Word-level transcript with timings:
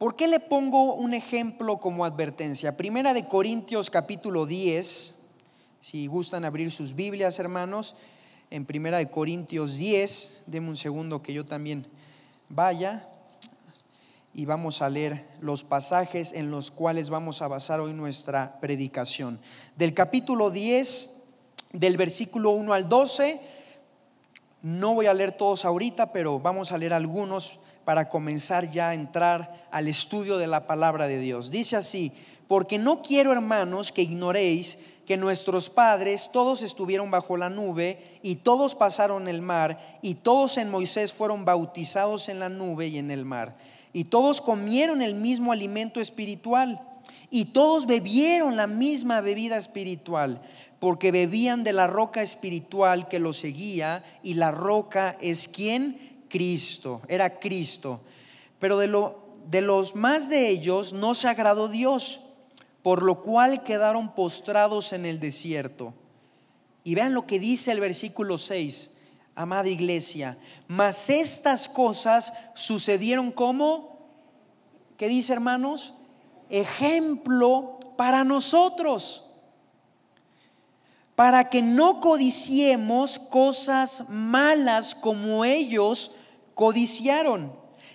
¿Por 0.00 0.16
qué 0.16 0.28
le 0.28 0.40
pongo 0.40 0.94
un 0.94 1.12
ejemplo 1.12 1.76
como 1.76 2.06
advertencia? 2.06 2.74
Primera 2.74 3.12
de 3.12 3.28
Corintios 3.28 3.90
capítulo 3.90 4.46
10, 4.46 5.14
si 5.82 6.06
gustan 6.06 6.46
abrir 6.46 6.70
sus 6.70 6.94
Biblias, 6.94 7.38
hermanos, 7.38 7.96
en 8.48 8.64
Primera 8.64 8.96
de 8.96 9.10
Corintios 9.10 9.76
10, 9.76 10.44
deme 10.46 10.70
un 10.70 10.78
segundo 10.78 11.20
que 11.20 11.34
yo 11.34 11.44
también 11.44 11.86
vaya 12.48 13.06
y 14.32 14.46
vamos 14.46 14.80
a 14.80 14.88
leer 14.88 15.26
los 15.42 15.64
pasajes 15.64 16.32
en 16.32 16.50
los 16.50 16.70
cuales 16.70 17.10
vamos 17.10 17.42
a 17.42 17.48
basar 17.48 17.80
hoy 17.80 17.92
nuestra 17.92 18.58
predicación. 18.58 19.38
Del 19.76 19.92
capítulo 19.92 20.50
10, 20.50 21.10
del 21.74 21.98
versículo 21.98 22.52
1 22.52 22.72
al 22.72 22.88
12, 22.88 23.38
no 24.62 24.94
voy 24.94 25.04
a 25.04 25.12
leer 25.12 25.32
todos 25.32 25.66
ahorita, 25.66 26.10
pero 26.10 26.40
vamos 26.40 26.72
a 26.72 26.78
leer 26.78 26.94
algunos 26.94 27.59
para 27.90 28.08
comenzar 28.08 28.70
ya 28.70 28.90
a 28.90 28.94
entrar 28.94 29.66
al 29.72 29.88
estudio 29.88 30.38
de 30.38 30.46
la 30.46 30.68
palabra 30.68 31.08
de 31.08 31.18
Dios. 31.18 31.50
Dice 31.50 31.74
así, 31.74 32.12
porque 32.46 32.78
no 32.78 33.02
quiero 33.02 33.32
hermanos 33.32 33.90
que 33.90 34.02
ignoréis 34.02 34.78
que 35.04 35.16
nuestros 35.16 35.70
padres 35.70 36.30
todos 36.32 36.62
estuvieron 36.62 37.10
bajo 37.10 37.36
la 37.36 37.50
nube 37.50 37.98
y 38.22 38.36
todos 38.36 38.76
pasaron 38.76 39.26
el 39.26 39.42
mar 39.42 39.98
y 40.02 40.14
todos 40.14 40.56
en 40.56 40.70
Moisés 40.70 41.12
fueron 41.12 41.44
bautizados 41.44 42.28
en 42.28 42.38
la 42.38 42.48
nube 42.48 42.86
y 42.86 42.98
en 42.98 43.10
el 43.10 43.24
mar 43.24 43.56
y 43.92 44.04
todos 44.04 44.40
comieron 44.40 45.02
el 45.02 45.16
mismo 45.16 45.50
alimento 45.50 46.00
espiritual 46.00 46.80
y 47.28 47.46
todos 47.46 47.86
bebieron 47.86 48.56
la 48.56 48.68
misma 48.68 49.20
bebida 49.20 49.56
espiritual 49.56 50.40
porque 50.78 51.10
bebían 51.10 51.64
de 51.64 51.72
la 51.72 51.88
roca 51.88 52.22
espiritual 52.22 53.08
que 53.08 53.18
los 53.18 53.36
seguía 53.36 54.04
y 54.22 54.34
la 54.34 54.52
roca 54.52 55.16
es 55.20 55.48
quien 55.48 56.09
Cristo, 56.30 57.02
era 57.08 57.38
Cristo. 57.38 58.00
Pero 58.58 58.78
de, 58.78 58.86
lo, 58.86 59.28
de 59.50 59.60
los 59.60 59.94
más 59.94 60.30
de 60.30 60.48
ellos 60.48 60.94
no 60.94 61.12
se 61.12 61.28
agradó 61.28 61.68
Dios, 61.68 62.20
por 62.82 63.02
lo 63.02 63.20
cual 63.20 63.62
quedaron 63.62 64.14
postrados 64.14 64.94
en 64.94 65.04
el 65.04 65.20
desierto. 65.20 65.92
Y 66.84 66.94
vean 66.94 67.12
lo 67.12 67.26
que 67.26 67.38
dice 67.38 67.72
el 67.72 67.80
versículo 67.80 68.38
6, 68.38 68.92
amada 69.34 69.68
iglesia, 69.68 70.38
mas 70.66 71.10
estas 71.10 71.68
cosas 71.68 72.32
sucedieron 72.54 73.30
como, 73.30 73.98
¿qué 74.96 75.08
dice 75.08 75.34
hermanos? 75.34 75.92
Ejemplo 76.48 77.78
para 77.98 78.24
nosotros 78.24 79.26
para 81.20 81.50
que 81.50 81.60
no 81.60 82.00
codiciemos 82.00 83.18
cosas 83.18 84.08
malas 84.08 84.94
como 84.94 85.44
ellos 85.44 86.12
codiciaron, 86.60 87.50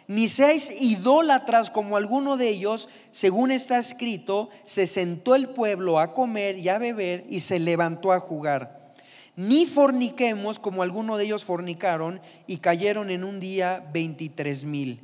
ni 0.08 0.28
seáis 0.28 0.72
idólatras 0.82 1.70
como 1.70 1.98
alguno 1.98 2.36
de 2.36 2.50
ellos, 2.50 2.90
según 3.12 3.52
está 3.52 3.78
escrito, 3.78 4.50
se 4.66 4.88
sentó 4.88 5.36
el 5.36 5.50
pueblo 5.50 6.00
a 6.00 6.16
comer 6.16 6.58
y 6.58 6.70
a 6.70 6.80
beber 6.80 7.28
y 7.30 7.42
se 7.42 7.60
levantó 7.60 8.12
a 8.12 8.20
jugar. 8.20 8.92
Ni 9.36 9.68
forniquemos 9.68 10.58
como 10.58 10.82
alguno 10.82 11.16
de 11.18 11.26
ellos 11.26 11.46
fornicaron 11.46 12.20
y 12.48 12.58
cayeron 12.58 13.12
en 13.12 13.24
un 13.24 13.40
día 13.40 13.88
veintitrés 13.94 14.64
mil. 14.64 15.00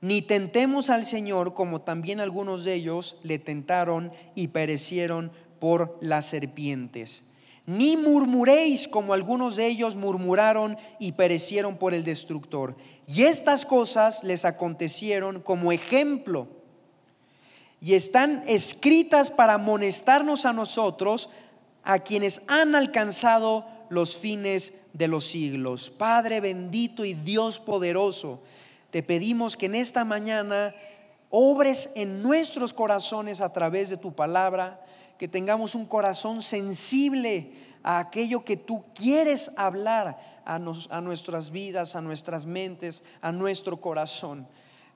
Ni 0.00 0.22
tentemos 0.22 0.88
al 0.88 1.04
Señor 1.04 1.54
como 1.54 1.80
también 1.80 2.20
algunos 2.20 2.62
de 2.62 2.74
ellos 2.74 3.16
le 3.24 3.40
tentaron 3.40 4.12
y 4.36 4.48
perecieron 4.48 5.32
por 5.58 5.98
las 6.00 6.26
serpientes 6.26 7.24
ni 7.68 7.98
murmuréis 7.98 8.88
como 8.88 9.12
algunos 9.12 9.56
de 9.56 9.66
ellos 9.66 9.94
murmuraron 9.94 10.78
y 10.98 11.12
perecieron 11.12 11.76
por 11.76 11.92
el 11.92 12.02
destructor. 12.02 12.74
Y 13.06 13.24
estas 13.24 13.66
cosas 13.66 14.24
les 14.24 14.46
acontecieron 14.46 15.42
como 15.42 15.70
ejemplo 15.70 16.48
y 17.78 17.92
están 17.92 18.42
escritas 18.46 19.30
para 19.30 19.54
amonestarnos 19.54 20.46
a 20.46 20.54
nosotros, 20.54 21.28
a 21.82 21.98
quienes 21.98 22.40
han 22.48 22.74
alcanzado 22.74 23.66
los 23.90 24.16
fines 24.16 24.80
de 24.94 25.08
los 25.08 25.26
siglos. 25.26 25.90
Padre 25.90 26.40
bendito 26.40 27.04
y 27.04 27.12
Dios 27.12 27.60
poderoso, 27.60 28.40
te 28.90 29.02
pedimos 29.02 29.58
que 29.58 29.66
en 29.66 29.74
esta 29.74 30.06
mañana 30.06 30.74
obres 31.28 31.90
en 31.96 32.22
nuestros 32.22 32.72
corazones 32.72 33.42
a 33.42 33.52
través 33.52 33.90
de 33.90 33.98
tu 33.98 34.14
palabra 34.14 34.80
que 35.18 35.28
tengamos 35.28 35.74
un 35.74 35.84
corazón 35.84 36.42
sensible 36.42 37.50
a 37.88 38.00
aquello 38.00 38.44
que 38.44 38.58
tú 38.58 38.84
quieres 38.94 39.50
hablar 39.56 40.18
a, 40.44 40.58
nuestras 40.58 41.50
vidas, 41.50 41.96
a 41.96 42.02
nuestras 42.02 42.44
mentes, 42.44 43.02
a 43.22 43.32
nuestro 43.32 43.80
corazón. 43.80 44.46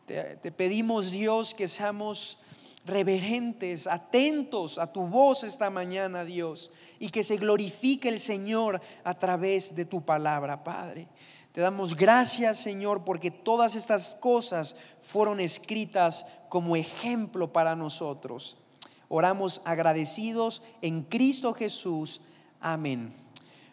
Te, 0.05 0.37
te 0.37 0.53
pedimos, 0.53 1.11
Dios, 1.11 1.55
que 1.55 1.69
seamos 1.69 2.39
reverentes, 2.85 3.87
atentos 3.87 4.77
a 4.77 4.93
tu 4.93 5.07
voz 5.07 5.43
esta 5.43 5.71
mañana, 5.71 6.27
Dios, 6.27 6.71
y 6.99 7.09
que 7.09 7.25
se 7.25 7.39
glorifique 7.39 8.11
el 8.11 8.19
Señor 8.19 8.79
a 9.05 9.19
través 9.19 9.75
de 9.75 9.87
tu 9.87 10.05
palabra, 10.05 10.63
Padre. 10.63 11.09
Te 11.53 11.63
damos 11.63 11.97
gracias, 11.97 12.59
Señor, 12.59 13.05
porque 13.05 13.31
todas 13.31 13.75
estas 13.75 14.17
cosas 14.17 14.77
fueron 15.01 15.41
escritas 15.41 16.27
como 16.51 16.77
ejemplo 16.77 17.55
para 17.55 17.75
nosotros. 17.75 18.59
Oramos 19.09 19.63
agradecidos 19.65 20.63
en 20.83 21.05
Cristo 21.05 21.55
Jesús. 21.55 22.21
Amén. 22.63 23.13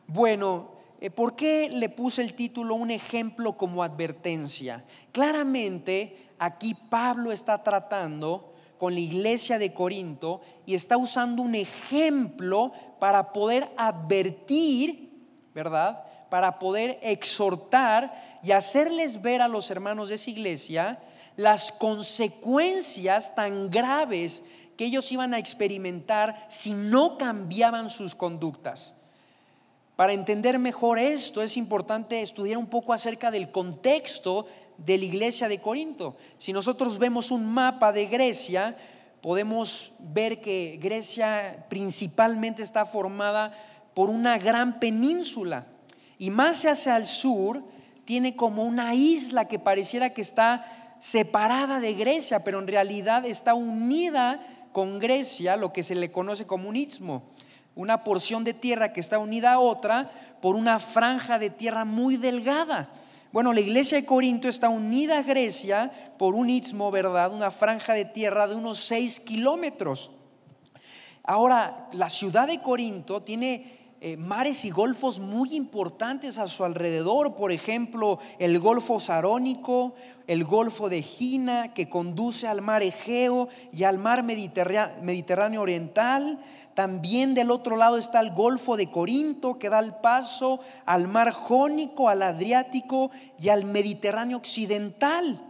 Bueno, 0.07 0.71
eh, 0.99 1.11
¿por 1.11 1.35
qué 1.35 1.69
le 1.69 1.89
puse 1.89 2.23
el 2.23 2.33
título 2.33 2.73
un 2.73 2.89
ejemplo 2.89 3.55
como 3.55 3.83
advertencia? 3.83 4.83
Claramente 5.11 6.31
aquí 6.39 6.75
Pablo 6.89 7.31
está 7.31 7.61
tratando 7.61 8.51
con 8.79 8.95
la 8.95 8.99
iglesia 8.99 9.59
de 9.59 9.75
Corinto 9.75 10.41
y 10.65 10.73
está 10.73 10.97
usando 10.97 11.43
un 11.43 11.53
ejemplo 11.53 12.71
para 12.99 13.31
poder 13.31 13.69
advertir, 13.77 15.11
¿verdad? 15.53 16.03
Para 16.31 16.57
poder 16.57 16.97
exhortar 17.03 18.11
y 18.41 18.53
hacerles 18.53 19.21
ver 19.21 19.43
a 19.43 19.47
los 19.47 19.69
hermanos 19.69 20.09
de 20.09 20.15
esa 20.15 20.31
iglesia 20.31 20.99
las 21.39 21.71
consecuencias 21.71 23.35
tan 23.35 23.69
graves 23.69 24.43
que 24.79 24.85
ellos 24.85 25.11
iban 25.11 25.33
a 25.33 25.39
experimentar 25.39 26.45
si 26.47 26.71
no 26.71 27.17
cambiaban 27.17 27.89
sus 27.89 28.15
conductas. 28.15 28.95
Para 29.97 30.13
entender 30.13 30.57
mejor 30.57 30.99
esto 30.99 31.41
es 31.41 31.57
importante 31.57 32.21
estudiar 32.21 32.57
un 32.57 32.67
poco 32.67 32.93
acerca 32.93 33.29
del 33.29 33.51
contexto 33.51 34.45
de 34.77 34.97
la 34.97 35.03
iglesia 35.03 35.49
de 35.49 35.59
Corinto. 35.59 36.15
Si 36.37 36.53
nosotros 36.53 36.97
vemos 36.97 37.29
un 37.29 37.45
mapa 37.45 37.91
de 37.91 38.05
Grecia, 38.05 38.73
podemos 39.19 39.91
ver 39.99 40.39
que 40.39 40.79
Grecia 40.81 41.65
principalmente 41.67 42.63
está 42.63 42.85
formada 42.85 43.51
por 43.93 44.09
una 44.09 44.37
gran 44.37 44.79
península 44.79 45.67
y 46.17 46.29
más 46.29 46.63
hacia 46.63 46.95
el 46.95 47.05
sur 47.05 47.65
tiene 48.05 48.37
como 48.37 48.63
una 48.63 48.95
isla 48.95 49.45
que 49.49 49.59
pareciera 49.59 50.13
que 50.13 50.21
está 50.21 50.63
separada 51.01 51.81
de 51.81 51.95
Grecia, 51.95 52.45
pero 52.45 52.59
en 52.59 52.67
realidad 52.67 53.25
está 53.25 53.53
unida 53.53 54.39
con 54.71 54.99
Grecia 54.99 55.55
lo 55.55 55.73
que 55.73 55.83
se 55.83 55.95
le 55.95 56.11
conoce 56.11 56.45
como 56.45 56.69
un 56.69 56.75
istmo, 56.75 57.23
una 57.75 58.03
porción 58.03 58.43
de 58.43 58.53
tierra 58.53 58.93
que 58.93 58.99
está 58.99 59.19
unida 59.19 59.53
a 59.53 59.59
otra 59.59 60.09
por 60.41 60.55
una 60.55 60.79
franja 60.79 61.39
de 61.39 61.49
tierra 61.49 61.85
muy 61.85 62.17
delgada. 62.17 62.89
Bueno, 63.31 63.53
la 63.53 63.61
iglesia 63.61 63.99
de 63.99 64.05
Corinto 64.05 64.47
está 64.47 64.69
unida 64.69 65.19
a 65.19 65.23
Grecia 65.23 65.91
por 66.17 66.33
un 66.33 66.49
istmo, 66.49 66.89
¿verdad? 66.89 67.31
Una 67.31 67.51
franja 67.51 67.93
de 67.93 68.05
tierra 68.05 68.47
de 68.47 68.55
unos 68.55 68.79
6 68.79 69.19
kilómetros. 69.19 70.11
Ahora, 71.23 71.89
la 71.93 72.09
ciudad 72.09 72.47
de 72.47 72.59
Corinto 72.59 73.21
tiene 73.21 73.78
eh, 74.01 74.15
mares 74.15 74.63
y 74.63 74.69
golfos 74.69 75.19
muy 75.19 75.53
importantes 75.53 76.37
a 76.37 76.47
su 76.47 76.63
alrededor, 76.63 77.35
por 77.35 77.51
ejemplo, 77.51 78.17
el 78.39 78.57
Golfo 78.59 79.01
Sarónico, 79.01 79.93
el 80.25 80.45
Golfo 80.45 80.87
de 80.87 81.01
Gina, 81.01 81.73
que 81.73 81.89
conduce 81.89 82.47
al 82.47 82.61
mar 82.61 82.81
Egeo 82.81 83.49
y 83.73 83.83
al 83.83 83.97
mar 83.97 84.23
Mediterráneo, 84.23 85.61
Oriental. 85.61 86.39
También 86.75 87.33
del 87.33 87.51
otro 87.51 87.75
lado 87.75 87.97
está 87.97 88.21
el 88.21 88.31
Golfo 88.31 88.77
de 88.77 88.89
Corinto, 88.89 89.59
que 89.59 89.67
da 89.67 89.79
el 89.79 89.93
paso 89.95 90.61
al 90.85 91.09
mar 91.09 91.31
Jónico, 91.33 92.07
al 92.07 92.21
Adriático 92.21 93.11
y 93.37 93.49
al 93.49 93.65
Mediterráneo 93.65 94.37
Occidental. 94.37 95.41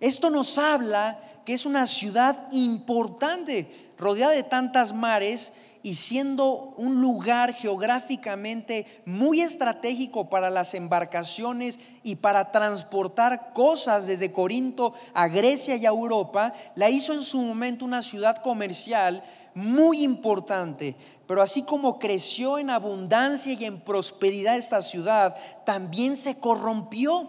Esto 0.00 0.30
nos 0.30 0.58
habla 0.58 1.20
que 1.44 1.54
es 1.54 1.64
una 1.64 1.86
ciudad 1.86 2.48
importante, 2.50 3.70
rodeada 3.98 4.32
de 4.32 4.42
tantas 4.42 4.92
mares 4.92 5.52
y 5.84 5.96
siendo 5.96 6.72
un 6.78 7.02
lugar 7.02 7.52
geográficamente 7.52 8.86
muy 9.04 9.42
estratégico 9.42 10.30
para 10.30 10.48
las 10.48 10.72
embarcaciones 10.72 11.78
y 12.02 12.16
para 12.16 12.50
transportar 12.50 13.52
cosas 13.52 14.06
desde 14.06 14.32
Corinto 14.32 14.94
a 15.12 15.28
Grecia 15.28 15.76
y 15.76 15.84
a 15.84 15.90
Europa, 15.90 16.54
la 16.74 16.88
hizo 16.88 17.12
en 17.12 17.22
su 17.22 17.36
momento 17.36 17.84
una 17.84 18.00
ciudad 18.00 18.38
comercial 18.38 19.22
muy 19.54 20.02
importante. 20.02 20.96
Pero 21.26 21.42
así 21.42 21.64
como 21.64 21.98
creció 21.98 22.56
en 22.56 22.70
abundancia 22.70 23.52
y 23.52 23.62
en 23.66 23.78
prosperidad 23.78 24.56
esta 24.56 24.80
ciudad, 24.80 25.36
también 25.66 26.16
se 26.16 26.38
corrompió. 26.38 27.28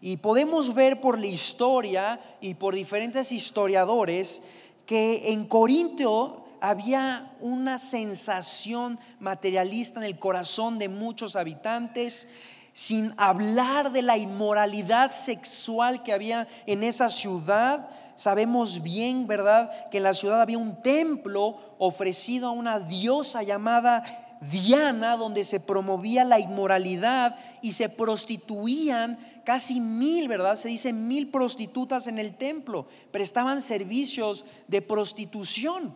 Y 0.00 0.18
podemos 0.18 0.74
ver 0.74 1.00
por 1.00 1.18
la 1.18 1.26
historia 1.26 2.20
y 2.40 2.54
por 2.54 2.76
diferentes 2.76 3.32
historiadores 3.32 4.42
que 4.86 5.32
en 5.32 5.44
Corinto 5.46 6.44
había 6.60 7.32
una 7.40 7.78
sensación 7.78 8.98
materialista 9.18 10.00
en 10.00 10.06
el 10.06 10.18
corazón 10.18 10.78
de 10.78 10.88
muchos 10.88 11.36
habitantes, 11.36 12.28
sin 12.72 13.12
hablar 13.16 13.92
de 13.92 14.02
la 14.02 14.16
inmoralidad 14.16 15.10
sexual 15.10 16.02
que 16.02 16.12
había 16.12 16.46
en 16.66 16.84
esa 16.84 17.08
ciudad. 17.08 17.88
Sabemos 18.14 18.82
bien, 18.82 19.26
¿verdad?, 19.26 19.70
que 19.90 19.96
en 19.96 20.04
la 20.04 20.14
ciudad 20.14 20.40
había 20.40 20.58
un 20.58 20.82
templo 20.82 21.56
ofrecido 21.78 22.48
a 22.48 22.52
una 22.52 22.78
diosa 22.78 23.42
llamada 23.42 24.04
Diana, 24.40 25.16
donde 25.16 25.44
se 25.44 25.60
promovía 25.60 26.24
la 26.24 26.40
inmoralidad 26.40 27.36
y 27.60 27.72
se 27.72 27.90
prostituían 27.90 29.18
casi 29.44 29.80
mil, 29.80 30.28
¿verdad? 30.28 30.56
Se 30.56 30.68
dice 30.68 30.94
mil 30.94 31.30
prostitutas 31.30 32.06
en 32.06 32.18
el 32.18 32.34
templo, 32.34 32.86
prestaban 33.10 33.60
servicios 33.60 34.46
de 34.66 34.80
prostitución. 34.80 35.94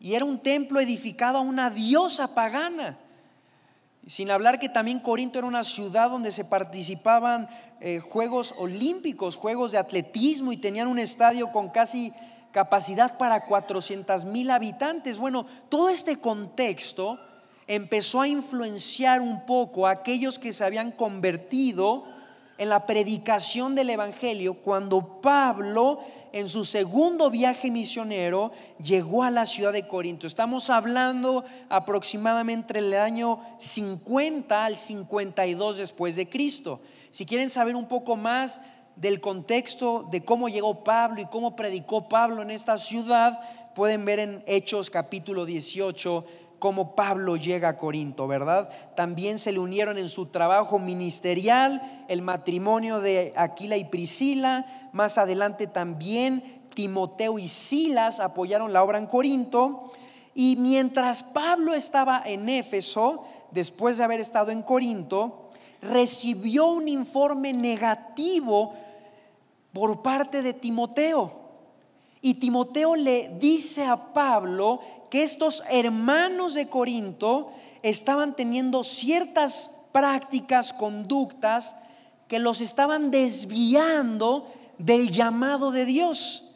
Y 0.00 0.14
era 0.14 0.24
un 0.24 0.38
templo 0.38 0.80
edificado 0.80 1.38
a 1.38 1.42
una 1.42 1.70
diosa 1.70 2.34
pagana. 2.34 2.98
Sin 4.06 4.30
hablar 4.30 4.60
que 4.60 4.68
también 4.68 5.00
Corinto 5.00 5.38
era 5.38 5.48
una 5.48 5.64
ciudad 5.64 6.10
donde 6.10 6.30
se 6.30 6.44
participaban 6.44 7.48
eh, 7.80 7.98
Juegos 7.98 8.54
Olímpicos, 8.58 9.36
Juegos 9.36 9.72
de 9.72 9.78
atletismo 9.78 10.52
y 10.52 10.56
tenían 10.56 10.86
un 10.86 10.98
estadio 10.98 11.50
con 11.50 11.70
casi 11.70 12.12
capacidad 12.52 13.18
para 13.18 13.44
400 13.46 14.24
mil 14.24 14.50
habitantes. 14.50 15.18
Bueno, 15.18 15.44
todo 15.68 15.88
este 15.88 16.20
contexto 16.20 17.18
empezó 17.66 18.20
a 18.20 18.28
influenciar 18.28 19.20
un 19.20 19.44
poco 19.44 19.86
a 19.86 19.90
aquellos 19.90 20.38
que 20.38 20.52
se 20.52 20.64
habían 20.64 20.92
convertido 20.92 22.15
en 22.58 22.68
la 22.68 22.86
predicación 22.86 23.74
del 23.74 23.90
Evangelio 23.90 24.54
cuando 24.54 25.20
Pablo 25.20 25.98
en 26.32 26.48
su 26.48 26.64
segundo 26.64 27.30
viaje 27.30 27.70
misionero 27.70 28.52
llegó 28.82 29.22
a 29.22 29.30
la 29.30 29.46
ciudad 29.46 29.72
de 29.72 29.86
Corinto. 29.86 30.26
Estamos 30.26 30.70
hablando 30.70 31.44
aproximadamente 31.68 32.78
entre 32.78 32.80
el 32.80 32.94
año 32.94 33.40
50 33.58 34.64
al 34.64 34.76
52 34.76 35.78
después 35.78 36.16
de 36.16 36.28
Cristo. 36.28 36.80
Si 37.10 37.26
quieren 37.26 37.50
saber 37.50 37.76
un 37.76 37.88
poco 37.88 38.16
más 38.16 38.60
del 38.96 39.20
contexto 39.20 40.08
de 40.10 40.24
cómo 40.24 40.48
llegó 40.48 40.82
Pablo 40.82 41.20
y 41.20 41.26
cómo 41.26 41.54
predicó 41.54 42.08
Pablo 42.08 42.42
en 42.42 42.50
esta 42.50 42.78
ciudad, 42.78 43.38
pueden 43.74 44.06
ver 44.06 44.18
en 44.20 44.42
Hechos 44.46 44.88
capítulo 44.88 45.44
18 45.44 46.24
cómo 46.58 46.94
Pablo 46.94 47.36
llega 47.36 47.68
a 47.68 47.76
Corinto, 47.76 48.26
¿verdad? 48.26 48.70
También 48.94 49.38
se 49.38 49.52
le 49.52 49.58
unieron 49.58 49.98
en 49.98 50.08
su 50.08 50.26
trabajo 50.26 50.78
ministerial 50.78 51.82
el 52.08 52.22
matrimonio 52.22 53.00
de 53.00 53.32
Aquila 53.36 53.76
y 53.76 53.84
Priscila, 53.84 54.66
más 54.92 55.18
adelante 55.18 55.66
también 55.66 56.42
Timoteo 56.74 57.38
y 57.38 57.48
Silas 57.48 58.20
apoyaron 58.20 58.72
la 58.72 58.82
obra 58.82 58.98
en 58.98 59.06
Corinto, 59.06 59.90
y 60.34 60.56
mientras 60.56 61.22
Pablo 61.22 61.72
estaba 61.72 62.22
en 62.24 62.48
Éfeso, 62.48 63.24
después 63.52 63.96
de 63.96 64.04
haber 64.04 64.20
estado 64.20 64.50
en 64.50 64.62
Corinto, 64.62 65.50
recibió 65.80 66.66
un 66.66 66.88
informe 66.88 67.54
negativo 67.54 68.74
por 69.72 70.02
parte 70.02 70.42
de 70.42 70.52
Timoteo. 70.52 71.45
Y 72.26 72.34
Timoteo 72.34 72.96
le 72.96 73.30
dice 73.38 73.84
a 73.84 74.12
Pablo 74.12 74.80
que 75.10 75.22
estos 75.22 75.62
hermanos 75.70 76.54
de 76.54 76.68
Corinto 76.68 77.52
estaban 77.84 78.34
teniendo 78.34 78.82
ciertas 78.82 79.70
prácticas, 79.92 80.72
conductas 80.72 81.76
que 82.26 82.40
los 82.40 82.60
estaban 82.62 83.12
desviando 83.12 84.52
del 84.76 85.12
llamado 85.12 85.70
de 85.70 85.84
Dios. 85.84 86.50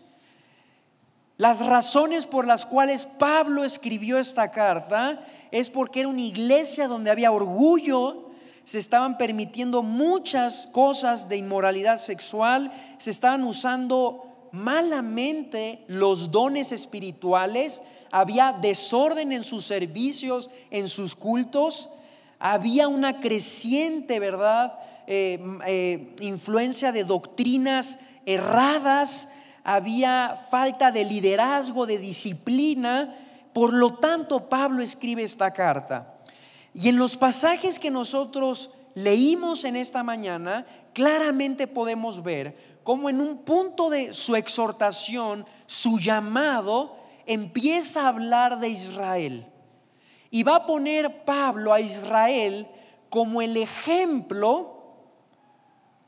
Las 1.36 1.64
razones 1.64 2.26
por 2.26 2.48
las 2.48 2.66
cuales 2.66 3.06
Pablo 3.06 3.62
escribió 3.62 4.18
esta 4.18 4.50
carta 4.50 5.24
es 5.52 5.70
porque 5.70 6.00
era 6.00 6.08
una 6.08 6.20
iglesia 6.20 6.88
donde 6.88 7.12
había 7.12 7.30
orgullo, 7.30 8.30
se 8.64 8.80
estaban 8.80 9.16
permitiendo 9.16 9.84
muchas 9.84 10.66
cosas 10.72 11.28
de 11.28 11.36
inmoralidad 11.36 11.98
sexual, 11.98 12.72
se 12.98 13.12
estaban 13.12 13.44
usando 13.44 14.29
malamente 14.52 15.84
los 15.86 16.30
dones 16.30 16.72
espirituales, 16.72 17.82
había 18.10 18.52
desorden 18.52 19.32
en 19.32 19.44
sus 19.44 19.64
servicios, 19.64 20.50
en 20.70 20.88
sus 20.88 21.14
cultos, 21.14 21.88
había 22.38 22.88
una 22.88 23.20
creciente, 23.20 24.18
¿verdad?, 24.18 24.78
eh, 25.06 25.40
eh, 25.66 26.14
influencia 26.20 26.92
de 26.92 27.04
doctrinas 27.04 27.98
erradas, 28.26 29.28
había 29.64 30.40
falta 30.50 30.90
de 30.90 31.04
liderazgo, 31.04 31.86
de 31.86 31.98
disciplina, 31.98 33.16
por 33.52 33.72
lo 33.72 33.94
tanto 33.94 34.48
Pablo 34.48 34.82
escribe 34.82 35.22
esta 35.22 35.52
carta. 35.52 36.16
Y 36.72 36.88
en 36.88 36.96
los 36.96 37.16
pasajes 37.16 37.78
que 37.78 37.90
nosotros 37.90 38.70
leímos 38.94 39.64
en 39.64 39.76
esta 39.76 40.02
mañana, 40.02 40.64
claramente 40.92 41.66
podemos 41.66 42.22
ver 42.22 42.56
cómo 42.82 43.10
en 43.10 43.20
un 43.20 43.38
punto 43.38 43.90
de 43.90 44.14
su 44.14 44.36
exhortación, 44.36 45.46
su 45.66 45.98
llamado, 45.98 46.96
empieza 47.26 48.02
a 48.02 48.08
hablar 48.08 48.58
de 48.60 48.68
Israel. 48.68 49.46
Y 50.30 50.42
va 50.42 50.56
a 50.56 50.66
poner 50.66 51.24
Pablo 51.24 51.72
a 51.72 51.80
Israel 51.80 52.68
como 53.08 53.42
el 53.42 53.56
ejemplo 53.56 54.80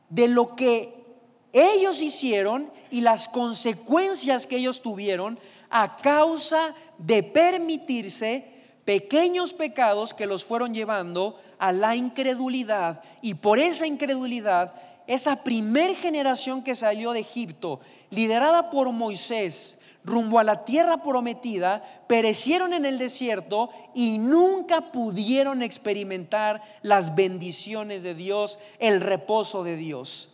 de 0.09 0.27
lo 0.27 0.55
que 0.55 1.03
ellos 1.51 2.01
hicieron 2.01 2.71
y 2.89 3.01
las 3.01 3.27
consecuencias 3.27 4.47
que 4.47 4.57
ellos 4.57 4.81
tuvieron 4.81 5.39
a 5.69 5.97
causa 5.97 6.73
de 6.97 7.21
permitirse 7.23 8.51
pequeños 8.85 9.53
pecados 9.53 10.13
que 10.13 10.27
los 10.27 10.43
fueron 10.43 10.73
llevando 10.73 11.37
a 11.57 11.71
la 11.71 11.95
incredulidad 11.95 13.01
y 13.21 13.35
por 13.35 13.59
esa 13.59 13.87
incredulidad 13.87 14.73
esa 15.07 15.43
primer 15.43 15.95
generación 15.95 16.63
que 16.63 16.75
salió 16.75 17.11
de 17.11 17.19
Egipto, 17.19 17.79
liderada 18.09 18.69
por 18.69 18.91
Moisés, 18.91 19.79
rumbo 20.03 20.39
a 20.39 20.43
la 20.43 20.65
tierra 20.65 21.03
prometida, 21.03 21.81
perecieron 22.07 22.73
en 22.73 22.85
el 22.85 22.97
desierto 22.97 23.69
y 23.93 24.17
nunca 24.17 24.91
pudieron 24.91 25.61
experimentar 25.61 26.61
las 26.81 27.15
bendiciones 27.15 28.03
de 28.03 28.15
Dios, 28.15 28.59
el 28.79 29.01
reposo 29.01 29.63
de 29.63 29.77
Dios. 29.77 30.29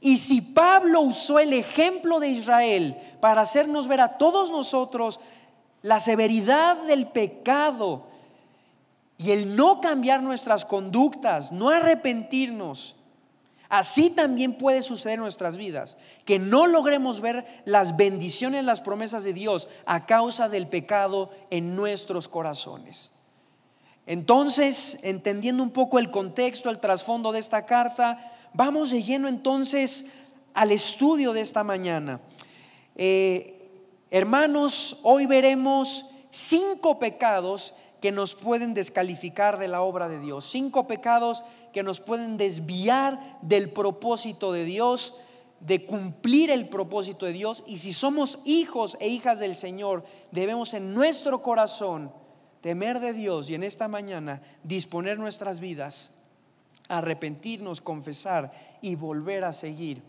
Y 0.00 0.18
si 0.18 0.40
Pablo 0.40 1.00
usó 1.00 1.38
el 1.38 1.52
ejemplo 1.52 2.20
de 2.20 2.28
Israel 2.28 2.96
para 3.20 3.42
hacernos 3.42 3.88
ver 3.88 4.00
a 4.00 4.18
todos 4.18 4.50
nosotros 4.50 5.20
la 5.82 6.00
severidad 6.00 6.76
del 6.82 7.08
pecado 7.08 8.06
y 9.18 9.30
el 9.30 9.56
no 9.56 9.80
cambiar 9.80 10.22
nuestras 10.22 10.64
conductas, 10.64 11.52
no 11.52 11.70
arrepentirnos, 11.70 12.95
así 13.68 14.10
también 14.10 14.54
puede 14.54 14.82
suceder 14.82 15.14
en 15.14 15.22
nuestras 15.22 15.56
vidas, 15.56 15.96
que 16.24 16.38
no 16.38 16.66
logremos 16.66 17.20
ver 17.20 17.44
las 17.64 17.96
bendiciones, 17.96 18.64
las 18.64 18.80
promesas 18.80 19.24
de 19.24 19.32
Dios 19.32 19.68
a 19.86 20.06
causa 20.06 20.48
del 20.48 20.68
pecado 20.68 21.30
en 21.50 21.76
nuestros 21.76 22.28
corazones. 22.28 23.12
Entonces, 24.06 25.00
entendiendo 25.02 25.62
un 25.62 25.70
poco 25.70 25.98
el 25.98 26.10
contexto, 26.10 26.70
el 26.70 26.78
trasfondo 26.78 27.32
de 27.32 27.40
esta 27.40 27.66
carta, 27.66 28.18
vamos 28.54 28.90
de 28.90 29.02
lleno 29.02 29.26
entonces 29.28 30.06
al 30.54 30.70
estudio 30.72 31.32
de 31.32 31.40
esta 31.40 31.64
mañana. 31.64 32.20
Eh, 32.94 33.52
Hermanos, 34.10 35.00
hoy 35.02 35.26
veremos 35.26 36.06
cinco 36.30 37.00
pecados 37.00 37.74
que 38.06 38.12
nos 38.12 38.36
pueden 38.36 38.72
descalificar 38.72 39.58
de 39.58 39.66
la 39.66 39.82
obra 39.82 40.08
de 40.08 40.20
Dios, 40.20 40.48
cinco 40.48 40.86
pecados 40.86 41.42
que 41.72 41.82
nos 41.82 41.98
pueden 41.98 42.36
desviar 42.36 43.18
del 43.42 43.68
propósito 43.68 44.52
de 44.52 44.64
Dios, 44.64 45.14
de 45.58 45.84
cumplir 45.84 46.52
el 46.52 46.68
propósito 46.68 47.26
de 47.26 47.32
Dios. 47.32 47.64
Y 47.66 47.78
si 47.78 47.92
somos 47.92 48.38
hijos 48.44 48.96
e 49.00 49.08
hijas 49.08 49.40
del 49.40 49.56
Señor, 49.56 50.04
debemos 50.30 50.72
en 50.74 50.94
nuestro 50.94 51.42
corazón 51.42 52.12
temer 52.60 53.00
de 53.00 53.12
Dios 53.12 53.50
y 53.50 53.56
en 53.56 53.64
esta 53.64 53.88
mañana 53.88 54.40
disponer 54.62 55.18
nuestras 55.18 55.58
vidas, 55.58 56.14
arrepentirnos, 56.86 57.80
confesar 57.80 58.52
y 58.82 58.94
volver 58.94 59.42
a 59.42 59.52
seguir 59.52 60.00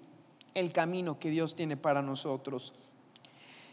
el 0.54 0.72
camino 0.72 1.18
que 1.18 1.32
Dios 1.32 1.56
tiene 1.56 1.78
para 1.78 2.04
nosotros. 2.04 2.76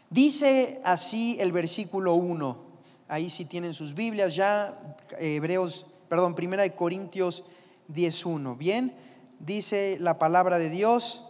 Dice 0.09 0.81
así 0.83 1.37
el 1.39 1.51
versículo 1.51 2.15
1, 2.15 2.64
ahí 3.07 3.29
si 3.29 3.45
tienen 3.45 3.73
sus 3.73 3.93
Biblias 3.93 4.35
ya, 4.35 4.97
Hebreos, 5.19 5.85
perdón, 6.09 6.35
Primera 6.35 6.63
de 6.63 6.75
Corintios 6.75 7.43
10.1, 7.93 8.57
¿bien? 8.57 8.95
Dice 9.39 9.97
la 9.99 10.17
palabra 10.17 10.57
de 10.57 10.69
Dios, 10.69 11.23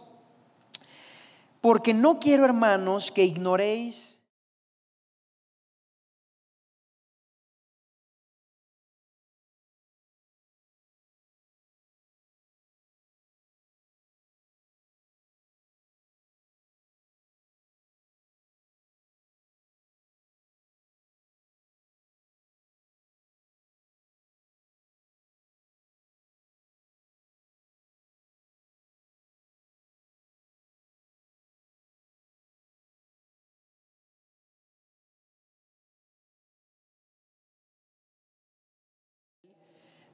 porque 1.60 1.94
no 1.94 2.20
quiero 2.20 2.44
hermanos 2.44 3.10
que 3.10 3.24
ignoréis 3.24 4.15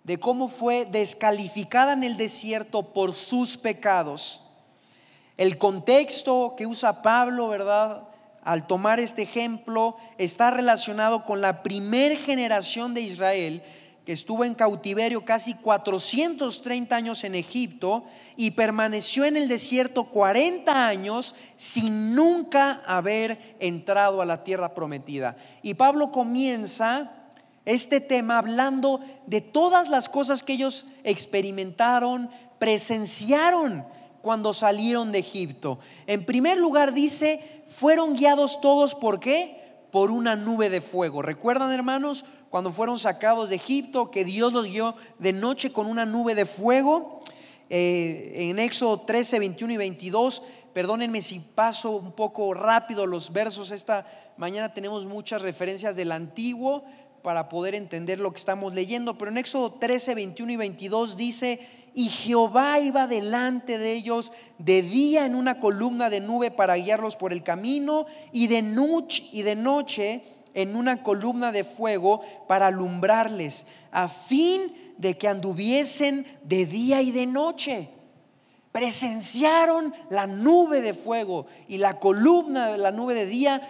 de 0.04 0.18
cómo 0.18 0.49
fue 0.49 0.85
descalificada 0.85 1.92
en 1.92 2.04
el 2.04 2.16
desierto 2.16 2.82
por 2.92 3.14
sus 3.14 3.56
pecados. 3.56 4.49
El 5.37 5.59
contexto 5.59 6.54
que 6.56 6.66
usa 6.66 7.02
Pablo, 7.02 7.49
¿verdad? 7.49 8.09
Al 8.42 8.66
tomar 8.66 8.99
este 8.99 9.23
ejemplo, 9.23 9.97
está 10.18 10.50
relacionado 10.50 11.25
con 11.25 11.40
la 11.40 11.62
primer 11.62 12.16
generación 12.16 12.94
de 12.94 13.02
Israel 13.02 13.62
que 14.04 14.12
estuvo 14.12 14.44
en 14.44 14.54
cautiverio 14.54 15.25
casi 15.25 15.54
430 15.54 16.97
años 16.97 17.23
en 17.23 17.37
Egipto 17.37 18.04
y 18.37 18.50
permaneció 18.50 19.25
en 19.25 19.37
el 19.37 19.47
desierto 19.47 20.04
40 20.04 20.88
años 20.88 21.37
sin 21.56 22.14
nunca 22.14 22.82
haber 22.85 23.56
entrado 23.61 24.21
a 24.21 24.26
la 24.26 24.42
tierra 24.42 24.75
prometida. 24.75 25.37
Y 25.62 25.75
Pablo 25.75 26.11
comienza 26.11 27.12
este 27.64 28.00
tema 28.00 28.38
hablando 28.38 29.00
de 29.26 29.40
todas 29.40 29.88
las 29.88 30.09
cosas 30.09 30.42
que 30.42 30.54
ellos 30.54 30.87
experimentaron, 31.04 32.31
presenciaron 32.59 33.85
cuando 34.21 34.52
salieron 34.52 35.12
de 35.12 35.19
Egipto. 35.19 35.78
En 36.07 36.25
primer 36.25 36.59
lugar 36.59 36.92
dice, 36.92 37.62
fueron 37.66 38.14
guiados 38.14 38.61
todos 38.61 38.95
por 38.95 39.21
qué? 39.21 39.61
Por 39.90 40.11
una 40.11 40.37
nube 40.37 40.71
de 40.71 40.81
fuego. 40.81 41.23
¿Recuerdan 41.23 41.73
hermanos 41.73 42.25
cuando 42.50 42.73
fueron 42.73 42.99
sacados 42.99 43.50
de 43.50 43.57
Egipto 43.57 44.11
que 44.11 44.25
Dios 44.25 44.52
los 44.52 44.66
guió 44.66 44.95
de 45.19 45.33
noche 45.33 45.73
con 45.73 45.87
una 45.87 46.07
nube 46.07 46.35
de 46.35 46.47
fuego? 46.47 47.23
Eh, 47.69 48.50
en 48.50 48.59
Éxodo 48.59 49.00
13, 49.00 49.38
21 49.38 49.73
y 49.73 49.76
22, 49.78 50.42
perdónenme 50.75 51.21
si 51.23 51.40
paso 51.40 51.92
un 51.92 52.12
poco 52.12 52.52
rápido 52.52 53.07
los 53.07 53.33
versos, 53.33 53.71
esta 53.71 54.07
mañana 54.37 54.73
tenemos 54.73 55.07
muchas 55.07 55.40
referencias 55.40 55.97
del 55.97 56.12
antiguo, 56.12 56.85
para 57.23 57.49
poder 57.49 57.75
entender 57.75 58.19
lo 58.19 58.33
que 58.33 58.38
estamos 58.38 58.75
leyendo, 58.75 59.17
pero 59.17 59.31
en 59.31 59.38
Éxodo 59.38 59.73
13, 59.73 60.14
21 60.14 60.52
y 60.52 60.57
22 60.57 61.17
dice, 61.17 61.61
y 61.95 62.09
Jehová 62.09 62.81
iba 62.81 63.07
delante 63.07 63.79
de 63.79 63.93
ellos 63.93 64.33
de 64.59 64.83
día 64.83 65.26
en 65.26 65.35
una 65.35 65.61
columna 65.61 66.11
de 66.11 66.21
nube 66.21 66.50
para 66.50 66.76
guiarlos 66.76 67.17
por 67.17 67.33
el 67.33 67.43
camino 67.43 68.07
y 68.33 68.47
de 68.49 68.62
noche, 68.62 69.25
y 69.33 69.43
de 69.43 69.57
noche 69.57 70.23
en 70.55 70.76
una 70.76 71.02
columna 71.02 71.52
de 71.52 71.64
fuego 71.64 72.21
para 72.49 72.67
alumbrarles, 72.67 73.67
a 73.91 74.09
fin 74.09 74.95
de 74.99 75.17
que 75.17 75.29
anduviesen 75.29 76.26
de 76.45 76.67
día 76.67 77.02
y 77.02 77.11
de 77.11 77.26
noche. 77.26 77.88
Presenciaron 78.71 79.93
la 80.09 80.26
nube 80.26 80.81
de 80.81 80.95
fuego 80.95 81.47
y 81.69 81.76
la 81.76 81.99
columna 81.99 82.71
de 82.71 82.79
la 82.79 82.91
nube 82.91 83.14
de 83.14 83.26
día 83.26 83.61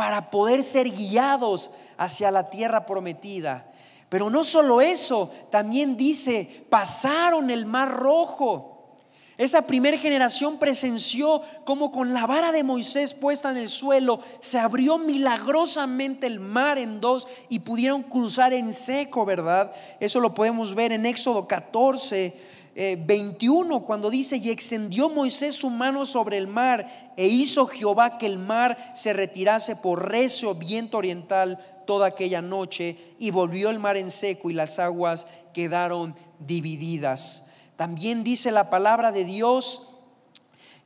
para 0.00 0.30
poder 0.30 0.62
ser 0.62 0.88
guiados 0.88 1.70
hacia 1.98 2.30
la 2.30 2.48
tierra 2.48 2.86
prometida. 2.86 3.70
Pero 4.08 4.30
no 4.30 4.44
solo 4.44 4.80
eso, 4.80 5.30
también 5.50 5.94
dice, 5.94 6.64
pasaron 6.70 7.50
el 7.50 7.66
mar 7.66 7.98
rojo. 7.98 8.94
Esa 9.36 9.60
primera 9.66 9.98
generación 9.98 10.58
presenció 10.58 11.42
como 11.66 11.90
con 11.90 12.14
la 12.14 12.26
vara 12.26 12.50
de 12.50 12.64
Moisés 12.64 13.12
puesta 13.12 13.50
en 13.50 13.58
el 13.58 13.68
suelo, 13.68 14.20
se 14.40 14.58
abrió 14.58 14.96
milagrosamente 14.96 16.26
el 16.26 16.40
mar 16.40 16.78
en 16.78 17.02
dos 17.02 17.28
y 17.50 17.58
pudieron 17.58 18.02
cruzar 18.02 18.54
en 18.54 18.72
seco, 18.72 19.26
¿verdad? 19.26 19.70
Eso 20.00 20.18
lo 20.20 20.34
podemos 20.34 20.74
ver 20.74 20.92
en 20.92 21.04
Éxodo 21.04 21.46
14, 21.46 22.34
21, 22.74 23.76
eh, 23.76 23.82
cuando 23.84 24.10
dice, 24.10 24.36
y 24.36 24.50
extendió 24.50 25.08
Moisés 25.08 25.56
su 25.56 25.70
mano 25.70 26.06
sobre 26.06 26.38
el 26.38 26.46
mar, 26.46 26.86
e 27.16 27.26
hizo 27.26 27.66
Jehová 27.66 28.18
que 28.18 28.26
el 28.26 28.38
mar 28.38 28.76
se 28.94 29.12
retirase 29.12 29.76
por 29.76 30.08
recio 30.08 30.54
viento 30.54 30.98
oriental 30.98 31.58
toda 31.86 32.06
aquella 32.06 32.40
noche, 32.42 32.96
y 33.18 33.30
volvió 33.30 33.70
el 33.70 33.78
mar 33.78 33.96
en 33.96 34.10
seco, 34.10 34.50
y 34.50 34.54
las 34.54 34.78
aguas 34.78 35.26
quedaron 35.52 36.14
divididas. 36.38 37.44
También 37.76 38.22
dice 38.22 38.52
la 38.52 38.70
palabra 38.70 39.10
de 39.10 39.24
Dios 39.24 39.88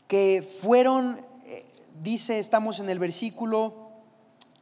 que 0.06 0.42
fueron, 0.42 1.18
eh, 1.46 1.64
dice, 2.02 2.38
estamos 2.38 2.80
en 2.80 2.88
el 2.88 2.98
versículo 2.98 3.90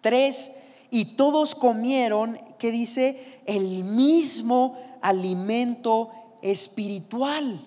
3, 0.01 0.53
y 0.91 1.17
todos 1.17 1.55
comieron, 1.55 2.39
que 2.59 2.71
dice, 2.71 3.41
el 3.47 3.85
mismo 3.85 4.77
alimento 5.01 6.11
espiritual. 6.43 7.67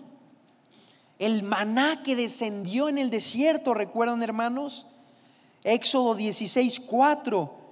El 1.17 1.43
maná 1.43 2.03
que 2.03 2.15
descendió 2.15 2.89
en 2.89 2.97
el 2.97 3.09
desierto, 3.09 3.73
¿recuerdan 3.73 4.21
hermanos? 4.21 4.87
Éxodo 5.63 6.15
16, 6.15 6.81
4. 6.81 7.65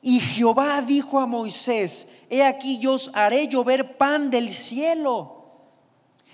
Y 0.00 0.20
Jehová 0.20 0.80
dijo 0.82 1.18
a 1.18 1.26
Moisés, 1.26 2.08
he 2.30 2.44
aquí 2.44 2.78
yo 2.78 2.92
os 2.92 3.10
haré 3.14 3.48
llover 3.48 3.96
pan 3.96 4.30
del 4.30 4.48
cielo. 4.48 5.34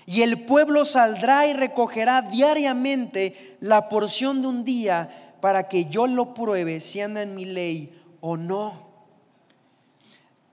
Y 0.05 0.21
el 0.21 0.45
pueblo 0.45 0.85
saldrá 0.85 1.47
y 1.47 1.53
recogerá 1.53 2.21
diariamente 2.21 3.57
la 3.59 3.89
porción 3.89 4.43
de 4.43 4.47
un 4.47 4.63
día 4.63 5.09
para 5.41 5.67
que 5.67 5.85
yo 5.85 6.05
lo 6.05 6.35
pruebe 6.35 6.79
si 6.79 7.01
anda 7.01 7.23
en 7.23 7.33
mi 7.33 7.45
ley 7.45 7.91
o 8.21 8.37
no. 8.37 8.84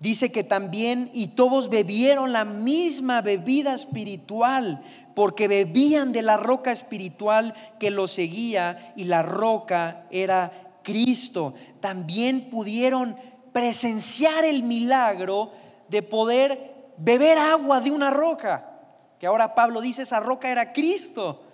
Dice 0.02 0.32
que 0.32 0.42
también 0.42 1.11
y 1.14 1.28
todos 1.28 1.68
bebieron 1.68 2.32
la 2.32 2.44
misma 2.44 3.21
bebida 3.21 3.73
espiritual, 3.73 4.82
porque 5.14 5.47
bebían 5.47 6.11
de 6.11 6.23
la 6.23 6.37
roca 6.37 6.73
espiritual 6.73 7.54
que 7.78 7.92
los 7.92 8.11
seguía 8.11 8.94
y 8.97 9.04
la 9.04 9.23
roca 9.23 10.09
era 10.11 10.50
Cristo. 10.82 11.54
También 11.78 12.50
pudieron 12.50 13.16
presenciar 13.52 14.44
el 14.44 14.64
milagro 14.64 15.52
de 15.88 16.02
poder 16.02 16.92
beber 16.97 17.38
agua 17.38 17.80
de 17.80 17.92
una 17.92 18.11
roca, 18.11 18.80
que 19.21 19.28
ahora 19.28 19.54
Pablo 19.54 19.80
dice 19.80 20.02
esa 20.02 20.18
roca 20.18 20.50
era 20.50 20.73
Cristo, 20.73 21.44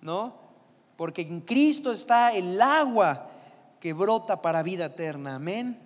¿no? 0.00 0.34
Porque 0.96 1.22
en 1.22 1.42
Cristo 1.42 1.92
está 1.92 2.32
el 2.32 2.60
agua 2.60 3.30
que 3.78 3.92
brota 3.92 4.42
para 4.42 4.64
vida 4.64 4.86
eterna. 4.86 5.36
Amén. 5.36 5.83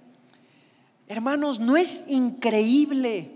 Hermanos, 1.09 1.59
¿no 1.59 1.77
es 1.77 2.05
increíble 2.09 3.33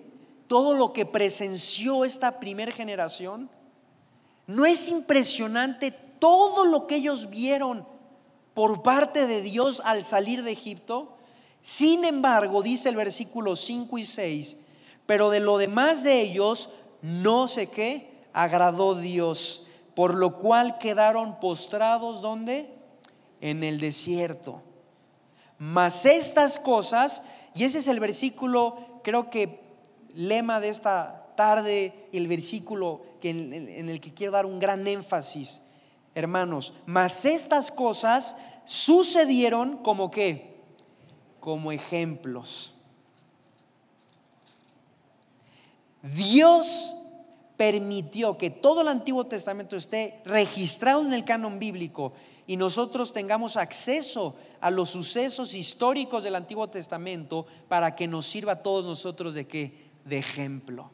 todo 0.46 0.74
lo 0.74 0.92
que 0.92 1.06
presenció 1.06 2.04
esta 2.04 2.38
primera 2.38 2.70
generación? 2.70 3.48
¿No 4.46 4.66
es 4.66 4.90
impresionante 4.90 5.90
todo 5.90 6.66
lo 6.66 6.86
que 6.86 6.96
ellos 6.96 7.30
vieron 7.30 7.86
por 8.52 8.82
parte 8.82 9.26
de 9.26 9.40
Dios 9.40 9.80
al 9.86 10.04
salir 10.04 10.42
de 10.42 10.52
Egipto? 10.52 11.16
Sin 11.62 12.04
embargo, 12.04 12.62
dice 12.62 12.90
el 12.90 12.96
versículo 12.96 13.56
5 13.56 13.96
y 13.96 14.04
6, 14.04 14.56
pero 15.06 15.30
de 15.30 15.40
lo 15.40 15.56
demás 15.56 16.02
de 16.02 16.20
ellos 16.20 16.68
no 17.00 17.48
sé 17.48 17.68
qué 17.68 18.12
agradó 18.34 18.94
Dios, 18.94 19.66
por 19.94 20.14
lo 20.14 20.36
cual 20.36 20.78
quedaron 20.78 21.40
postrados 21.40 22.20
¿dónde? 22.20 22.68
En 23.40 23.64
el 23.64 23.80
desierto. 23.80 24.62
Mas 25.58 26.04
estas 26.04 26.58
cosas 26.58 27.22
y 27.54 27.64
ese 27.64 27.78
es 27.78 27.86
el 27.86 28.00
versículo, 28.00 29.00
creo 29.02 29.30
que 29.30 29.60
lema 30.14 30.60
de 30.60 30.68
esta 30.68 31.34
tarde, 31.36 32.08
el 32.12 32.28
versículo 32.28 33.02
que 33.20 33.30
en, 33.30 33.88
el 33.88 34.00
que 34.00 34.14
quiero 34.14 34.32
dar 34.32 34.46
un 34.46 34.58
gran 34.58 34.86
énfasis, 34.86 35.62
hermanos. 36.14 36.74
Mas 36.86 37.24
estas 37.24 37.70
cosas 37.70 38.36
sucedieron 38.64 39.78
como 39.78 40.10
que, 40.10 40.60
como 41.40 41.72
ejemplos. 41.72 42.74
Dios 46.02 46.94
permitió 47.56 48.36
que 48.36 48.50
todo 48.50 48.80
el 48.80 48.88
Antiguo 48.88 49.26
Testamento 49.26 49.76
esté 49.76 50.20
registrado 50.24 51.04
en 51.04 51.12
el 51.12 51.24
canon 51.24 51.58
bíblico 51.60 52.12
y 52.46 52.56
nosotros 52.56 53.12
tengamos 53.12 53.56
acceso 53.56 54.34
a 54.62 54.70
los 54.70 54.90
sucesos 54.90 55.54
históricos 55.54 56.22
del 56.22 56.36
Antiguo 56.36 56.68
Testamento 56.68 57.46
para 57.68 57.96
que 57.96 58.06
nos 58.06 58.26
sirva 58.26 58.52
a 58.52 58.62
todos 58.62 58.86
nosotros 58.86 59.34
de 59.34 59.46
qué? 59.48 59.90
De 60.04 60.18
ejemplo. 60.18 60.88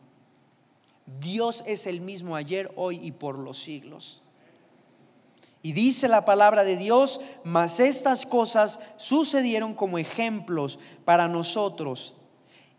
Dios 1.21 1.63
es 1.67 1.87
el 1.87 2.01
mismo 2.01 2.35
ayer, 2.35 2.73
hoy 2.77 2.99
y 3.03 3.13
por 3.13 3.39
los 3.39 3.59
siglos. 3.59 4.23
Y 5.61 5.73
dice 5.73 6.09
la 6.09 6.25
palabra 6.25 6.65
de 6.65 6.79
Dios, 6.79 7.21
mas 7.45 7.79
estas 7.79 8.25
cosas 8.25 8.81
sucedieron 8.97 9.75
como 9.75 9.99
ejemplos 9.99 10.79
para 11.05 11.29
nosotros. 11.29 12.15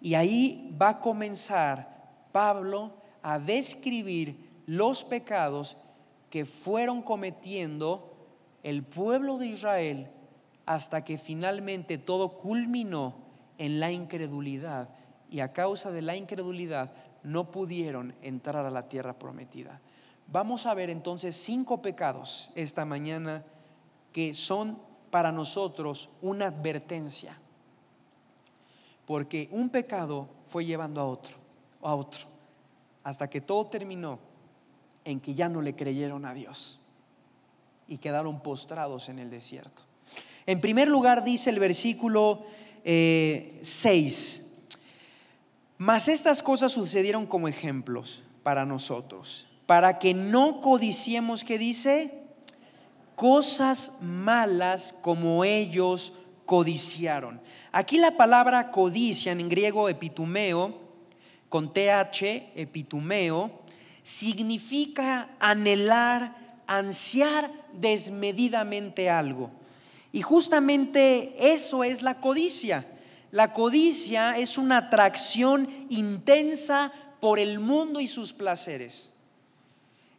Y 0.01 0.15
ahí 0.15 0.75
va 0.81 0.89
a 0.89 0.99
comenzar 1.01 2.15
Pablo 2.31 2.93
a 3.21 3.37
describir 3.37 4.49
los 4.65 5.03
pecados 5.03 5.77
que 6.31 6.45
fueron 6.45 7.03
cometiendo 7.03 8.11
el 8.63 8.81
pueblo 8.81 9.37
de 9.37 9.47
Israel 9.47 10.09
hasta 10.69 11.03
que 11.03 11.17
finalmente 11.17 11.97
todo 11.97 12.37
culminó 12.37 13.15
en 13.57 13.79
la 13.79 13.91
incredulidad 13.91 14.89
y 15.31 15.39
a 15.39 15.51
causa 15.51 15.89
de 15.89 16.03
la 16.03 16.15
incredulidad 16.15 16.91
no 17.23 17.49
pudieron 17.49 18.13
entrar 18.21 18.67
a 18.67 18.69
la 18.69 18.87
tierra 18.87 19.17
prometida. 19.17 19.81
Vamos 20.27 20.67
a 20.67 20.75
ver 20.75 20.91
entonces 20.91 21.35
cinco 21.35 21.81
pecados 21.81 22.51
esta 22.53 22.85
mañana 22.85 23.43
que 24.13 24.35
son 24.35 24.79
para 25.09 25.31
nosotros 25.31 26.11
una 26.21 26.49
advertencia. 26.49 27.35
Porque 29.07 29.49
un 29.51 29.71
pecado 29.71 30.29
fue 30.45 30.65
llevando 30.65 31.01
a 31.01 31.05
otro, 31.05 31.37
a 31.81 31.95
otro 31.95 32.27
hasta 33.03 33.27
que 33.27 33.41
todo 33.41 33.65
terminó 33.65 34.19
en 35.03 35.19
que 35.19 35.33
ya 35.33 35.49
no 35.49 35.63
le 35.63 35.75
creyeron 35.75 36.25
a 36.25 36.35
Dios 36.35 36.79
y 37.87 37.97
quedaron 37.97 38.43
postrados 38.43 39.09
en 39.09 39.17
el 39.17 39.31
desierto. 39.31 39.88
En 40.45 40.61
primer 40.61 40.87
lugar 40.87 41.23
dice 41.23 41.49
el 41.49 41.59
versículo 41.59 42.45
6, 42.83 42.85
eh, 42.85 44.49
mas 45.77 46.07
estas 46.07 46.43
cosas 46.43 46.71
sucedieron 46.71 47.25
como 47.25 47.47
ejemplos 47.47 48.21
para 48.43 48.65
nosotros, 48.65 49.47
para 49.65 49.99
que 49.99 50.13
no 50.13 50.61
codiciemos, 50.61 51.43
que 51.43 51.57
dice, 51.57 52.19
cosas 53.15 53.93
malas 54.01 54.93
como 55.01 55.43
ellos 55.43 56.13
codiciaron. 56.45 57.39
Aquí 57.71 57.97
la 57.97 58.11
palabra 58.11 58.71
codicia 58.71 59.31
en 59.31 59.47
griego 59.49 59.87
epitumeo, 59.87 60.79
con 61.47 61.73
TH, 61.73 62.53
epitumeo, 62.55 63.51
significa 64.03 65.29
anhelar, 65.39 66.35
ansiar 66.65 67.51
desmedidamente 67.73 69.09
algo. 69.09 69.51
Y 70.11 70.21
justamente 70.21 71.33
eso 71.53 71.83
es 71.83 72.01
la 72.01 72.19
codicia. 72.19 72.85
La 73.31 73.53
codicia 73.53 74.37
es 74.37 74.57
una 74.57 74.77
atracción 74.77 75.69
intensa 75.89 76.91
por 77.19 77.37
el 77.37 77.59
mundo 77.59 77.99
y 77.99 78.07
sus 78.07 78.33
placeres. 78.33 79.11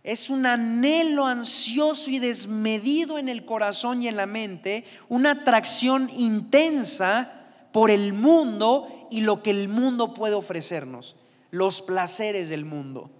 Es 0.02 0.30
un 0.30 0.46
anhelo 0.46 1.26
ansioso 1.26 2.10
y 2.10 2.18
desmedido 2.18 3.18
en 3.18 3.28
el 3.28 3.44
corazón 3.44 4.02
y 4.02 4.08
en 4.08 4.16
la 4.16 4.26
mente, 4.26 4.84
una 5.08 5.32
atracción 5.32 6.08
intensa 6.16 7.32
por 7.72 7.90
el 7.90 8.12
mundo 8.12 9.08
y 9.10 9.20
lo 9.20 9.42
que 9.42 9.50
el 9.50 9.68
mundo 9.68 10.14
puede 10.14 10.34
ofrecernos, 10.34 11.16
los 11.50 11.82
placeres 11.82 12.48
del 12.48 12.64
mundo. 12.64 13.10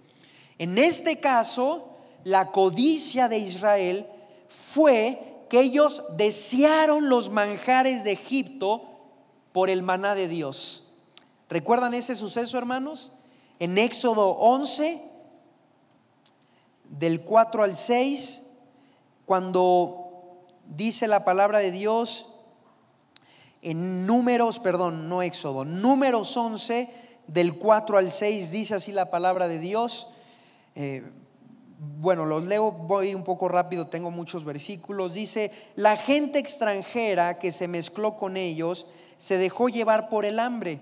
En 0.57 0.77
este 0.77 1.19
caso, 1.19 1.89
la 2.23 2.51
codicia 2.51 3.27
de 3.27 3.39
Israel 3.39 4.05
fue 4.47 5.30
que 5.51 5.59
ellos 5.59 6.03
desearon 6.15 7.09
los 7.09 7.29
manjares 7.29 8.05
de 8.05 8.13
Egipto 8.13 8.83
por 9.51 9.69
el 9.69 9.83
maná 9.83 10.15
de 10.15 10.29
Dios. 10.29 10.93
¿Recuerdan 11.49 11.93
ese 11.93 12.15
suceso, 12.15 12.57
hermanos? 12.57 13.11
En 13.59 13.77
Éxodo 13.77 14.29
11, 14.29 15.03
del 16.85 17.23
4 17.23 17.63
al 17.63 17.75
6, 17.75 18.43
cuando 19.25 20.45
dice 20.67 21.09
la 21.09 21.25
palabra 21.25 21.59
de 21.59 21.71
Dios, 21.71 22.27
en 23.61 24.05
números, 24.05 24.57
perdón, 24.59 25.09
no 25.09 25.21
Éxodo, 25.21 25.65
números 25.65 26.37
11, 26.37 26.89
del 27.27 27.57
4 27.57 27.97
al 27.97 28.09
6, 28.09 28.51
dice 28.51 28.75
así 28.75 28.93
la 28.93 29.11
palabra 29.11 29.49
de 29.49 29.59
Dios. 29.59 30.07
Eh, 30.75 31.03
bueno, 31.83 32.27
los 32.27 32.43
leo, 32.43 32.71
voy 32.71 33.15
un 33.15 33.23
poco 33.23 33.47
rápido, 33.47 33.87
tengo 33.87 34.11
muchos 34.11 34.45
versículos. 34.45 35.15
Dice, 35.15 35.51
la 35.75 35.97
gente 35.97 36.37
extranjera 36.37 37.39
que 37.39 37.51
se 37.51 37.67
mezcló 37.67 38.17
con 38.17 38.37
ellos 38.37 38.85
se 39.17 39.39
dejó 39.39 39.67
llevar 39.67 40.07
por 40.07 40.25
el 40.25 40.39
hambre. 40.39 40.79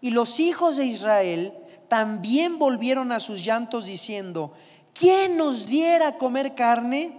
Y 0.00 0.10
los 0.10 0.40
hijos 0.40 0.78
de 0.78 0.86
Israel 0.86 1.52
también 1.88 2.58
volvieron 2.58 3.12
a 3.12 3.20
sus 3.20 3.44
llantos 3.44 3.84
diciendo, 3.84 4.52
¿quién 4.94 5.36
nos 5.36 5.66
diera 5.66 6.08
a 6.08 6.16
comer 6.16 6.54
carne? 6.54 7.12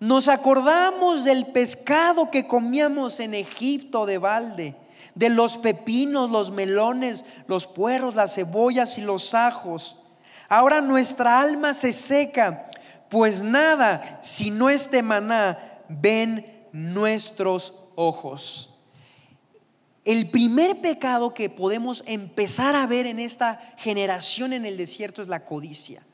Nos 0.00 0.26
acordamos 0.26 1.22
del 1.22 1.46
pescado 1.52 2.32
que 2.32 2.48
comíamos 2.48 3.20
en 3.20 3.32
Egipto 3.32 4.06
de 4.06 4.18
balde, 4.18 4.74
de 5.14 5.28
los 5.28 5.56
pepinos, 5.56 6.32
los 6.32 6.50
melones, 6.50 7.24
los 7.46 7.68
puerros, 7.68 8.16
las 8.16 8.34
cebollas 8.34 8.98
y 8.98 9.02
los 9.02 9.34
ajos 9.34 9.98
Ahora 10.48 10.80
nuestra 10.80 11.40
alma 11.40 11.74
se 11.74 11.92
seca, 11.92 12.70
pues 13.08 13.42
nada, 13.42 14.20
si 14.22 14.50
no 14.50 14.70
este 14.70 15.02
maná, 15.02 15.58
ven 15.88 16.46
nuestros 16.72 17.74
ojos. 17.94 18.74
El 20.04 20.30
primer 20.30 20.80
pecado 20.80 21.34
que 21.34 21.50
podemos 21.50 22.04
empezar 22.06 22.76
a 22.76 22.86
ver 22.86 23.06
en 23.06 23.18
esta 23.18 23.60
generación 23.76 24.52
en 24.52 24.64
el 24.64 24.76
desierto 24.76 25.20
es 25.20 25.28
la 25.28 25.44
codicia. 25.44 26.04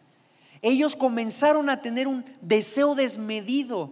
Ellos 0.63 0.97
comenzaron 0.97 1.69
a 1.69 1.83
tener 1.83 2.09
un 2.09 2.25
deseo 2.41 2.95
desmedido, 2.95 3.91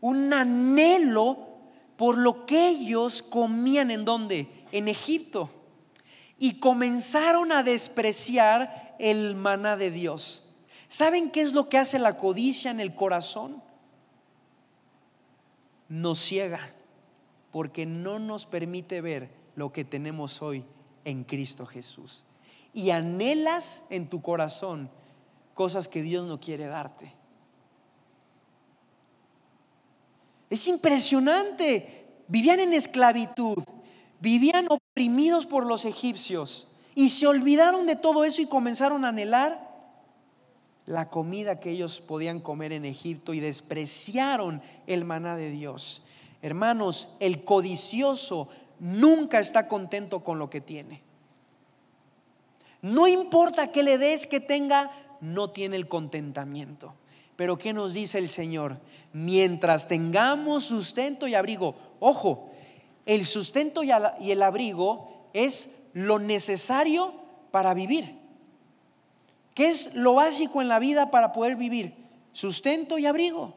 un 0.00 0.32
anhelo 0.32 1.48
por 1.96 2.16
lo 2.16 2.46
que 2.46 2.68
ellos 2.68 3.22
comían 3.22 3.90
en 3.90 4.04
donde? 4.04 4.48
En 4.72 4.88
Egipto 4.88 5.50
y 6.42 6.54
comenzaron 6.54 7.52
a 7.52 7.62
despreciar 7.62 8.96
el 8.98 9.36
maná 9.36 9.76
de 9.76 9.92
Dios. 9.92 10.48
¿Saben 10.88 11.30
qué 11.30 11.40
es 11.40 11.52
lo 11.52 11.68
que 11.68 11.78
hace 11.78 12.00
la 12.00 12.18
codicia 12.18 12.72
en 12.72 12.80
el 12.80 12.96
corazón? 12.96 13.62
Nos 15.88 16.18
ciega 16.18 16.58
porque 17.52 17.86
no 17.86 18.18
nos 18.18 18.44
permite 18.44 19.00
ver 19.00 19.30
lo 19.54 19.72
que 19.72 19.84
tenemos 19.84 20.42
hoy 20.42 20.64
en 21.04 21.22
Cristo 21.22 21.64
Jesús. 21.64 22.24
Y 22.74 22.90
anhelas 22.90 23.84
en 23.88 24.10
tu 24.10 24.20
corazón 24.20 24.90
cosas 25.54 25.86
que 25.86 26.02
Dios 26.02 26.26
no 26.26 26.40
quiere 26.40 26.66
darte. 26.66 27.14
Es 30.50 30.66
impresionante. 30.66 32.24
Vivían 32.26 32.58
en 32.58 32.72
esclavitud, 32.72 33.62
vivían 34.18 34.66
oprimidos 34.92 35.46
por 35.46 35.64
los 35.64 35.86
egipcios 35.86 36.68
y 36.94 37.08
se 37.08 37.26
olvidaron 37.26 37.86
de 37.86 37.96
todo 37.96 38.24
eso 38.24 38.42
y 38.42 38.46
comenzaron 38.46 39.06
a 39.06 39.08
anhelar 39.08 39.72
la 40.84 41.08
comida 41.08 41.60
que 41.60 41.70
ellos 41.70 42.02
podían 42.02 42.40
comer 42.40 42.72
en 42.72 42.84
Egipto 42.84 43.32
y 43.32 43.40
despreciaron 43.40 44.60
el 44.86 45.06
maná 45.06 45.34
de 45.36 45.48
Dios. 45.48 46.02
Hermanos, 46.42 47.16
el 47.20 47.42
codicioso 47.42 48.48
nunca 48.80 49.40
está 49.40 49.66
contento 49.66 50.22
con 50.22 50.38
lo 50.38 50.50
que 50.50 50.60
tiene. 50.60 51.00
No 52.82 53.08
importa 53.08 53.72
que 53.72 53.82
le 53.82 53.96
des, 53.96 54.26
que 54.26 54.40
tenga, 54.40 54.90
no 55.22 55.48
tiene 55.48 55.76
el 55.76 55.88
contentamiento. 55.88 56.92
Pero 57.36 57.56
¿qué 57.56 57.72
nos 57.72 57.94
dice 57.94 58.18
el 58.18 58.28
Señor? 58.28 58.78
Mientras 59.14 59.88
tengamos 59.88 60.64
sustento 60.64 61.26
y 61.26 61.34
abrigo, 61.34 61.76
ojo, 61.98 62.51
el 63.06 63.26
sustento 63.26 63.82
y 63.82 64.30
el 64.30 64.42
abrigo 64.42 65.28
es 65.32 65.80
lo 65.92 66.18
necesario 66.18 67.12
para 67.50 67.74
vivir. 67.74 68.18
¿Qué 69.54 69.68
es 69.68 69.94
lo 69.94 70.14
básico 70.14 70.62
en 70.62 70.68
la 70.68 70.78
vida 70.78 71.10
para 71.10 71.32
poder 71.32 71.56
vivir? 71.56 71.94
Sustento 72.32 72.98
y 72.98 73.06
abrigo. 73.06 73.54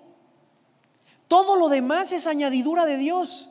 Todo 1.27 1.55
lo 1.55 1.69
demás 1.69 2.11
es 2.11 2.27
añadidura 2.27 2.85
de 2.85 2.97
Dios. 2.97 3.49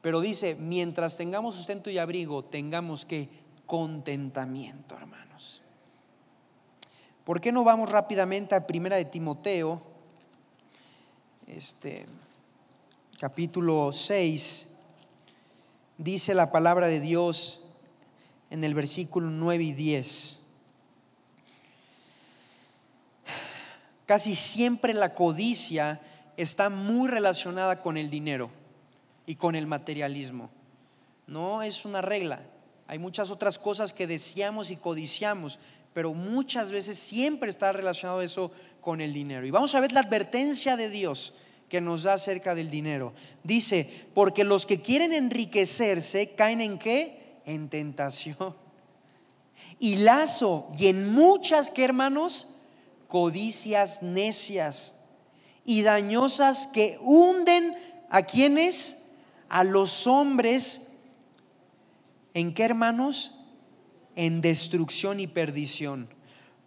Pero 0.00 0.20
dice, 0.20 0.54
mientras 0.54 1.16
tengamos 1.16 1.54
sustento 1.54 1.90
y 1.90 1.98
abrigo, 1.98 2.44
tengamos 2.44 3.04
que 3.04 3.28
contentamiento, 3.66 4.94
hermanos. 4.94 5.60
¿Por 7.24 7.40
qué 7.40 7.52
no 7.52 7.62
vamos 7.62 7.90
rápidamente 7.90 8.54
a 8.54 8.66
Primera 8.66 8.96
de 8.96 9.04
Timoteo? 9.04 9.82
Este 11.46 12.06
capítulo 13.18 13.90
6, 13.92 14.68
dice 15.98 16.34
la 16.34 16.52
palabra 16.52 16.86
de 16.86 17.00
Dios 17.00 17.62
en 18.48 18.62
el 18.62 18.74
versículo 18.74 19.28
9 19.28 19.64
y 19.64 19.72
10. 19.72 20.46
Casi 24.06 24.36
siempre 24.36 24.94
la 24.94 25.14
codicia 25.14 26.00
está 26.36 26.70
muy 26.70 27.08
relacionada 27.08 27.80
con 27.80 27.96
el 27.96 28.08
dinero 28.08 28.50
y 29.26 29.34
con 29.34 29.56
el 29.56 29.66
materialismo. 29.66 30.48
No 31.26 31.62
es 31.62 31.84
una 31.84 32.00
regla. 32.00 32.40
Hay 32.86 33.00
muchas 33.00 33.32
otras 33.32 33.58
cosas 33.58 33.92
que 33.92 34.06
deseamos 34.06 34.70
y 34.70 34.76
codiciamos, 34.76 35.58
pero 35.92 36.14
muchas 36.14 36.70
veces 36.70 36.96
siempre 36.96 37.50
está 37.50 37.72
relacionado 37.72 38.22
eso 38.22 38.52
con 38.80 39.00
el 39.00 39.12
dinero. 39.12 39.44
Y 39.44 39.50
vamos 39.50 39.74
a 39.74 39.80
ver 39.80 39.90
la 39.90 40.00
advertencia 40.00 40.76
de 40.76 40.88
Dios 40.88 41.34
que 41.68 41.80
nos 41.80 42.04
da 42.04 42.14
acerca 42.14 42.54
del 42.54 42.70
dinero. 42.70 43.12
Dice, 43.44 43.88
porque 44.14 44.44
los 44.44 44.66
que 44.66 44.80
quieren 44.80 45.12
enriquecerse 45.12 46.30
caen 46.30 46.60
en 46.60 46.78
qué? 46.78 47.40
En 47.44 47.68
tentación. 47.68 48.56
Y 49.78 49.96
lazo, 49.96 50.68
y 50.78 50.86
en 50.86 51.12
muchas 51.12 51.70
que 51.70 51.84
hermanos, 51.84 52.48
codicias 53.08 54.02
necias 54.02 54.96
y 55.64 55.82
dañosas 55.82 56.66
que 56.66 56.98
hunden 57.00 57.76
a 58.10 58.22
quienes, 58.22 59.06
a 59.48 59.64
los 59.64 60.06
hombres, 60.06 60.92
¿en 62.34 62.54
qué 62.54 62.64
hermanos? 62.64 63.34
En 64.16 64.40
destrucción 64.40 65.20
y 65.20 65.26
perdición. 65.26 66.08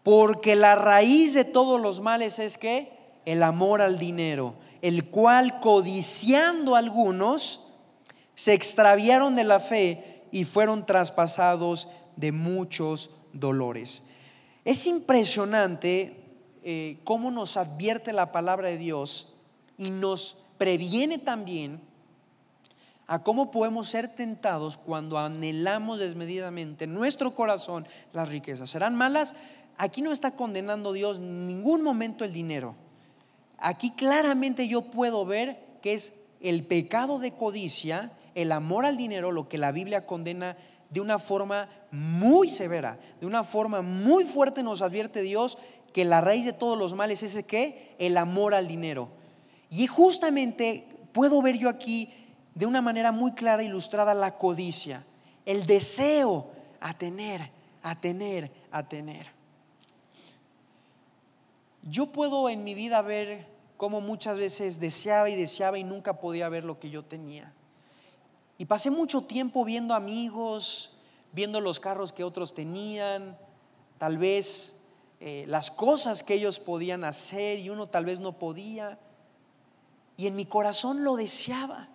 Porque 0.03 0.55
la 0.55 0.75
raíz 0.75 1.33
de 1.33 1.45
todos 1.45 1.81
los 1.81 2.01
males 2.01 2.39
es 2.39 2.57
que 2.57 2.91
el 3.25 3.43
amor 3.43 3.81
al 3.81 3.99
dinero 3.99 4.55
el 4.81 5.05
cual 5.05 5.59
codiciando 5.59 6.75
algunos 6.75 7.67
se 8.35 8.53
extraviaron 8.53 9.35
de 9.35 9.43
la 9.43 9.59
fe 9.59 10.23
y 10.31 10.45
fueron 10.45 10.85
traspasados 10.85 11.87
de 12.15 12.31
muchos 12.31 13.11
dolores. 13.33 14.03
Es 14.65 14.87
impresionante 14.87 16.23
eh, 16.63 16.99
cómo 17.03 17.31
nos 17.31 17.57
advierte 17.57 18.13
la 18.13 18.31
palabra 18.31 18.69
de 18.69 18.77
Dios 18.77 19.33
y 19.77 19.89
nos 19.89 20.37
previene 20.57 21.17
también 21.17 21.81
a 23.07 23.23
cómo 23.23 23.51
podemos 23.51 23.89
ser 23.89 24.07
tentados 24.07 24.77
cuando 24.77 25.17
anhelamos 25.17 25.99
desmedidamente 25.99 26.85
en 26.85 26.93
nuestro 26.93 27.35
corazón 27.35 27.87
las 28.13 28.29
riquezas. 28.29 28.69
¿Serán 28.69 28.95
malas? 28.95 29.35
Aquí 29.77 30.01
no 30.01 30.11
está 30.11 30.35
condenando 30.35 30.93
Dios 30.93 31.17
en 31.17 31.47
ningún 31.47 31.81
momento 31.81 32.23
el 32.23 32.31
dinero. 32.31 32.75
Aquí 33.61 33.91
claramente 33.91 34.67
yo 34.67 34.81
puedo 34.81 35.25
ver 35.25 35.57
que 35.81 35.93
es 35.93 36.13
el 36.41 36.63
pecado 36.65 37.19
de 37.19 37.33
codicia, 37.33 38.11
el 38.33 38.51
amor 38.51 38.85
al 38.85 38.97
dinero, 38.97 39.31
lo 39.31 39.47
que 39.47 39.57
la 39.57 39.71
Biblia 39.71 40.05
condena 40.05 40.57
de 40.89 40.99
una 40.99 41.19
forma 41.19 41.69
muy 41.91 42.49
severa, 42.49 42.99
de 43.19 43.27
una 43.27 43.43
forma 43.43 43.81
muy 43.81 44.25
fuerte 44.25 44.63
nos 44.63 44.81
advierte 44.81 45.21
Dios 45.21 45.57
que 45.93 46.05
la 46.05 46.21
raíz 46.21 46.45
de 46.45 46.53
todos 46.53 46.77
los 46.77 46.95
males 46.95 47.23
es 47.23 47.45
que 47.45 47.95
el 47.99 48.17
amor 48.17 48.53
al 48.53 48.67
dinero. 48.67 49.09
Y 49.69 49.87
justamente 49.87 50.87
puedo 51.13 51.41
ver 51.41 51.57
yo 51.57 51.69
aquí 51.69 52.11
de 52.55 52.65
una 52.65 52.81
manera 52.81 53.11
muy 53.11 53.33
clara 53.33 53.63
ilustrada 53.63 54.13
la 54.13 54.37
codicia, 54.37 55.05
el 55.45 55.65
deseo 55.65 56.51
a 56.79 56.97
tener, 56.97 57.51
a 57.83 57.99
tener, 57.99 58.51
a 58.71 58.87
tener. 58.87 59.27
Yo 61.83 62.07
puedo 62.07 62.49
en 62.49 62.63
mi 62.63 62.73
vida 62.73 63.01
ver 63.01 63.50
cómo 63.81 63.99
muchas 63.99 64.37
veces 64.37 64.79
deseaba 64.79 65.27
y 65.31 65.35
deseaba 65.35 65.79
y 65.79 65.83
nunca 65.83 66.19
podía 66.19 66.47
ver 66.49 66.63
lo 66.63 66.79
que 66.79 66.91
yo 66.91 67.03
tenía. 67.03 67.51
Y 68.59 68.65
pasé 68.65 68.91
mucho 68.91 69.23
tiempo 69.23 69.65
viendo 69.65 69.95
amigos, 69.95 70.91
viendo 71.31 71.59
los 71.59 71.79
carros 71.79 72.13
que 72.13 72.23
otros 72.23 72.53
tenían, 72.53 73.35
tal 73.97 74.19
vez 74.19 74.75
eh, 75.19 75.45
las 75.47 75.71
cosas 75.71 76.21
que 76.21 76.35
ellos 76.35 76.59
podían 76.59 77.03
hacer 77.03 77.57
y 77.57 77.71
uno 77.71 77.87
tal 77.87 78.05
vez 78.05 78.19
no 78.19 78.37
podía. 78.37 78.99
Y 80.15 80.27
en 80.27 80.35
mi 80.35 80.45
corazón 80.45 81.03
lo 81.03 81.15
deseaba. 81.15 81.89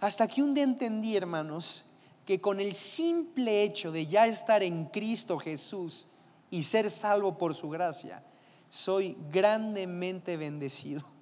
Hasta 0.00 0.28
que 0.28 0.42
un 0.42 0.52
día 0.52 0.64
entendí, 0.64 1.16
hermanos, 1.16 1.86
que 2.26 2.38
con 2.38 2.60
el 2.60 2.74
simple 2.74 3.62
hecho 3.62 3.92
de 3.92 4.06
ya 4.06 4.26
estar 4.26 4.62
en 4.62 4.84
Cristo 4.84 5.38
Jesús 5.38 6.06
y 6.50 6.64
ser 6.64 6.90
salvo 6.90 7.38
por 7.38 7.54
su 7.54 7.70
gracia, 7.70 8.22
soy 8.68 9.16
grandemente 9.32 10.36
bendecido. 10.36 11.13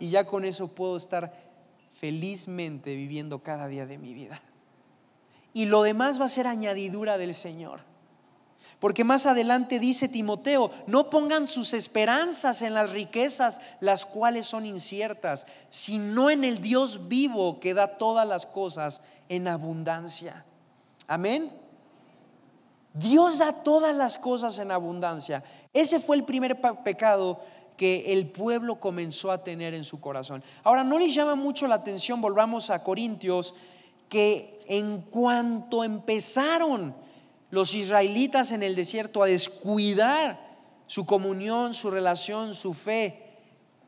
Y 0.00 0.10
ya 0.10 0.26
con 0.26 0.44
eso 0.44 0.66
puedo 0.66 0.96
estar 0.96 1.32
felizmente 1.92 2.96
viviendo 2.96 3.40
cada 3.40 3.68
día 3.68 3.86
de 3.86 3.98
mi 3.98 4.14
vida. 4.14 4.42
Y 5.52 5.66
lo 5.66 5.82
demás 5.82 6.20
va 6.20 6.24
a 6.24 6.28
ser 6.28 6.48
añadidura 6.48 7.18
del 7.18 7.34
Señor. 7.34 7.80
Porque 8.78 9.04
más 9.04 9.26
adelante 9.26 9.78
dice 9.78 10.08
Timoteo, 10.08 10.70
no 10.86 11.10
pongan 11.10 11.46
sus 11.46 11.74
esperanzas 11.74 12.62
en 12.62 12.74
las 12.74 12.90
riquezas, 12.90 13.60
las 13.80 14.06
cuales 14.06 14.46
son 14.46 14.64
inciertas, 14.64 15.46
sino 15.68 16.30
en 16.30 16.44
el 16.44 16.60
Dios 16.60 17.08
vivo 17.08 17.60
que 17.60 17.74
da 17.74 17.98
todas 17.98 18.26
las 18.26 18.46
cosas 18.46 19.02
en 19.28 19.48
abundancia. 19.48 20.44
Amén. 21.06 21.52
Dios 22.94 23.38
da 23.38 23.52
todas 23.52 23.94
las 23.94 24.18
cosas 24.18 24.58
en 24.58 24.72
abundancia. 24.72 25.44
Ese 25.72 26.00
fue 26.00 26.16
el 26.16 26.24
primer 26.24 26.60
pecado 26.82 27.40
que 27.80 28.12
el 28.12 28.26
pueblo 28.26 28.78
comenzó 28.78 29.32
a 29.32 29.42
tener 29.42 29.72
en 29.72 29.84
su 29.84 30.02
corazón. 30.02 30.44
Ahora, 30.64 30.84
no 30.84 30.98
les 30.98 31.14
llama 31.14 31.34
mucho 31.34 31.66
la 31.66 31.76
atención, 31.76 32.20
volvamos 32.20 32.68
a 32.68 32.82
Corintios, 32.82 33.54
que 34.10 34.60
en 34.68 35.00
cuanto 35.00 35.82
empezaron 35.82 36.94
los 37.48 37.72
israelitas 37.72 38.52
en 38.52 38.62
el 38.62 38.74
desierto 38.74 39.22
a 39.22 39.28
descuidar 39.28 40.58
su 40.88 41.06
comunión, 41.06 41.72
su 41.72 41.90
relación, 41.90 42.54
su 42.54 42.74
fe, 42.74 43.38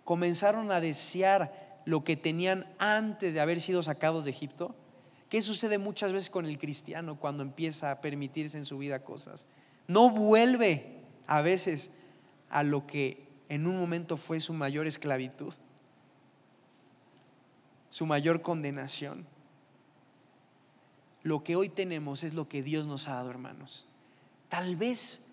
comenzaron 0.05 0.72
a 0.72 0.81
desear 0.81 1.83
lo 1.85 2.02
que 2.02 2.16
tenían 2.16 2.66
antes 2.78 3.35
de 3.35 3.40
haber 3.40 3.61
sido 3.61 3.83
sacados 3.83 4.24
de 4.24 4.31
Egipto. 4.31 4.74
¿Qué 5.28 5.42
sucede 5.42 5.76
muchas 5.76 6.14
veces 6.14 6.31
con 6.31 6.46
el 6.46 6.57
cristiano 6.57 7.20
cuando 7.20 7.42
empieza 7.42 7.90
a 7.90 8.00
permitirse 8.00 8.57
en 8.57 8.64
su 8.64 8.78
vida 8.78 9.05
cosas? 9.05 9.48
No 9.87 10.09
vuelve 10.09 11.02
a 11.26 11.42
veces 11.42 11.90
a 12.48 12.62
lo 12.62 12.87
que 12.87 13.32
en 13.53 13.67
un 13.67 13.79
momento 13.79 14.17
fue 14.17 14.41
su 14.41 14.55
mayor 14.55 14.87
esclavitud, 14.87 15.53
su 17.91 18.07
mayor 18.07 18.41
condenación. 18.41 19.27
Lo 21.23 21.45
que 21.45 21.55
hoy 21.55 21.69
tenemos 21.69 22.25
es 22.25 22.33
lo 22.33 22.49
que 22.49 22.62
Dios 22.62 22.87
nos 22.87 23.09
ha 23.09 23.17
dado, 23.17 23.29
hermanos. 23.29 23.87
Tal 24.49 24.75
vez 24.77 25.27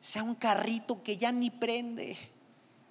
sea 0.00 0.22
un 0.22 0.36
carrito 0.36 1.02
que 1.02 1.16
ya 1.16 1.32
ni 1.32 1.50
prende 1.50 2.16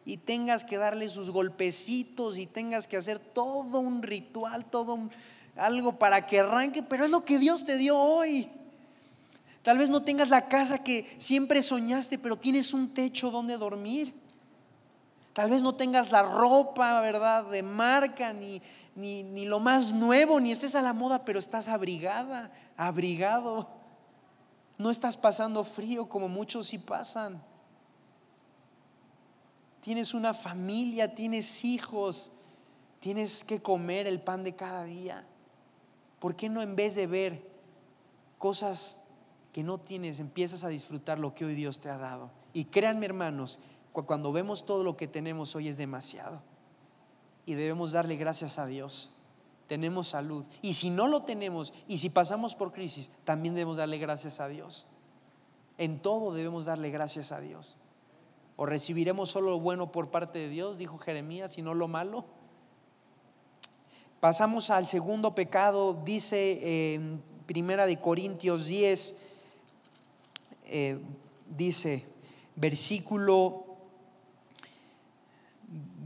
y 0.03 0.17
tengas 0.17 0.65
que 0.65 0.75
darle 0.75 1.07
sus 1.07 1.29
golpecitos 1.29 2.37
y 2.37 2.45
tengas 2.45 2.85
que 2.85 2.97
hacer 2.97 3.19
todo 3.19 3.79
un 3.79 4.03
ritual, 4.03 4.65
todo 4.65 4.99
algo 5.55 5.97
para 5.97 6.27
que 6.27 6.41
arranque, 6.41 6.83
pero 6.83 7.05
es 7.05 7.09
lo 7.09 7.23
que 7.23 7.39
Dios 7.39 7.63
te 7.63 7.77
dio 7.77 7.97
hoy. 7.97 8.49
Tal 9.61 9.77
vez 9.77 9.89
no 9.89 10.03
tengas 10.03 10.27
la 10.27 10.49
casa 10.49 10.83
que 10.83 11.09
siempre 11.19 11.63
soñaste, 11.63 12.19
pero 12.19 12.35
tienes 12.35 12.73
un 12.73 12.93
techo 12.93 13.31
donde 13.31 13.57
dormir. 13.57 14.22
Tal 15.33 15.49
vez 15.49 15.63
no 15.63 15.75
tengas 15.75 16.11
la 16.11 16.21
ropa, 16.21 17.01
¿verdad?, 17.01 17.45
de 17.45 17.63
marca, 17.63 18.33
ni, 18.33 18.61
ni, 18.95 19.45
lo 19.45 19.59
más 19.59 19.91
nuevo, 19.91 20.39
ni 20.39 20.51
estés 20.51 20.75
a 20.75 20.81
la 20.83 20.93
moda, 20.93 21.25
pero 21.25 21.39
estás 21.39 21.67
abrigada, 21.67 22.51
abrigado. 22.77 23.67
No 24.77 24.91
estás 24.91 25.17
pasando 25.17 25.63
frío 25.63 26.07
como 26.07 26.27
muchos 26.29 26.67
sí 26.67 26.77
pasan. 26.77 27.43
Tienes 29.81 30.13
una 30.13 30.35
familia, 30.35 31.15
tienes 31.15 31.65
hijos, 31.65 32.31
tienes 32.99 33.43
que 33.43 33.61
comer 33.61 34.05
el 34.05 34.21
pan 34.21 34.43
de 34.43 34.55
cada 34.55 34.83
día. 34.83 35.25
¿Por 36.19 36.35
qué 36.35 36.47
no 36.47 36.61
en 36.61 36.75
vez 36.75 36.95
de 36.95 37.07
ver 37.07 37.45
cosas 38.37 38.99
que 39.51 39.63
no 39.63 39.79
tienes, 39.79 40.19
empiezas 40.19 40.63
a 40.63 40.69
disfrutar 40.69 41.19
lo 41.19 41.33
que 41.33 41.43
hoy 41.43 41.55
Dios 41.55 41.79
te 41.79 41.89
ha 41.89 41.97
dado? 41.97 42.31
Y 42.53 42.65
créanme 42.65 43.07
hermanos, 43.07 43.59
cuando 44.01 44.31
vemos 44.31 44.65
todo 44.65 44.83
lo 44.83 44.97
que 44.97 45.07
tenemos 45.07 45.55
hoy 45.55 45.67
es 45.67 45.77
demasiado. 45.77 46.41
Y 47.45 47.53
debemos 47.53 47.91
darle 47.91 48.15
gracias 48.15 48.57
a 48.57 48.65
Dios. 48.65 49.11
Tenemos 49.67 50.07
salud. 50.07 50.45
Y 50.61 50.73
si 50.73 50.89
no 50.89 51.07
lo 51.07 51.21
tenemos, 51.21 51.73
y 51.87 51.99
si 51.99 52.09
pasamos 52.09 52.55
por 52.55 52.71
crisis, 52.71 53.11
también 53.23 53.53
debemos 53.53 53.77
darle 53.77 53.99
gracias 53.99 54.39
a 54.39 54.47
Dios. 54.47 54.87
En 55.77 55.99
todo 55.99 56.33
debemos 56.33 56.65
darle 56.65 56.89
gracias 56.89 57.31
a 57.31 57.39
Dios. 57.39 57.77
O 58.55 58.65
recibiremos 58.65 59.29
solo 59.29 59.51
lo 59.51 59.59
bueno 59.59 59.91
por 59.91 60.09
parte 60.09 60.39
de 60.39 60.49
Dios, 60.49 60.77
dijo 60.77 60.97
Jeremías, 60.97 61.57
y 61.57 61.61
no 61.61 61.73
lo 61.73 61.87
malo. 61.87 62.25
Pasamos 64.19 64.69
al 64.69 64.87
segundo 64.87 65.35
pecado, 65.35 66.01
dice 66.05 66.93
en 66.93 67.21
Primera 67.45 67.85
de 67.85 67.99
Corintios 67.99 68.67
10, 68.67 69.19
eh, 70.67 70.99
dice, 71.57 72.05
versículo 72.55 73.62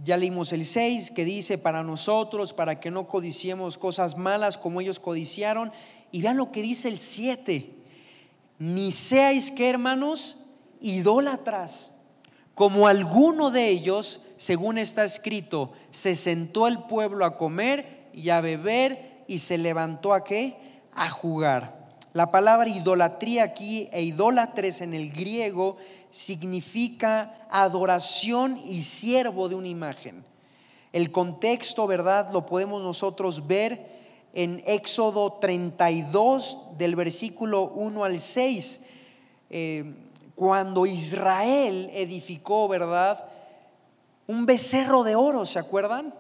ya 0.08 0.18
leímos 0.18 0.54
el 0.54 0.66
6 0.66 1.12
que 1.12 1.26
dice 1.26 1.58
para 1.58 1.84
nosotros, 1.84 2.54
para 2.54 2.80
que 2.80 2.90
no 2.90 3.08
codiciemos 3.08 3.78
cosas 3.78 4.18
malas 4.18 4.58
como 4.58 4.80
ellos 4.82 5.00
codiciaron. 5.00 5.72
Y 6.12 6.22
vean 6.22 6.38
lo 6.38 6.52
que 6.52 6.62
dice 6.62 6.88
el 6.88 6.98
7. 6.98 7.70
Ni 8.58 8.92
seáis 8.92 9.52
que 9.52 9.70
hermanos 9.70 10.46
idólatras, 10.80 11.94
como 12.56 12.88
alguno 12.88 13.52
de 13.52 13.68
ellos, 13.68 14.22
según 14.38 14.78
está 14.78 15.04
escrito, 15.04 15.74
se 15.92 16.16
sentó 16.16 16.68
el 16.68 16.80
pueblo 16.80 17.26
a 17.26 17.36
comer 17.36 18.08
y 18.14 18.30
a 18.30 18.42
beber 18.42 19.26
y 19.28 19.40
se 19.40 19.58
levantó 19.58 20.14
a 20.14 20.24
qué? 20.24 20.56
A 20.94 21.10
jugar. 21.10 21.77
La 22.18 22.32
palabra 22.32 22.68
idolatría 22.68 23.44
aquí 23.44 23.90
e 23.92 24.02
idólatres 24.02 24.82
en 24.82 24.96
el 24.96 25.12
griego 25.12 25.78
significa 26.10 27.46
adoración 27.52 28.60
y 28.66 28.82
siervo 28.82 29.50
de 29.50 29.54
una 29.54 29.68
imagen. 29.68 30.26
El 30.94 31.12
contexto, 31.12 31.86
¿verdad? 31.86 32.32
Lo 32.32 32.48
podemos 32.48 32.82
nosotros 32.82 33.46
ver 33.46 33.86
en 34.34 34.64
Éxodo 34.66 35.34
32 35.34 36.70
del 36.80 36.96
versículo 36.96 37.66
1 37.76 38.04
al 38.04 38.20
6, 38.20 38.80
eh, 39.52 39.94
cuando 40.34 40.88
Israel 40.88 41.92
edificó, 41.94 42.68
¿verdad? 42.68 43.26
Un 44.26 44.48
becerro 44.48 45.04
de 45.04 45.14
oro, 45.14 45.46
¿se 45.46 45.60
acuerdan? 45.60 46.16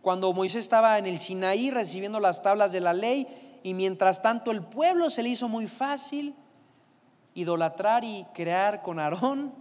Cuando 0.00 0.32
Moisés 0.32 0.60
estaba 0.60 0.96
en 0.96 1.06
el 1.06 1.18
Sinaí 1.18 1.72
recibiendo 1.72 2.20
las 2.20 2.40
tablas 2.40 2.70
de 2.70 2.80
la 2.80 2.92
ley 2.92 3.26
y 3.64 3.74
mientras 3.74 4.22
tanto 4.22 4.52
el 4.52 4.62
pueblo 4.62 5.10
se 5.10 5.22
le 5.22 5.30
hizo 5.30 5.48
muy 5.48 5.66
fácil 5.66 6.36
idolatrar 7.34 8.04
y 8.04 8.26
crear 8.34 8.82
con 8.82 9.00
Aarón 9.00 9.52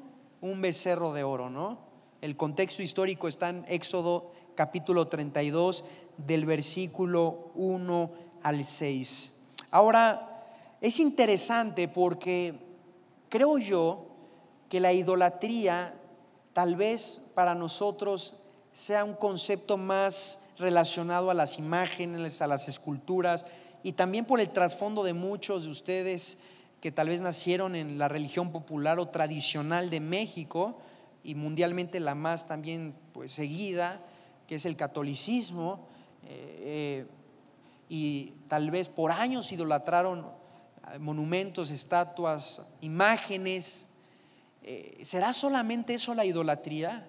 un 0.41 0.61
becerro 0.61 1.13
de 1.13 1.23
oro, 1.23 1.49
¿no? 1.49 1.79
El 2.21 2.35
contexto 2.35 2.83
histórico 2.83 3.29
está 3.29 3.49
en 3.49 3.65
Éxodo 3.67 4.31
capítulo 4.55 5.07
32 5.07 5.85
del 6.17 6.45
versículo 6.45 7.51
1 7.55 8.11
al 8.43 8.63
6. 8.63 9.39
Ahora, 9.71 10.29
Es 10.83 10.99
interesante 10.99 11.87
porque 11.87 12.59
creo 13.29 13.57
yo 13.57 14.05
que 14.67 14.81
la 14.81 14.91
idolatría 14.91 15.93
tal 16.51 16.75
vez 16.75 17.21
para 17.33 17.55
nosotros 17.55 18.35
sea 18.73 19.05
un 19.05 19.13
concepto 19.13 19.77
más 19.77 20.41
relacionado 20.57 21.31
a 21.31 21.33
las 21.33 21.57
imágenes, 21.57 22.41
a 22.41 22.47
las 22.47 22.67
esculturas 22.67 23.45
y 23.83 23.91
también 23.91 24.25
por 24.25 24.39
el 24.39 24.49
trasfondo 24.49 25.03
de 25.03 25.13
muchos 25.13 25.63
de 25.63 25.69
ustedes 25.69 26.37
que 26.81 26.91
tal 26.91 27.09
vez 27.09 27.21
nacieron 27.21 27.75
en 27.75 27.97
la 27.97 28.07
religión 28.07 28.51
popular 28.51 28.99
o 28.99 29.07
tradicional 29.07 29.89
de 29.89 29.99
México 29.99 30.79
y 31.23 31.35
mundialmente 31.35 31.99
la 31.99 32.15
más 32.15 32.47
también 32.47 32.95
pues, 33.13 33.31
seguida, 33.31 34.01
que 34.47 34.55
es 34.55 34.65
el 34.65 34.75
catolicismo, 34.75 35.87
eh, 36.25 36.59
eh, 36.61 37.07
y 37.89 38.33
tal 38.47 38.71
vez 38.71 38.89
por 38.89 39.11
años 39.11 39.51
idolatraron 39.51 40.25
monumentos, 40.99 41.71
estatuas, 41.71 42.61
imágenes. 42.81 43.87
Eh, 44.63 44.99
¿Será 45.03 45.31
solamente 45.33 45.93
eso 45.93 46.13
la 46.15 46.25
idolatría? 46.25 47.07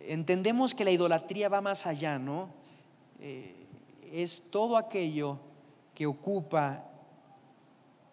Entendemos 0.00 0.74
que 0.74 0.84
la 0.84 0.90
idolatría 0.90 1.48
va 1.48 1.60
más 1.60 1.86
allá, 1.86 2.18
¿no? 2.18 2.50
Es 4.22 4.50
todo 4.50 4.78
aquello 4.78 5.38
que 5.94 6.06
ocupa 6.06 6.84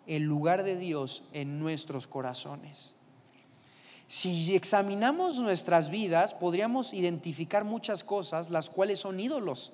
el 0.06 0.24
lugar 0.24 0.64
de 0.64 0.76
Dios 0.76 1.24
en 1.32 1.60
nuestros 1.60 2.08
corazones. 2.08 2.98
Si 4.06 4.54
examinamos 4.54 5.40
nuestras 5.40 5.90
vidas, 5.90 6.34
podríamos 6.34 6.94
identificar 6.94 7.64
muchas 7.64 8.04
cosas 8.04 8.50
las 8.50 8.70
cuales 8.70 9.00
son 9.00 9.18
ídolos, 9.18 9.72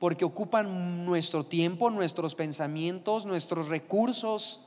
porque 0.00 0.24
ocupan 0.24 1.06
nuestro 1.06 1.46
tiempo, 1.46 1.88
nuestros 1.88 2.34
pensamientos, 2.34 3.24
nuestros 3.24 3.68
recursos. 3.68 4.62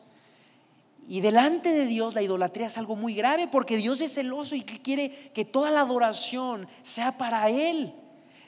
Y 1.09 1.19
delante 1.19 1.69
de 1.69 1.85
Dios 1.85 2.15
la 2.15 2.21
idolatría 2.21 2.67
es 2.67 2.77
algo 2.77 2.95
muy 2.95 3.13
grave, 3.13 3.49
porque 3.49 3.75
Dios 3.75 3.99
es 3.99 4.13
celoso 4.13 4.55
y 4.55 4.63
quiere 4.63 5.09
que 5.33 5.43
toda 5.43 5.69
la 5.69 5.81
adoración 5.81 6.65
sea 6.81 7.17
para 7.17 7.49
Él. 7.49 7.93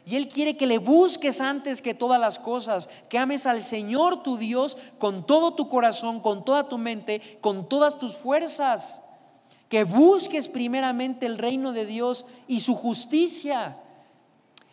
Y 0.07 0.15
Él 0.15 0.29
quiere 0.29 0.55
que 0.55 0.67
le 0.67 0.77
busques 0.77 1.41
antes 1.41 1.81
que 1.81 1.93
todas 1.93 2.17
las 2.17 2.39
cosas, 2.39 2.87
que 3.09 3.17
ames 3.17 3.45
al 3.45 3.61
Señor 3.61 4.23
tu 4.23 4.37
Dios 4.37 4.77
con 4.99 5.27
todo 5.27 5.53
tu 5.53 5.67
corazón, 5.67 6.21
con 6.21 6.45
toda 6.45 6.69
tu 6.69 6.77
mente, 6.77 7.37
con 7.41 7.67
todas 7.67 7.99
tus 7.99 8.15
fuerzas. 8.15 9.01
Que 9.67 9.83
busques 9.83 10.47
primeramente 10.47 11.25
el 11.25 11.37
reino 11.37 11.73
de 11.73 11.85
Dios 11.85 12.25
y 12.47 12.61
su 12.61 12.73
justicia. 12.73 13.79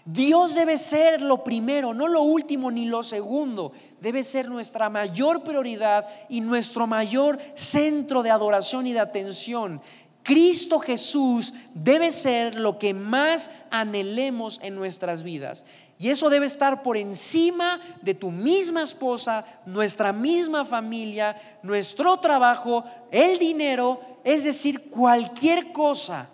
Dios 0.05 0.55
debe 0.55 0.79
ser 0.79 1.20
lo 1.20 1.42
primero, 1.42 1.94
no 1.94 2.07
lo 2.07 2.23
último 2.23 2.70
ni 2.70 2.87
lo 2.87 3.03
segundo. 3.03 3.73
Debe 4.01 4.23
ser 4.23 4.49
nuestra 4.49 4.88
mayor 4.88 5.42
prioridad 5.42 6.07
y 6.29 6.42
nuestro 6.42 6.87
mayor 6.87 7.40
centro 7.55 8.23
de 8.23 8.31
adoración 8.31 8.87
y 8.87 8.92
de 8.92 9.01
atención. 9.01 9.83
Cristo 10.25 10.81
Jesús 10.81 11.53
debe 11.75 12.11
ser 12.11 12.55
lo 12.55 12.79
que 12.79 12.95
más 12.95 13.51
anhelemos 13.71 14.59
en 14.63 14.75
nuestras 14.75 15.23
vidas. 15.23 15.67
Y 15.99 16.09
eso 16.09 16.31
debe 16.31 16.47
estar 16.47 16.83
por 16.83 16.97
encima 16.97 17.79
de 18.01 18.15
tu 18.15 18.31
misma 18.31 18.83
esposa, 18.83 19.45
nuestra 19.67 20.15
misma 20.15 20.65
familia, 20.65 21.37
nuestro 21.63 22.19
trabajo, 22.21 22.85
el 23.13 23.39
dinero, 23.39 24.01
es 24.25 24.45
decir, 24.45 24.89
cualquier 24.89 25.73
cosa. 25.73 26.31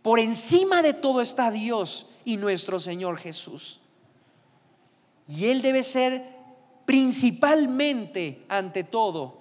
Por 0.00 0.18
encima 0.18 0.82
de 0.82 0.94
todo 0.94 1.20
está 1.20 1.50
Dios 1.50 2.06
y 2.24 2.38
nuestro 2.38 2.80
Señor 2.80 3.18
Jesús. 3.18 3.80
Y 5.28 5.46
Él 5.48 5.60
debe 5.60 5.82
ser 5.82 6.24
principalmente, 6.86 8.46
ante 8.48 8.82
todo, 8.82 9.40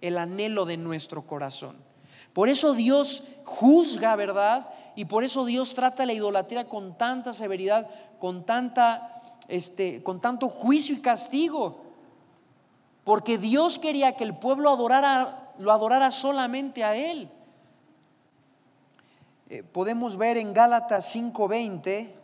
el 0.00 0.16
anhelo 0.16 0.64
de 0.64 0.78
nuestro 0.78 1.26
corazón. 1.26 1.89
Por 2.32 2.48
eso 2.48 2.74
Dios 2.74 3.24
juzga, 3.44 4.16
¿verdad? 4.16 4.68
Y 4.94 5.06
por 5.06 5.24
eso 5.24 5.44
Dios 5.44 5.74
trata 5.74 6.06
la 6.06 6.12
idolatría 6.12 6.68
con 6.68 6.96
tanta 6.96 7.32
severidad, 7.32 7.88
con 8.18 8.44
tanta 8.44 9.22
este 9.48 10.02
con 10.02 10.20
tanto 10.20 10.48
juicio 10.48 10.94
y 10.94 11.00
castigo. 11.00 11.82
Porque 13.04 13.38
Dios 13.38 13.78
quería 13.78 14.16
que 14.16 14.24
el 14.24 14.36
pueblo 14.36 14.70
adorara 14.70 15.52
lo 15.58 15.72
adorara 15.72 16.10
solamente 16.10 16.84
a 16.84 16.96
él. 16.96 17.30
Eh, 19.48 19.62
podemos 19.62 20.16
ver 20.16 20.36
en 20.36 20.54
Gálatas 20.54 21.12
5:20 21.14 22.14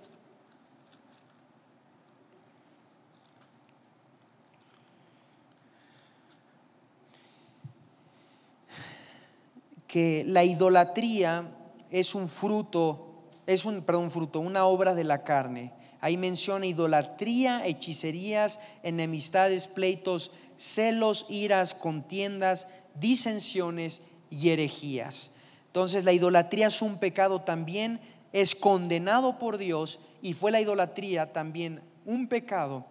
que 9.96 10.24
la 10.26 10.44
idolatría 10.44 11.50
es 11.90 12.14
un 12.14 12.28
fruto, 12.28 13.14
es 13.46 13.64
un, 13.64 13.80
perdón, 13.80 14.10
fruto, 14.10 14.40
una 14.40 14.66
obra 14.66 14.94
de 14.94 15.04
la 15.04 15.24
carne. 15.24 15.72
Ahí 16.02 16.18
menciona 16.18 16.66
idolatría, 16.66 17.64
hechicerías, 17.64 18.60
enemistades, 18.82 19.66
pleitos, 19.66 20.32
celos, 20.58 21.24
iras, 21.30 21.72
contiendas, 21.72 22.68
disensiones 23.00 24.02
y 24.28 24.50
herejías. 24.50 25.32
Entonces 25.68 26.04
la 26.04 26.12
idolatría 26.12 26.66
es 26.66 26.82
un 26.82 26.98
pecado 26.98 27.40
también, 27.40 27.98
es 28.34 28.54
condenado 28.54 29.38
por 29.38 29.56
Dios 29.56 29.98
y 30.20 30.34
fue 30.34 30.50
la 30.50 30.60
idolatría 30.60 31.32
también 31.32 31.80
un 32.04 32.28
pecado 32.28 32.84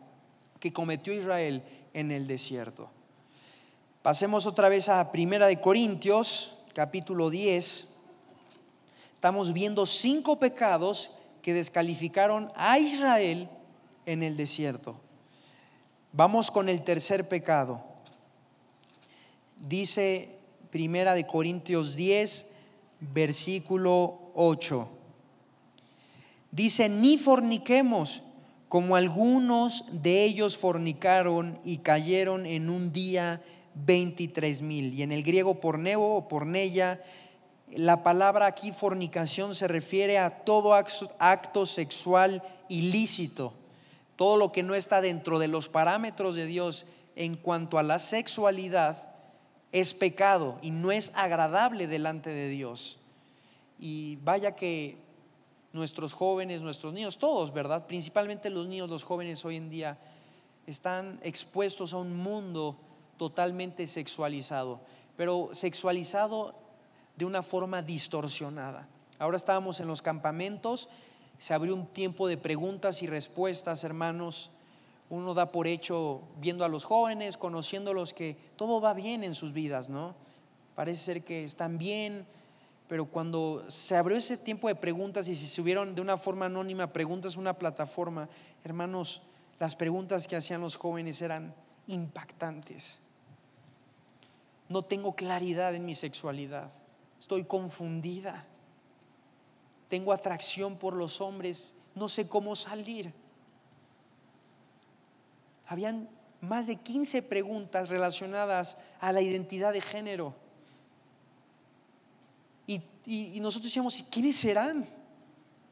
que 0.60 0.74
cometió 0.74 1.13
Israel 1.13 1.62
en 1.94 2.10
el 2.10 2.26
desierto. 2.26 2.89
Pasemos 4.02 4.48
otra 4.48 4.70
vez 4.70 4.89
a 4.89 5.12
Primera 5.12 5.46
de 5.46 5.62
Corintios, 5.62 6.55
capítulo 6.76 7.30
10, 7.30 7.96
estamos 9.14 9.54
viendo 9.54 9.86
cinco 9.86 10.40
pecados 10.40 11.12
que 11.42 11.54
descalificaron 11.54 12.52
a 12.54 12.78
Israel 12.78 13.48
en 14.06 14.24
el 14.24 14.36
desierto. 14.36 15.00
Vamos 16.12 16.52
con 16.52 16.68
el 16.68 16.82
tercer 16.82 17.30
pecado. 17.30 17.82
Dice 19.56 20.38
Primera 20.70 21.14
de 21.14 21.26
Corintios 21.26 21.96
10, 21.96 22.52
versículo 23.00 24.20
8. 24.36 24.90
Dice, 26.52 26.90
ni 26.90 27.18
forniquemos 27.18 28.24
como 28.68 28.98
algunos 28.98 29.86
de 30.04 30.26
ellos 30.26 30.58
fornicaron 30.58 31.58
y 31.64 31.78
cayeron 31.78 32.46
en 32.46 32.70
un 32.70 32.92
día 32.92 33.42
23 33.76 34.62
mil. 34.62 34.94
Y 34.94 35.04
en 35.04 35.12
el 35.12 35.24
griego 35.24 35.60
porneo 35.60 36.02
o 36.02 36.28
pornella, 36.28 37.00
la 37.72 38.04
palabra 38.04 38.46
aquí 38.46 38.72
fornicación 38.72 39.56
se 39.56 39.68
refiere 39.68 40.18
a 40.18 40.30
todo 40.30 40.74
acto 40.74 41.66
sexual 41.66 42.42
ilícito, 42.70 43.54
todo 44.16 44.38
lo 44.38 44.52
que 44.52 44.64
no 44.64 44.76
está 44.76 45.02
dentro 45.02 45.40
de 45.40 45.48
los 45.48 45.68
parámetros 45.68 46.36
de 46.36 46.46
Dios 46.46 46.86
en 47.16 47.36
cuanto 47.36 47.78
a 47.78 47.84
la 47.84 48.00
sexualidad 48.00 49.10
es 49.72 49.94
pecado 49.94 50.58
y 50.62 50.72
no 50.72 50.92
es 50.92 51.12
agradable 51.16 51.88
delante 51.88 52.30
de 52.30 52.48
Dios. 52.50 53.00
Y 53.78 54.18
vaya 54.18 54.56
que 54.56 54.98
nuestros 55.74 56.14
jóvenes, 56.14 56.62
nuestros 56.62 56.94
niños, 56.94 57.18
todos, 57.18 57.52
¿verdad? 57.52 57.86
Principalmente 57.86 58.50
los 58.50 58.68
niños, 58.68 58.90
los 58.90 59.04
jóvenes 59.04 59.44
hoy 59.44 59.58
en 59.58 59.70
día, 59.70 59.98
están 60.66 61.20
expuestos 61.24 61.92
a 61.92 61.98
un 61.98 62.16
mundo 62.16 62.78
totalmente 63.17 63.88
sexualizado, 63.88 64.80
pero 65.17 65.49
sexualizado 65.54 66.56
de 67.15 67.25
una 67.25 67.41
forma 67.41 67.82
distorsionada. 67.82 68.88
Ahora 69.19 69.38
estábamos 69.38 69.80
en 69.80 69.88
los 69.88 70.01
campamentos, 70.01 70.89
se 71.38 71.54
abrió 71.54 71.73
un 71.73 71.88
tiempo 71.88 72.28
de 72.28 72.38
preguntas 72.38 73.01
y 73.01 73.08
respuestas, 73.08 73.84
hermanos. 73.84 74.51
Uno 75.10 75.34
da 75.34 75.51
por 75.51 75.67
hecho, 75.67 76.21
viendo 76.39 76.65
a 76.65 76.69
los 76.69 76.84
jóvenes, 76.84 77.38
conociéndolos, 77.38 78.13
que 78.13 78.38
todo 78.56 78.82
va 78.82 78.93
bien 78.93 79.23
en 79.23 79.36
sus 79.36 79.54
vidas, 79.54 79.89
¿no? 79.89 80.15
Parece 80.73 81.04
ser 81.04 81.23
que 81.23 81.43
están 81.43 81.78
bien, 81.78 82.25
pero 82.88 83.06
cuando 83.06 83.63
se 83.67 83.95
abrió 83.95 84.17
ese 84.17 84.38
tiempo 84.38 84.67
de 84.67 84.75
preguntas 84.75 85.28
y 85.28 85.36
se 85.36 85.47
subieron 85.47 85.95
de 85.95 86.01
una 86.01 86.17
forma 86.17 86.47
anónima 86.47 86.91
preguntas 86.91 87.36
a 87.36 87.39
una 87.39 87.54
plataforma, 87.54 88.28
hermanos, 88.63 89.21
las 89.60 89.75
preguntas 89.75 90.28
que 90.28 90.36
hacían 90.36 90.62
los 90.62 90.75
jóvenes 90.75 91.21
eran 91.21 91.54
impactantes. 91.88 93.05
No 94.69 94.82
tengo 94.82 95.15
claridad 95.15 95.75
en 95.75 95.86
mi 95.86 95.95
sexualidad. 95.95 96.71
Estoy 97.19 97.43
confundida. 97.43 98.45
Tengo 99.88 100.12
atracción 100.12 100.78
por 100.78 100.95
los 100.95 101.21
hombres. 101.21 101.75
No 101.93 102.08
sé 102.08 102.28
cómo 102.28 102.56
salir. 102.56 103.13
Habían 105.67 106.10
más 106.41 106.67
de 106.67 106.75
15 106.78 107.21
preguntas 107.23 107.89
relacionadas 107.89 108.78
a 108.99 109.12
la 109.12 109.21
identidad 109.21 109.73
de 109.73 109.82
género. 109.82 110.36
Y, 113.08 113.39
nosotros 113.39 113.69
decíamos, 113.69 114.04
¿quiénes 114.10 114.36
serán? 114.36 114.84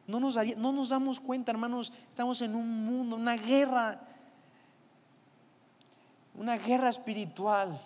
No 0.05 0.19
nos, 0.19 0.35
no 0.57 0.71
nos 0.71 0.89
damos 0.89 1.19
cuenta, 1.19 1.51
hermanos, 1.51 1.91
estamos 2.07 2.39
en 2.43 2.53
un 2.53 2.85
mundo, 2.85 3.15
una 3.15 3.35
guerra 3.35 3.99
una 6.35 6.57
guerra 6.57 6.89
espiritual. 6.89 7.79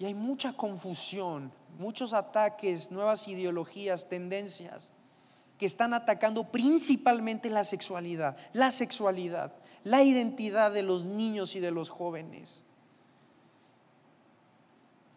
Y 0.00 0.06
hay 0.06 0.14
mucha 0.14 0.54
confusión, 0.54 1.52
muchos 1.78 2.14
ataques, 2.14 2.90
nuevas 2.90 3.28
ideologías, 3.28 4.08
tendencias 4.08 4.94
que 5.58 5.66
están 5.66 5.92
atacando 5.92 6.44
principalmente 6.50 7.50
la 7.50 7.64
sexualidad, 7.64 8.34
la 8.54 8.70
sexualidad, 8.70 9.52
la 9.84 10.02
identidad 10.02 10.72
de 10.72 10.82
los 10.82 11.04
niños 11.04 11.54
y 11.54 11.60
de 11.60 11.70
los 11.70 11.90
jóvenes. 11.90 12.64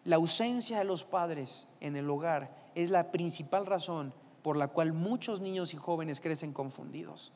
La 0.04 0.16
ausencia 0.16 0.76
de 0.76 0.84
los 0.84 1.02
padres 1.02 1.66
en 1.80 1.96
el 1.96 2.10
hogar 2.10 2.54
es 2.74 2.90
la 2.90 3.10
principal 3.10 3.64
razón 3.64 4.12
por 4.42 4.58
la 4.58 4.68
cual 4.68 4.92
muchos 4.92 5.40
niños 5.40 5.72
y 5.72 5.78
jóvenes 5.78 6.20
crecen 6.20 6.52
confundidos. 6.52 7.32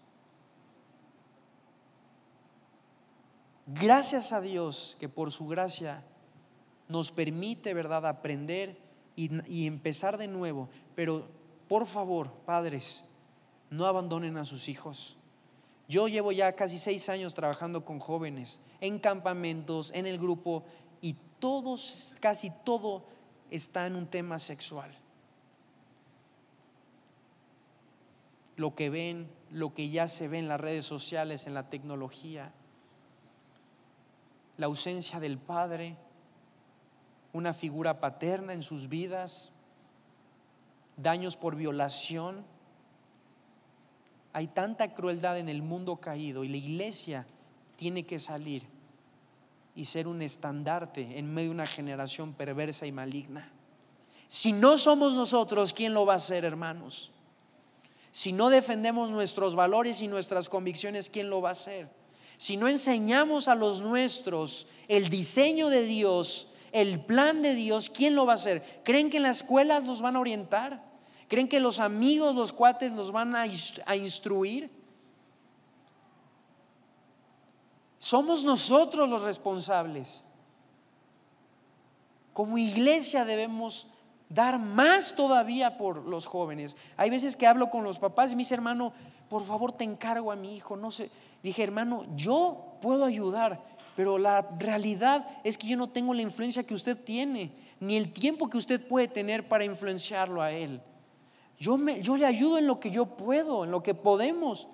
Gracias 3.68 4.34
a 4.34 4.42
Dios 4.42 4.98
que 5.00 5.08
por 5.08 5.32
su 5.32 5.46
gracia 5.48 6.04
nos 6.88 7.10
permite, 7.10 7.74
¿verdad?, 7.74 8.06
aprender 8.06 8.76
y, 9.14 9.66
empezar 9.66 10.16
de 10.16 10.28
nuevo. 10.28 10.68
Pero, 10.94 11.28
por 11.68 11.86
favor, 11.86 12.32
padres, 12.46 13.08
no 13.70 13.86
abandonen 13.86 14.36
a 14.36 14.44
sus 14.44 14.68
hijos. 14.68 15.16
Yo 15.88 16.08
llevo 16.08 16.32
ya 16.32 16.54
casi 16.54 16.78
seis 16.78 17.08
años 17.08 17.34
trabajando 17.34 17.84
con 17.84 17.98
jóvenes, 17.98 18.60
en 18.80 18.98
campamentos, 18.98 19.90
en 19.94 20.06
el 20.06 20.18
grupo, 20.18 20.64
y 21.00 21.16
todos, 21.38 22.14
casi 22.20 22.50
todo 22.64 23.04
está 23.50 23.86
en 23.86 23.96
un 23.96 24.06
tema 24.06 24.38
sexual. 24.38 24.94
Lo 28.56 28.74
que 28.74 28.90
ven, 28.90 29.30
lo 29.50 29.72
que 29.72 29.88
ya 29.88 30.08
se 30.08 30.28
ve 30.28 30.38
en 30.38 30.48
las 30.48 30.60
redes 30.60 30.84
sociales, 30.84 31.46
en 31.46 31.54
la 31.54 31.70
tecnología, 31.70 32.52
la 34.56 34.66
ausencia 34.66 35.20
del 35.20 35.38
padre, 35.38 35.96
una 37.32 37.52
figura 37.52 38.00
paterna 38.00 38.52
en 38.52 38.62
sus 38.62 38.88
vidas, 38.88 39.50
daños 40.96 41.36
por 41.36 41.56
violación. 41.56 42.44
Hay 44.32 44.48
tanta 44.48 44.94
crueldad 44.94 45.38
en 45.38 45.48
el 45.48 45.62
mundo 45.62 45.96
caído 45.96 46.44
y 46.44 46.48
la 46.48 46.56
iglesia 46.56 47.26
tiene 47.76 48.04
que 48.04 48.18
salir 48.18 48.64
y 49.74 49.84
ser 49.84 50.08
un 50.08 50.22
estandarte 50.22 51.18
en 51.18 51.32
medio 51.32 51.50
de 51.50 51.54
una 51.54 51.66
generación 51.66 52.32
perversa 52.32 52.86
y 52.86 52.92
maligna. 52.92 53.52
Si 54.26 54.52
no 54.52 54.76
somos 54.76 55.14
nosotros, 55.14 55.72
¿quién 55.72 55.94
lo 55.94 56.04
va 56.04 56.14
a 56.14 56.16
hacer, 56.16 56.44
hermanos? 56.44 57.12
Si 58.10 58.32
no 58.32 58.50
defendemos 58.50 59.10
nuestros 59.10 59.54
valores 59.54 60.02
y 60.02 60.08
nuestras 60.08 60.48
convicciones, 60.48 61.08
¿quién 61.08 61.30
lo 61.30 61.40
va 61.40 61.50
a 61.50 61.52
hacer? 61.52 61.88
Si 62.36 62.56
no 62.56 62.68
enseñamos 62.68 63.48
a 63.48 63.54
los 63.54 63.80
nuestros 63.80 64.66
el 64.88 65.08
diseño 65.08 65.68
de 65.68 65.82
Dios, 65.82 66.47
el 66.72 67.04
plan 67.04 67.42
de 67.42 67.54
Dios, 67.54 67.90
¿quién 67.90 68.14
lo 68.14 68.26
va 68.26 68.32
a 68.32 68.34
hacer? 68.36 68.82
¿Creen 68.84 69.10
que 69.10 69.18
en 69.18 69.22
las 69.24 69.38
escuelas 69.38 69.84
los 69.84 70.02
van 70.02 70.16
a 70.16 70.20
orientar? 70.20 70.82
¿Creen 71.28 71.48
que 71.48 71.60
los 71.60 71.78
amigos, 71.78 72.34
los 72.34 72.52
cuates 72.52 72.92
los 72.92 73.12
van 73.12 73.36
a, 73.36 73.46
instruir? 73.96 74.70
Somos 77.98 78.44
nosotros 78.44 79.08
los 79.08 79.22
responsables. 79.22 80.24
Como 82.32 82.56
iglesia 82.56 83.24
debemos 83.24 83.88
dar 84.28 84.58
más 84.58 85.14
todavía 85.14 85.76
por 85.76 86.06
los 86.06 86.26
jóvenes. 86.26 86.76
Hay 86.96 87.10
veces 87.10 87.36
que 87.36 87.46
hablo 87.46 87.68
con 87.68 87.84
los 87.84 87.98
papás 87.98 88.32
y 88.32 88.36
me 88.36 88.40
dice, 88.40 88.54
hermano, 88.54 88.92
por 89.28 89.44
favor 89.44 89.72
te 89.72 89.84
encargo 89.84 90.32
a 90.32 90.36
mi 90.36 90.56
hijo, 90.56 90.76
no 90.76 90.90
sé. 90.90 91.10
Dije, 91.42 91.62
hermano, 91.62 92.06
yo 92.16 92.78
puedo 92.80 93.04
ayudar, 93.04 93.62
pero 93.98 94.16
la 94.16 94.42
realidad 94.60 95.26
es 95.42 95.58
que 95.58 95.66
yo 95.66 95.76
no 95.76 95.88
tengo 95.88 96.14
la 96.14 96.22
influencia 96.22 96.62
que 96.62 96.72
usted 96.72 96.96
tiene, 96.96 97.50
ni 97.80 97.96
el 97.96 98.12
tiempo 98.12 98.48
que 98.48 98.56
usted 98.56 98.80
puede 98.86 99.08
tener 99.08 99.48
para 99.48 99.64
influenciarlo 99.64 100.40
a 100.40 100.52
él. 100.52 100.80
Yo, 101.58 101.76
me, 101.76 102.00
yo 102.00 102.16
le 102.16 102.24
ayudo 102.24 102.58
en 102.58 102.68
lo 102.68 102.78
que 102.78 102.92
yo 102.92 103.06
puedo, 103.06 103.64
en 103.64 103.72
lo 103.72 103.82
que 103.82 103.94
podemos, 103.94 104.68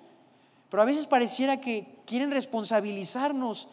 pero 0.69 0.83
a 0.83 0.85
veces 0.85 1.07
pareciera 1.07 1.59
que 1.59 1.87
quieren 2.05 2.29
responsabilizarnos 2.29 3.67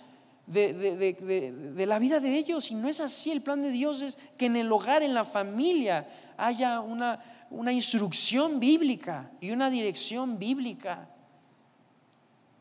de, 0.46 1.84
la 1.86 1.98
vida 1.98 2.18
de 2.18 2.34
ellos. 2.34 2.70
Y 2.70 2.74
no 2.74 2.88
es 2.88 3.00
así. 3.00 3.30
El 3.30 3.42
plan 3.42 3.60
de 3.60 3.72
Dios 3.72 4.00
es 4.00 4.16
que 4.38 4.46
en 4.46 4.56
el 4.56 4.72
hogar, 4.72 5.02
en 5.02 5.12
la 5.12 5.24
familia, 5.26 6.08
haya 6.38 6.80
una, 6.80 7.22
una 7.50 7.74
instrucción 7.74 8.58
bíblica 8.58 9.30
y 9.38 9.50
una 9.50 9.68
dirección 9.68 10.38
bíblica. 10.38 11.10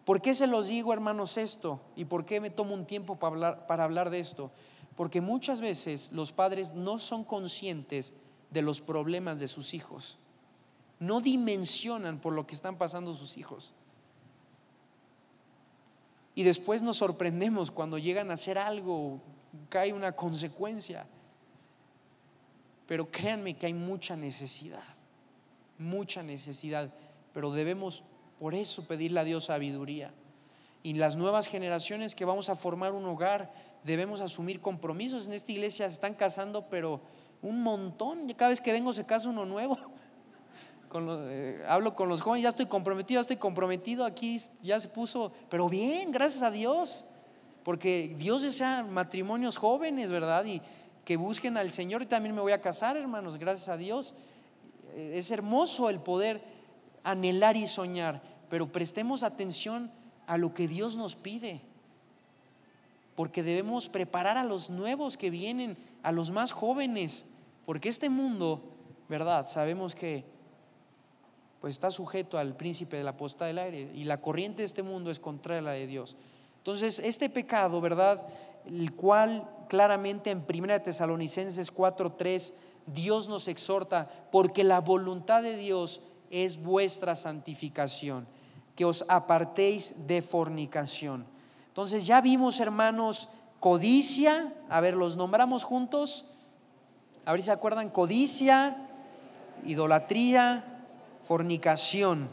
¿Por 0.06 0.22
qué 0.22 0.34
se 0.34 0.48
los 0.48 0.68
digo, 0.68 0.94
hermanos, 0.94 1.38
esto? 1.38 1.80
¿Y 1.96 2.06
por 2.06 2.26
qué 2.26 2.40
me 2.40 2.50
tomo 2.50 2.74
un 2.74 2.86
tiempo 2.86 3.18
para 3.18 3.34
hablar, 3.34 3.68
para 3.68 3.84
hablar 3.84 4.10
de 4.10 4.20
esto? 4.20 4.52
Porque 4.96 5.22
muchas 5.22 5.62
veces 5.62 6.12
los 6.12 6.32
padres 6.32 6.74
no 6.74 6.98
son 6.98 7.24
conscientes 7.24 8.14
de 8.50 8.62
los 8.62 8.82
problemas 8.82 9.40
de 9.40 9.48
sus 9.48 9.74
hijos. 9.74 10.18
No 11.00 11.22
dimensionan 11.22 12.20
por 12.20 12.34
lo 12.34 12.46
que 12.46 12.56
están 12.56 12.78
pasando 12.78 13.14
sus 13.14 13.38
hijos. 13.38 13.74
Y 16.36 16.44
después 16.44 16.82
nos 16.82 16.98
sorprendemos 16.98 17.72
cuando 17.72 17.98
llegan 17.98 18.32
a 18.32 18.36
hacer 18.36 18.58
algo, 18.58 19.20
cae 19.70 19.94
una 19.94 20.14
consecuencia. 20.14 21.06
Pero 22.88 23.10
créanme 23.10 23.56
que 23.56 23.68
hay 23.68 23.74
mucha 23.74 24.16
necesidad, 24.16 24.84
mucha 25.78 26.24
necesidad, 26.24 26.94
pero 27.34 27.52
debemos 27.52 28.04
por 28.42 28.56
eso 28.56 28.84
pedirle 28.86 29.20
a 29.20 29.24
Dios 29.24 29.46
sabiduría. 29.46 30.12
Y 30.82 30.96
las 30.96 31.16
nuevas 31.16 31.46
generaciones 31.46 32.16
que 32.16 32.26
vamos 32.26 32.50
a 32.50 32.56
formar 32.56 32.92
un 32.92 33.06
hogar, 33.06 33.52
debemos 33.84 34.20
asumir 34.20 34.60
compromisos. 34.62 35.28
En 35.28 35.34
esta 35.34 35.52
iglesia 35.52 35.88
se 35.88 35.94
están 35.94 36.16
casando, 36.16 36.68
pero 36.68 37.02
un 37.44 37.62
montón. 37.62 38.28
Cada 38.34 38.50
vez 38.50 38.60
que 38.60 38.74
vengo 38.74 38.94
se 38.94 39.06
casa 39.06 39.30
uno 39.30 39.46
nuevo. 39.46 39.78
Eh, 40.94 41.64
hablo 41.70 41.96
con 41.96 42.10
los 42.10 42.22
jóvenes, 42.22 42.44
ya 42.44 42.50
estoy 42.50 42.66
comprometido, 42.66 43.20
ya 43.20 43.22
estoy 43.22 43.38
comprometido, 43.38 44.04
aquí 44.04 44.38
ya 44.62 44.78
se 44.78 44.90
puso, 44.90 45.32
pero 45.50 45.70
bien, 45.70 46.12
gracias 46.12 46.44
a 46.44 46.52
Dios, 46.52 47.06
porque 47.64 48.14
Dios 48.18 48.42
desea 48.42 48.84
matrimonios 48.84 49.56
jóvenes, 49.56 50.12
¿verdad? 50.12 50.44
Y 50.44 50.62
que 51.06 51.16
busquen 51.16 51.56
al 51.56 51.72
Señor 51.72 52.02
y 52.02 52.08
también 52.08 52.36
me 52.36 52.42
voy 52.42 52.52
a 52.52 52.60
casar, 52.60 52.98
hermanos, 52.98 53.38
gracias 53.38 53.70
a 53.70 53.78
Dios. 53.78 54.16
Eh, 54.96 55.14
es 55.16 55.32
hermoso 55.32 55.90
el 55.90 56.02
poder 56.02 56.44
anhelar 57.04 57.58
y 57.58 57.68
soñar, 57.68 58.22
pero 58.52 58.70
prestemos 58.70 59.24
atención 59.24 59.90
a 60.28 60.38
lo 60.38 60.54
que 60.54 60.68
Dios 60.68 60.98
nos 60.98 61.16
pide, 61.16 61.62
porque 63.16 63.44
debemos 63.44 63.88
preparar 63.88 64.38
a 64.38 64.44
los 64.44 64.70
nuevos 64.70 65.16
que 65.16 65.30
vienen, 65.30 65.78
a 66.04 66.12
los 66.12 66.32
más 66.32 66.52
jóvenes, 66.52 67.28
porque 67.66 67.88
este 67.88 68.10
mundo, 68.10 68.62
¿verdad? 69.08 69.48
Sabemos 69.48 69.96
que 69.96 70.26
pues 71.62 71.76
está 71.76 71.92
sujeto 71.92 72.38
al 72.38 72.58
príncipe 72.58 72.98
de 72.98 73.06
la 73.06 73.16
posta 73.16 73.46
del 73.46 73.58
aire 73.58 73.90
y 73.96 74.04
la 74.04 74.20
corriente 74.20 74.64
de 74.64 74.66
este 74.66 74.84
mundo 74.84 75.12
es 75.12 75.20
contraria 75.22 75.60
a 75.60 75.64
la 75.64 75.72
de 75.72 75.88
Dios. 75.88 76.18
Entonces, 76.58 77.00
este 77.00 77.30
pecado, 77.30 77.80
¿verdad? 77.80 78.28
El 78.66 78.94
cual 78.96 79.48
claramente 79.70 80.30
en 80.30 80.44
1 80.46 80.82
Tesalonicenses 80.82 81.72
4:3 81.72 82.54
Dios 82.86 83.30
nos 83.30 83.48
exhorta, 83.48 84.10
porque 84.30 84.66
la 84.66 84.82
voluntad 84.82 85.42
de 85.42 85.56
Dios 85.56 86.02
es 86.32 86.62
vuestra 86.62 87.16
santificación, 87.16 88.28
que 88.76 88.86
os 88.86 89.06
apartéis 89.08 90.08
de 90.08 90.22
fornicación. 90.22 91.26
Entonces, 91.68 92.06
ya 92.06 92.22
vimos, 92.22 92.60
hermanos, 92.60 93.30
codicia, 93.60 94.54
a 94.70 94.82
ver, 94.82 94.96
los 94.96 95.16
nombramos 95.16 95.64
juntos. 95.64 96.26
A 97.26 97.32
ver 97.32 97.42
si 97.42 97.46
se 97.46 97.52
acuerdan, 97.52 97.90
codicia, 97.90 98.76
idolatría, 99.66 100.66
fornicación. 101.24 102.28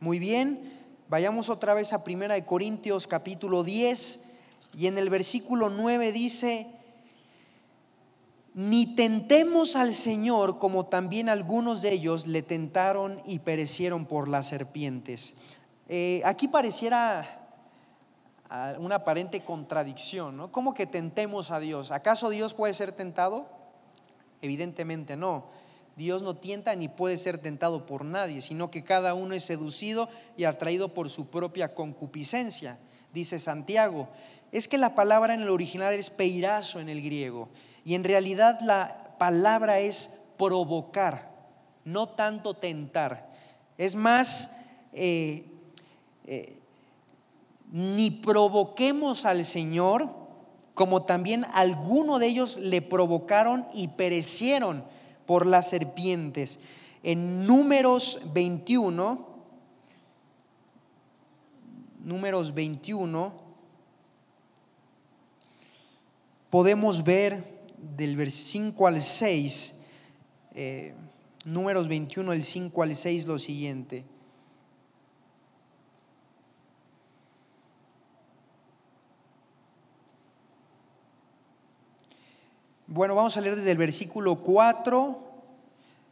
Muy 0.00 0.18
bien, 0.18 0.78
vayamos 1.08 1.48
otra 1.48 1.74
vez 1.74 1.92
a 1.92 2.04
Primera 2.04 2.34
de 2.34 2.44
Corintios 2.44 3.06
capítulo 3.06 3.64
10 3.64 4.28
y 4.76 4.86
en 4.86 4.98
el 4.98 5.10
versículo 5.10 5.70
9 5.70 6.12
dice, 6.12 6.66
ni 8.54 8.94
tentemos 8.94 9.76
al 9.76 9.94
Señor 9.94 10.58
como 10.58 10.86
también 10.86 11.28
algunos 11.28 11.80
de 11.82 11.92
ellos 11.92 12.26
le 12.26 12.42
tentaron 12.42 13.20
y 13.24 13.38
perecieron 13.38 14.04
por 14.04 14.28
las 14.28 14.48
serpientes. 14.48 15.34
Eh, 15.88 16.22
aquí 16.24 16.48
pareciera 16.48 17.26
ah, 18.50 18.74
una 18.78 18.96
aparente 18.96 19.40
contradicción, 19.40 20.36
¿no? 20.36 20.52
¿Cómo 20.52 20.74
que 20.74 20.86
tentemos 20.86 21.50
a 21.50 21.60
Dios? 21.60 21.90
¿Acaso 21.90 22.28
Dios 22.28 22.52
puede 22.52 22.74
ser 22.74 22.92
tentado? 22.92 23.46
Evidentemente 24.42 25.16
no. 25.16 25.46
Dios 25.96 26.22
no 26.22 26.34
tienta 26.34 26.74
ni 26.74 26.88
puede 26.88 27.16
ser 27.16 27.38
tentado 27.38 27.86
por 27.86 28.04
nadie, 28.04 28.40
sino 28.40 28.70
que 28.70 28.84
cada 28.84 29.14
uno 29.14 29.34
es 29.34 29.44
seducido 29.44 30.08
y 30.36 30.44
atraído 30.44 30.94
por 30.94 31.10
su 31.10 31.28
propia 31.28 31.74
concupiscencia. 31.74 32.78
Dice 33.12 33.38
Santiago, 33.38 34.08
es 34.52 34.68
que 34.68 34.78
la 34.78 34.94
palabra 34.94 35.34
en 35.34 35.42
el 35.42 35.48
original 35.50 35.94
es 35.94 36.10
peirazo 36.10 36.80
en 36.80 36.88
el 36.88 37.02
griego 37.02 37.48
y 37.84 37.94
en 37.94 38.04
realidad 38.04 38.60
la 38.62 39.14
palabra 39.18 39.80
es 39.80 40.18
provocar, 40.38 41.30
no 41.84 42.08
tanto 42.08 42.54
tentar. 42.54 43.30
Es 43.78 43.94
más, 43.94 44.56
eh, 44.92 45.44
eh, 46.26 46.58
ni 47.70 48.10
provoquemos 48.10 49.24
al 49.24 49.44
Señor, 49.44 50.08
como 50.74 51.02
también 51.02 51.44
alguno 51.54 52.18
de 52.18 52.26
ellos 52.26 52.56
le 52.58 52.82
provocaron 52.82 53.66
y 53.74 53.88
perecieron 53.88 54.84
por 55.26 55.46
las 55.46 55.70
serpientes. 55.70 56.60
En 57.02 57.46
números 57.46 58.20
21, 58.32 59.31
números 62.04 62.52
21, 62.54 63.32
podemos 66.50 67.02
ver 67.02 67.44
del 67.96 68.16
versículo 68.16 68.72
5 68.72 68.86
al 68.86 69.00
6, 69.00 69.80
eh, 70.54 70.94
números 71.44 71.88
21, 71.88 72.32
del 72.32 72.42
5 72.42 72.82
al 72.82 72.96
6, 72.96 73.26
lo 73.26 73.38
siguiente. 73.38 74.04
Bueno, 82.86 83.14
vamos 83.14 83.36
a 83.38 83.40
leer 83.40 83.56
desde 83.56 83.70
el 83.70 83.78
versículo 83.78 84.42
4 84.42 85.18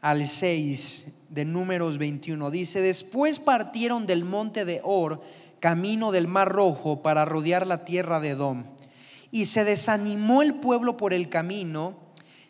al 0.01 0.26
6 0.26 1.09
de 1.28 1.45
números 1.45 1.99
21. 1.99 2.51
Dice, 2.51 2.80
después 2.80 3.38
partieron 3.38 4.07
del 4.07 4.24
monte 4.24 4.64
de 4.64 4.80
Or, 4.82 5.20
camino 5.61 6.11
del 6.11 6.26
mar 6.26 6.48
rojo, 6.48 7.02
para 7.02 7.24
rodear 7.24 7.66
la 7.66 7.84
tierra 7.84 8.18
de 8.18 8.30
Edom. 8.30 8.64
Y 9.30 9.44
se 9.44 9.64
desanimó 9.64 10.42
el 10.42 10.54
pueblo 10.54 10.96
por 10.96 11.12
el 11.12 11.28
camino 11.28 11.96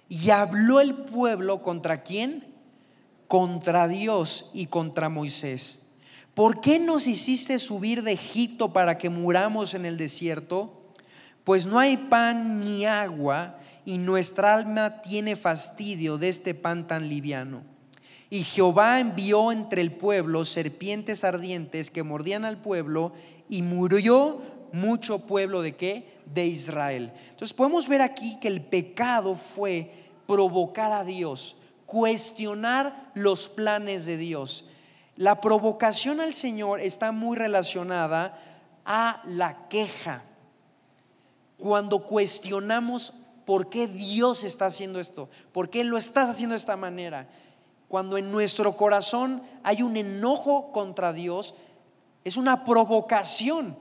y 0.08 0.30
habló 0.30 0.80
el 0.80 0.94
pueblo 0.94 1.62
contra 1.62 2.02
quién? 2.02 2.46
Contra 3.28 3.86
Dios 3.86 4.50
y 4.54 4.66
contra 4.66 5.08
Moisés. 5.08 5.86
¿Por 6.34 6.61
qué 6.61 6.78
nos 6.78 7.06
hiciste 7.06 7.58
subir 7.58 8.02
de 8.02 8.12
Egipto 8.12 8.72
para 8.72 8.96
que 8.96 9.11
muramos 9.11 9.74
en 9.74 9.84
el 9.84 9.98
desierto? 9.98 10.80
Pues 11.44 11.66
no 11.66 11.78
hay 11.78 11.96
pan 11.96 12.64
ni 12.64 12.86
agua 12.86 13.58
y 13.84 13.98
nuestra 13.98 14.54
alma 14.54 15.02
tiene 15.02 15.36
fastidio 15.36 16.16
de 16.16 16.28
este 16.28 16.54
pan 16.54 16.86
tan 16.86 17.08
liviano. 17.08 17.62
Y 18.30 18.44
Jehová 18.44 19.00
envió 19.00 19.50
entre 19.50 19.82
el 19.82 19.92
pueblo 19.92 20.44
serpientes 20.44 21.24
ardientes 21.24 21.90
que 21.90 22.04
mordían 22.04 22.44
al 22.44 22.56
pueblo 22.58 23.12
y 23.48 23.62
murió 23.62 24.40
mucho 24.72 25.26
pueblo 25.26 25.62
de 25.62 25.74
qué? 25.74 26.20
De 26.26 26.46
Israel. 26.46 27.12
Entonces 27.30 27.52
podemos 27.52 27.88
ver 27.88 28.02
aquí 28.02 28.38
que 28.40 28.46
el 28.46 28.62
pecado 28.62 29.34
fue 29.34 29.92
provocar 30.28 30.92
a 30.92 31.04
Dios, 31.04 31.56
cuestionar 31.86 33.10
los 33.14 33.48
planes 33.48 34.06
de 34.06 34.16
Dios. 34.16 34.66
La 35.16 35.40
provocación 35.40 36.20
al 36.20 36.32
Señor 36.32 36.80
está 36.80 37.10
muy 37.10 37.36
relacionada 37.36 38.38
a 38.84 39.22
la 39.26 39.66
queja. 39.68 40.22
Cuando 41.58 42.06
cuestionamos 42.06 43.12
por 43.44 43.68
qué 43.68 43.88
Dios 43.88 44.44
está 44.44 44.66
haciendo 44.66 45.00
esto, 45.00 45.28
por 45.50 45.68
qué 45.68 45.82
lo 45.82 45.98
estás 45.98 46.30
haciendo 46.30 46.54
de 46.54 46.58
esta 46.58 46.76
manera. 46.76 47.28
Cuando 47.91 48.16
en 48.16 48.32
nuestro 48.32 48.74
corazón 48.74 49.43
hay 49.62 49.82
un 49.82 49.99
enojo 49.99 50.72
contra 50.72 51.12
Dios, 51.12 51.55
es 52.24 52.38
una 52.38 52.64
provocación 52.64 53.76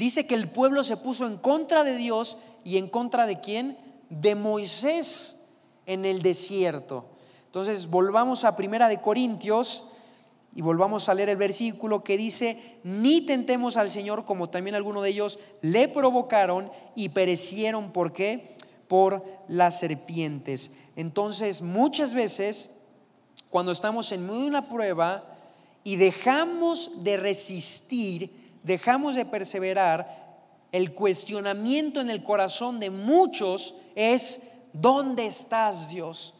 dice 0.00 0.26
que 0.26 0.34
el 0.34 0.48
pueblo 0.48 0.82
se 0.82 0.96
puso 0.96 1.26
en 1.26 1.36
contra 1.36 1.84
de 1.84 1.94
Dios 1.94 2.38
y 2.64 2.78
en 2.78 2.88
contra 2.88 3.26
de 3.26 3.40
quién? 3.40 3.76
De 4.08 4.34
Moisés 4.34 5.42
en 5.84 6.06
el 6.06 6.22
desierto. 6.22 7.04
Entonces, 7.44 7.88
volvamos 7.88 8.44
a 8.44 8.56
Primera 8.56 8.88
de 8.88 9.00
Corintios 9.00 9.84
y 10.54 10.62
volvamos 10.62 11.08
a 11.08 11.14
leer 11.14 11.28
el 11.28 11.36
versículo 11.36 12.02
que 12.02 12.16
dice, 12.16 12.78
ni 12.82 13.20
tentemos 13.20 13.76
al 13.76 13.90
Señor 13.90 14.24
como 14.24 14.48
también 14.48 14.74
algunos 14.74 15.02
de 15.02 15.10
ellos 15.10 15.38
le 15.60 15.86
provocaron 15.88 16.70
y 16.94 17.10
perecieron. 17.10 17.92
¿Por 17.92 18.12
qué? 18.12 18.56
Por 18.88 19.24
las 19.48 19.80
serpientes. 19.80 20.70
Entonces, 20.96 21.60
muchas 21.60 22.14
veces, 22.14 22.70
cuando 23.50 23.72
estamos 23.72 24.10
en 24.12 24.24
medio 24.26 24.42
de 24.42 24.46
una 24.46 24.68
prueba 24.68 25.24
y 25.82 25.96
dejamos 25.96 27.02
de 27.02 27.16
resistir, 27.16 28.30
dejamos 28.62 29.16
de 29.16 29.26
perseverar, 29.26 30.20
el 30.72 30.94
cuestionamiento 30.94 32.00
en 32.00 32.10
el 32.10 32.22
corazón 32.22 32.78
de 32.78 32.90
muchos 32.90 33.74
es, 33.96 34.50
¿dónde 34.72 35.26
estás 35.26 35.88
Dios? 35.88 36.32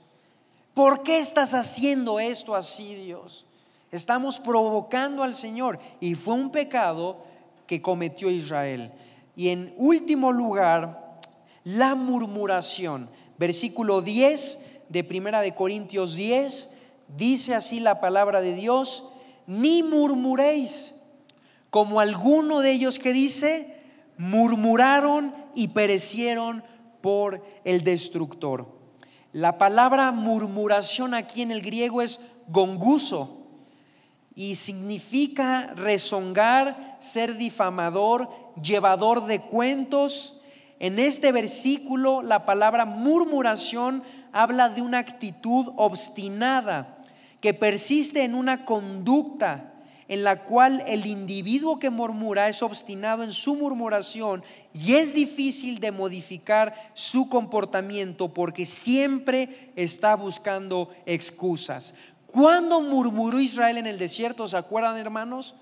¿Por 0.72 1.02
qué 1.02 1.18
estás 1.18 1.52
haciendo 1.52 2.20
esto 2.20 2.54
así 2.54 2.94
Dios? 2.94 3.44
Estamos 3.90 4.38
provocando 4.38 5.24
al 5.24 5.34
Señor 5.34 5.80
y 5.98 6.14
fue 6.14 6.34
un 6.34 6.52
pecado 6.52 7.18
que 7.66 7.82
cometió 7.82 8.30
Israel. 8.30 8.92
Y 9.34 9.48
en 9.48 9.74
último 9.78 10.30
lugar, 10.30 11.18
la 11.64 11.96
murmuración. 11.96 13.10
Versículo 13.36 14.00
10 14.00 14.66
de 14.88 15.02
Primera 15.02 15.40
de 15.40 15.56
Corintios 15.56 16.14
10 16.14 16.68
dice 17.16 17.54
así 17.54 17.80
la 17.80 18.00
palabra 18.00 18.40
de 18.40 18.54
Dios, 18.54 19.12
ni 19.46 19.82
murmuréis 19.82 20.94
como 21.70 22.00
alguno 22.00 22.60
de 22.60 22.72
ellos 22.72 22.98
que 22.98 23.12
dice, 23.12 23.76
murmuraron 24.18 25.34
y 25.54 25.68
perecieron 25.68 26.62
por 27.00 27.44
el 27.64 27.82
destructor. 27.82 28.68
La 29.32 29.58
palabra 29.58 30.10
murmuración 30.10 31.14
aquí 31.14 31.42
en 31.42 31.52
el 31.52 31.62
griego 31.62 32.02
es 32.02 32.20
gonguso 32.48 33.46
y 34.34 34.56
significa 34.56 35.72
rezongar, 35.74 36.96
ser 36.98 37.36
difamador, 37.36 38.28
llevador 38.60 39.26
de 39.26 39.40
cuentos. 39.40 40.40
En 40.80 40.98
este 40.98 41.30
versículo 41.30 42.22
la 42.22 42.44
palabra 42.44 42.84
murmuración 42.84 44.02
habla 44.32 44.68
de 44.68 44.82
una 44.82 44.98
actitud 44.98 45.72
obstinada 45.76 46.99
que 47.40 47.54
persiste 47.54 48.24
en 48.24 48.34
una 48.34 48.64
conducta 48.64 49.70
en 50.10 50.24
la 50.24 50.42
cual 50.42 50.82
el 50.88 51.06
individuo 51.06 51.78
que 51.78 51.88
murmura 51.88 52.48
es 52.48 52.64
obstinado 52.64 53.22
en 53.22 53.32
su 53.32 53.54
murmuración 53.54 54.42
y 54.74 54.94
es 54.94 55.14
difícil 55.14 55.78
de 55.78 55.92
modificar 55.92 56.74
su 56.94 57.28
comportamiento 57.28 58.34
porque 58.34 58.64
siempre 58.64 59.70
está 59.76 60.16
buscando 60.16 60.88
excusas. 61.06 61.94
¿Cuándo 62.26 62.80
murmuró 62.80 63.38
Israel 63.38 63.78
en 63.78 63.86
el 63.86 63.98
desierto? 63.98 64.48
¿Se 64.48 64.56
acuerdan, 64.56 64.96
hermanos? 64.96 65.54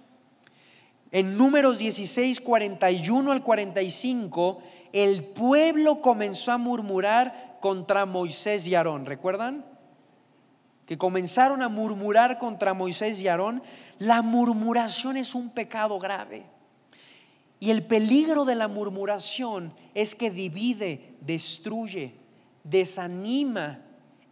En 1.12 1.36
números 1.36 1.78
16, 1.78 2.40
41 2.40 3.32
al 3.32 3.42
45, 3.42 4.62
el 4.94 5.24
pueblo 5.24 6.00
comenzó 6.00 6.52
a 6.52 6.58
murmurar 6.58 7.58
contra 7.60 8.06
Moisés 8.06 8.66
y 8.66 8.74
Aarón. 8.74 9.04
¿Recuerdan? 9.04 9.77
Que 10.89 10.97
comenzaron 10.97 11.61
a 11.61 11.68
murmurar 11.68 12.39
contra 12.39 12.72
Moisés 12.72 13.20
y 13.20 13.28
Aarón, 13.28 13.62
la 13.99 14.22
murmuración 14.22 15.18
es 15.18 15.34
un 15.34 15.51
pecado 15.51 15.99
grave. 15.99 16.47
Y 17.61 17.70
el 17.72 17.82
peligro 17.82 18.47
de 18.47 18.55
la 18.55 18.68
murmuración 18.68 19.74
es 19.93 20.14
que 20.14 20.30
divide, 20.30 21.14
destruye, 21.20 22.14
desanima 22.64 23.82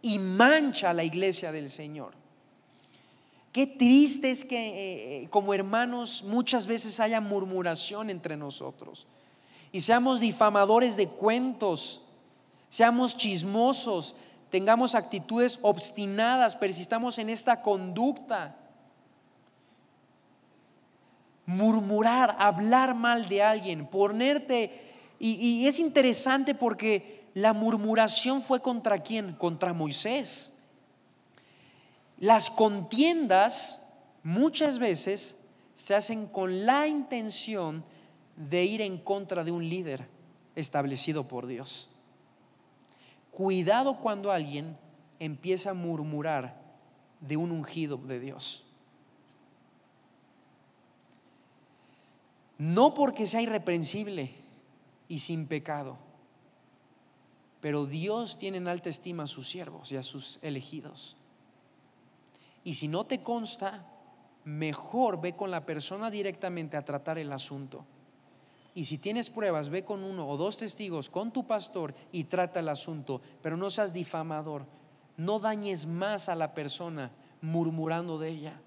y 0.01 0.17
mancha 0.17 0.89
a 0.89 0.93
la 0.95 1.03
iglesia 1.03 1.51
del 1.51 1.69
Señor. 1.69 2.15
Qué 3.51 3.67
triste 3.67 4.31
es 4.31 4.43
que 4.43 4.57
eh, 4.57 5.23
eh, 5.25 5.29
como 5.29 5.53
hermanos 5.53 6.23
muchas 6.23 6.65
veces 6.65 6.99
haya 6.99 7.21
murmuración 7.21 8.09
entre 8.09 8.35
nosotros 8.35 9.05
y 9.71 9.81
seamos 9.81 10.19
difamadores 10.19 10.97
de 10.97 11.07
cuentos, 11.07 12.01
seamos 12.67 13.15
chismosos, 13.15 14.15
tengamos 14.49 14.95
actitudes 14.95 15.59
obstinadas, 15.61 16.55
persistamos 16.55 17.17
en 17.19 17.29
esta 17.29 17.61
conducta. 17.61 18.55
Murmurar, 21.45 22.35
hablar 22.39 22.95
mal 22.95 23.27
de 23.27 23.43
alguien, 23.43 23.87
ponerte... 23.87 24.85
Y, 25.19 25.33
y, 25.33 25.67
es 25.67 25.79
interesante 25.79 26.53
porque 26.53 27.23
la 27.33 27.53
murmuración 27.53 28.43
fue 28.43 28.61
contra 28.61 28.99
quién? 28.99 29.33
Contra 29.33 29.73
Moisés. 29.73 30.57
Las 32.19 32.51
contiendas 32.51 33.87
muchas 34.21 34.77
veces 34.77 35.37
se 35.73 35.95
hacen 35.95 36.27
con 36.27 36.65
la 36.67 36.87
intención 36.87 37.83
de 38.35 38.63
ir 38.65 38.81
en 38.81 38.97
contra 38.99 39.43
de 39.43 39.51
un 39.51 39.67
líder 39.67 40.07
establecido 40.55 41.27
por 41.27 41.47
Dios. 41.47 41.89
Cuidado 43.37 43.99
cuando 43.99 44.31
alguien 44.31 44.75
empieza 45.19 45.69
a 45.69 45.75
murmurar 45.75 46.59
de 47.21 47.37
un 47.37 47.51
ungido 47.51 47.97
de 47.97 48.19
Dios. 48.19 48.63
No 52.57 52.95
porque 52.95 53.27
sea 53.27 53.43
irreprensible 53.43 54.33
y 55.07 55.19
sin 55.19 55.45
pecado, 55.45 55.99
pero 57.61 57.85
Dios 57.85 58.39
tiene 58.39 58.57
en 58.57 58.67
alta 58.67 58.89
estima 58.89 59.25
a 59.25 59.27
sus 59.27 59.47
siervos 59.47 59.91
y 59.91 59.97
a 59.97 60.01
sus 60.01 60.39
elegidos. 60.41 61.15
Y 62.63 62.73
si 62.73 62.87
no 62.87 63.05
te 63.05 63.21
consta, 63.21 63.85
mejor 64.45 65.21
ve 65.21 65.35
con 65.35 65.51
la 65.51 65.63
persona 65.63 66.09
directamente 66.09 66.75
a 66.75 66.83
tratar 66.83 67.19
el 67.19 67.31
asunto. 67.31 67.85
Y 68.77 68.85
si 68.85 68.99
tienes 68.99 69.31
pruebas, 69.31 69.69
ve 69.69 69.83
con 69.83 70.03
uno 70.03 70.29
o 70.29 70.37
dos 70.37 70.55
testigos, 70.55 71.09
con 71.09 71.31
tu 71.31 71.47
pastor 71.47 71.95
y 72.11 72.25
trata 72.25 72.59
el 72.59 72.69
asunto, 72.69 73.21
pero 73.41 73.57
no 73.57 73.71
seas 73.71 73.91
difamador. 73.91 74.67
No 75.17 75.39
dañes 75.39 75.87
más 75.87 76.29
a 76.29 76.35
la 76.35 76.53
persona 76.53 77.09
murmurando 77.41 78.19
de 78.19 78.29
ella. 78.29 78.61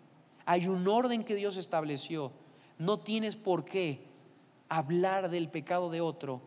Hay 0.47 0.67
un 0.67 0.89
orden 0.89 1.23
que 1.23 1.37
Dios 1.37 1.57
estableció. 1.57 2.33
No 2.77 2.99
tienes 2.99 3.37
por 3.37 3.65
qué 3.65 4.03
hablar 4.69 5.31
del 5.31 5.49
pecado 5.49 5.91
de 5.91 6.01
otro 6.01 6.41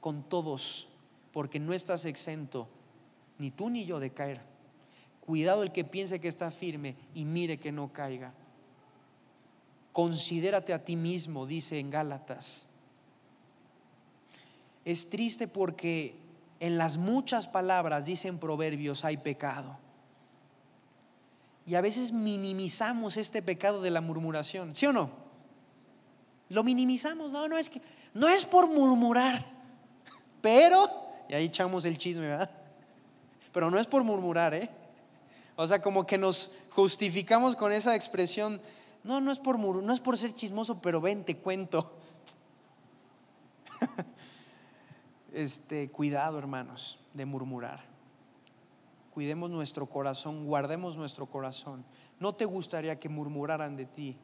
con 0.00 0.22
todos, 0.22 0.88
porque 1.34 1.60
no 1.60 1.74
estás 1.74 2.06
exento, 2.06 2.66
ni 3.36 3.50
tú 3.50 3.68
ni 3.68 3.84
yo, 3.84 4.00
de 4.00 4.08
caer. 4.08 4.40
Cuidado 5.20 5.62
el 5.62 5.70
que 5.70 5.84
piense 5.84 6.18
que 6.18 6.28
está 6.28 6.50
firme 6.50 6.96
y 7.12 7.26
mire 7.26 7.58
que 7.58 7.72
no 7.72 7.92
caiga. 7.92 8.32
Considérate 9.92 10.72
a 10.72 10.82
ti 10.82 10.96
mismo, 10.96 11.44
dice 11.44 11.78
en 11.78 11.90
Gálatas. 11.90 12.71
Es 14.84 15.08
triste 15.08 15.48
porque 15.48 16.16
en 16.60 16.78
las 16.78 16.96
muchas 16.98 17.48
palabras, 17.48 18.06
dicen 18.06 18.38
proverbios, 18.38 19.04
hay 19.04 19.16
pecado. 19.16 19.78
Y 21.66 21.74
a 21.74 21.80
veces 21.80 22.12
minimizamos 22.12 23.16
este 23.16 23.42
pecado 23.42 23.82
de 23.82 23.90
la 23.90 24.00
murmuración, 24.00 24.74
¿sí 24.74 24.86
o 24.86 24.92
no? 24.92 25.10
Lo 26.48 26.62
minimizamos, 26.62 27.30
no, 27.30 27.48
no 27.48 27.56
es 27.56 27.70
que 27.70 27.80
no 28.14 28.28
es 28.28 28.44
por 28.44 28.68
murmurar, 28.68 29.44
pero 30.42 31.02
y 31.32 31.34
ahí 31.34 31.46
echamos 31.46 31.86
el 31.86 31.96
chisme, 31.96 32.26
¿verdad? 32.28 32.50
Pero 33.52 33.70
no 33.70 33.78
es 33.78 33.86
por 33.86 34.04
murmurar, 34.04 34.52
¿eh? 34.52 34.68
O 35.56 35.66
sea, 35.66 35.80
como 35.80 36.06
que 36.06 36.18
nos 36.18 36.52
justificamos 36.70 37.56
con 37.56 37.72
esa 37.72 37.94
expresión, 37.94 38.60
no, 39.02 39.20
no 39.22 39.32
es 39.32 39.38
por 39.38 39.58
no 39.58 39.92
es 39.94 40.00
por 40.00 40.18
ser 40.18 40.34
chismoso, 40.34 40.80
pero 40.80 41.00
ven, 41.00 41.24
te 41.24 41.38
cuento. 41.38 41.90
Este, 45.32 45.88
cuidado, 45.90 46.38
hermanos, 46.38 46.98
de 47.14 47.24
murmurar. 47.24 47.82
Cuidemos 49.14 49.50
nuestro 49.50 49.86
corazón, 49.86 50.44
guardemos 50.44 50.96
nuestro 50.96 51.26
corazón. 51.26 51.84
No 52.20 52.34
te 52.34 52.44
gustaría 52.44 53.00
que 53.00 53.08
murmuraran 53.08 53.76
de 53.76 53.86
ti 53.86 54.16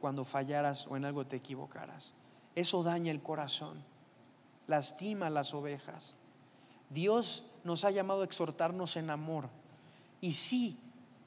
cuando 0.00 0.24
fallaras 0.24 0.86
o 0.86 0.96
en 0.96 1.04
algo 1.04 1.26
te 1.26 1.36
equivocaras. 1.36 2.14
Eso 2.54 2.82
daña 2.82 3.10
el 3.10 3.22
corazón, 3.22 3.82
lastima 4.66 5.30
las 5.30 5.54
ovejas. 5.54 6.16
Dios 6.90 7.44
nos 7.64 7.84
ha 7.84 7.90
llamado 7.90 8.22
a 8.22 8.24
exhortarnos 8.26 8.96
en 8.96 9.10
amor. 9.10 9.48
Y 10.20 10.32
sí, 10.32 10.78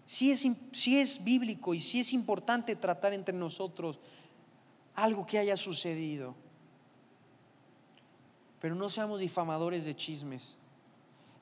sí 0.05 0.31
es, 0.31 0.47
sí 0.71 0.99
es 0.99 1.23
bíblico 1.23 1.73
y 1.73 1.79
sí 1.79 1.99
es 1.99 2.13
importante 2.13 2.75
tratar 2.75 3.13
entre 3.13 3.35
nosotros 3.35 3.99
algo 4.95 5.25
que 5.25 5.39
haya 5.39 5.57
sucedido 5.57 6.35
pero 8.67 8.75
no 8.75 8.89
seamos 8.89 9.21
difamadores 9.21 9.85
de 9.85 9.95
chismes. 9.95 10.57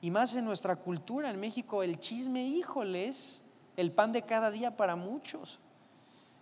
Y 0.00 0.12
más 0.12 0.32
en 0.36 0.44
nuestra 0.44 0.76
cultura, 0.76 1.28
en 1.28 1.40
México, 1.40 1.82
el 1.82 1.98
chisme, 1.98 2.40
híjole, 2.40 3.08
es 3.08 3.42
el 3.76 3.90
pan 3.90 4.12
de 4.12 4.22
cada 4.22 4.52
día 4.52 4.76
para 4.76 4.94
muchos. 4.94 5.58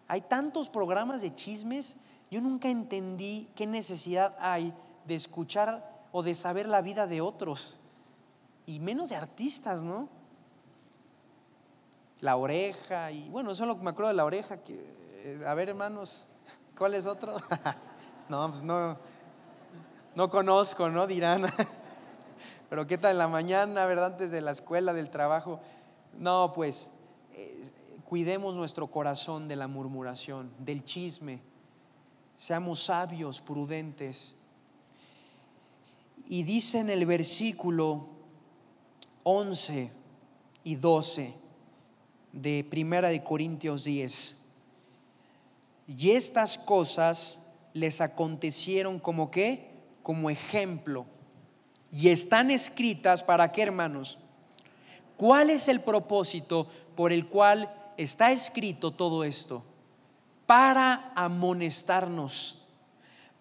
Hay 0.09 0.21
tantos 0.21 0.69
programas 0.69 1.23
de 1.23 1.35
chismes, 1.35 1.97
yo 2.31 2.43
nunca 2.43 2.69
entendí 2.69 3.49
qué 3.57 3.67
necesidad 3.67 4.37
hay 4.39 4.75
de 5.07 5.15
escuchar 5.15 6.05
o 6.13 6.23
de 6.23 6.35
saber 6.35 6.69
la 6.69 6.83
vida 6.83 7.07
de 7.07 7.23
otros, 7.23 7.81
y 8.67 8.79
menos 8.79 9.09
de 9.09 9.17
artistas, 9.17 9.83
¿no? 9.83 10.11
La 12.21 12.37
oreja, 12.37 13.11
y 13.11 13.31
bueno, 13.31 13.55
solo 13.55 13.77
me 13.77 13.89
acuerdo 13.89 14.11
de 14.11 14.17
la 14.17 14.27
oreja, 14.27 14.59
que, 14.59 14.75
eh, 15.25 15.45
a 15.47 15.55
ver 15.55 15.71
hermanos, 15.71 16.29
¿cuál 16.77 16.93
es 16.93 17.07
otro? 17.07 17.37
no, 18.29 18.51
pues 18.51 18.63
no, 18.63 18.99
no 20.15 20.31
conozco, 20.31 20.91
¿no? 20.91 21.07
Dirán. 21.07 21.45
Pero 22.71 22.87
¿qué 22.87 22.99
tal 22.99 23.13
en 23.13 23.19
la 23.19 23.29
mañana, 23.29 23.87
verdad? 23.87 24.07
Antes 24.13 24.31
de 24.31 24.41
la 24.41 24.53
escuela, 24.53 24.93
del 24.93 25.11
trabajo. 25.11 25.61
No, 26.19 26.53
pues 26.55 26.91
eh, 27.35 27.71
cuidemos 28.05 28.55
nuestro 28.55 28.87
corazón 28.89 29.49
de 29.49 29.57
la 29.57 29.69
murmuración, 29.69 30.53
del 30.59 30.85
chisme. 30.85 31.41
Seamos 32.37 32.85
sabios, 32.85 33.41
prudentes. 33.41 34.37
Y 36.27 36.43
dice 36.45 36.81
en 36.81 36.91
el 36.91 37.07
versículo 37.07 38.09
11 39.25 39.93
y 40.65 40.77
12 40.77 41.35
de 42.33 42.65
Primera 42.65 43.09
de 43.09 43.23
Corintios 43.23 43.85
10. 43.85 44.43
Y 45.87 46.11
estas 46.13 46.57
cosas 46.57 47.47
les 47.73 48.01
acontecieron 48.01 48.99
como 48.99 49.31
que 49.31 49.74
como 50.05 50.29
ejemplo 50.31 51.07
y 51.91 52.11
están 52.11 52.51
escritas 52.51 53.25
para 53.25 53.51
qué, 53.51 53.63
hermanos? 53.63 54.19
¿Cuál 55.17 55.49
es 55.51 55.67
el 55.67 55.81
propósito 55.81 56.69
por 56.95 57.11
el 57.11 57.27
cual 57.27 57.73
está 57.97 58.31
escrito 58.31 58.91
todo 58.91 59.25
esto? 59.25 59.65
Para 60.47 61.13
amonestarnos, 61.17 62.67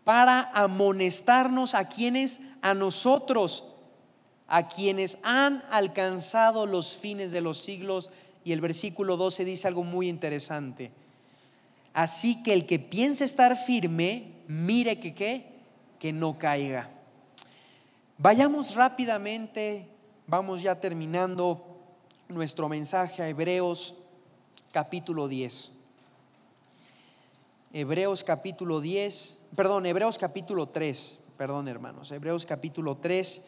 para 0.05 0.51
amonestarnos 0.53 1.75
a 1.75 1.89
quienes, 1.89 2.39
a 2.61 2.73
nosotros, 2.73 3.65
a 4.47 4.69
quienes 4.69 5.17
han 5.23 5.63
alcanzado 5.69 6.65
los 6.65 6.95
fines 6.95 7.33
de 7.33 7.41
los 7.41 7.57
siglos. 7.57 8.09
Y 8.45 8.53
el 8.53 8.61
versículo 8.61 9.17
12 9.17 9.43
dice 9.43 9.67
algo 9.67 9.83
muy 9.83 10.07
interesante. 10.07 10.91
Así 11.93 12.41
que 12.41 12.53
el 12.53 12.65
que 12.65 12.79
piense 12.79 13.25
estar 13.25 13.57
firme, 13.57 14.31
mire 14.47 14.99
que 14.99 15.13
qué, 15.13 15.52
que 16.03 16.11
no 16.11 16.37
caiga. 16.37 16.89
Vayamos 18.17 18.75
rápidamente, 18.75 19.87
vamos 20.27 20.61
ya 20.61 20.77
terminando 20.77 21.65
nuestro 22.27 22.67
mensaje 22.67 23.23
a 23.23 23.29
Hebreos 23.29 23.95
capítulo 24.73 25.29
10. 25.29 25.71
Hebreos 27.71 28.21
capítulo 28.25 28.81
10, 28.81 29.37
perdón, 29.55 29.85
Hebreos 29.85 30.17
capítulo 30.17 30.67
3, 30.67 31.21
perdón 31.37 31.69
hermanos, 31.69 32.11
Hebreos 32.11 32.45
capítulo 32.45 32.97
3. 32.97 33.41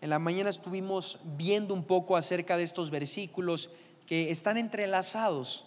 En 0.00 0.10
la 0.10 0.20
mañana 0.20 0.50
estuvimos 0.50 1.18
viendo 1.36 1.74
un 1.74 1.82
poco 1.82 2.16
acerca 2.16 2.56
de 2.56 2.62
estos 2.62 2.90
versículos 2.90 3.68
que 4.06 4.30
están 4.30 4.58
entrelazados. 4.58 5.64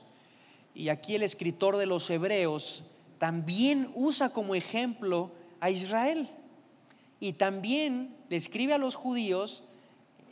Y 0.74 0.88
aquí 0.88 1.16
el 1.16 1.24
escritor 1.24 1.76
de 1.76 1.86
los 1.86 2.10
Hebreos 2.10 2.86
también 3.18 3.92
usa 3.94 4.30
como 4.30 4.56
ejemplo 4.56 5.34
a 5.60 5.70
Israel. 5.70 6.30
Y 7.20 7.34
también 7.34 8.16
le 8.30 8.38
escribe 8.38 8.74
a 8.74 8.78
los 8.78 8.96
judíos 8.96 9.64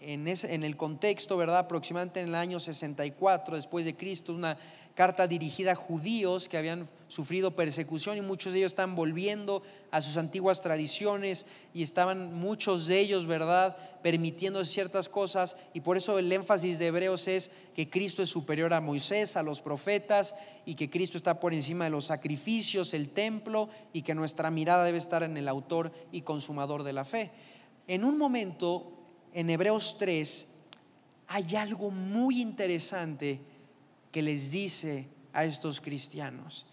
en, 0.01 0.27
en, 0.27 0.63
el 0.63 0.77
contexto, 0.77 1.37
¿verdad? 1.37 1.59
Aproximadamente 1.59 2.19
en 2.19 2.29
el 2.29 2.35
año 2.35 2.59
64 2.59 3.55
después 3.55 3.85
de 3.85 3.95
Cristo, 3.95 4.33
una 4.33 4.57
carta 4.97 5.27
dirigida 5.27 5.73
a 5.73 5.75
judíos 5.75 6.49
que 6.49 6.57
habían 6.57 6.87
sufrido 7.07 7.55
persecución 7.55 8.17
y 8.17 8.21
muchos 8.21 8.51
de 8.51 8.59
ellos 8.59 8.71
están 8.71 8.95
volviendo 8.95 9.61
a 9.91 10.01
sus 10.01 10.17
antiguas 10.17 10.61
tradiciones 10.63 11.45
y 11.71 11.83
estaban 11.83 12.33
muchos 12.33 12.87
de 12.87 12.99
ellos, 12.99 13.27
¿verdad?, 13.27 13.77
permitiendo 14.01 14.65
ciertas 14.65 15.07
cosas 15.07 15.55
y 15.73 15.81
por 15.81 15.97
eso 15.97 16.17
el 16.17 16.31
énfasis 16.31 16.79
de 16.79 16.87
Hebreos 16.87 17.27
es 17.27 17.51
que 17.75 17.91
Cristo 17.91 18.23
es 18.23 18.29
superior 18.29 18.73
a 18.73 18.81
Moisés, 18.81 19.37
a 19.37 19.43
los 19.43 19.61
profetas 19.61 20.33
y 20.65 20.73
que 20.73 20.89
Cristo 20.89 21.17
está 21.19 21.39
por 21.39 21.53
encima 21.53 21.85
de 21.85 21.91
los 21.91 22.05
sacrificios, 22.05 22.95
el 22.95 23.09
templo 23.09 23.69
y 23.93 24.01
que 24.01 24.15
nuestra 24.15 24.49
mirada 24.49 24.83
debe 24.83 24.97
estar 24.97 25.21
en 25.21 25.37
el 25.37 25.47
autor 25.47 25.91
y 26.11 26.21
consumador 26.21 26.81
de 26.81 26.93
la 26.93 27.05
fe. 27.05 27.31
En 27.87 28.03
un 28.03 28.17
momento, 28.17 28.96
en 29.37 29.51
Hebreos 29.51 29.97
3, 29.99 30.47
hay 31.27 31.55
algo 31.57 31.91
muy 31.91 32.41
interesante 32.41 33.39
que 34.11 34.23
les 34.23 34.49
dice 34.49 35.07
a 35.31 35.45
estos 35.45 35.79
cristianos. 35.79 36.65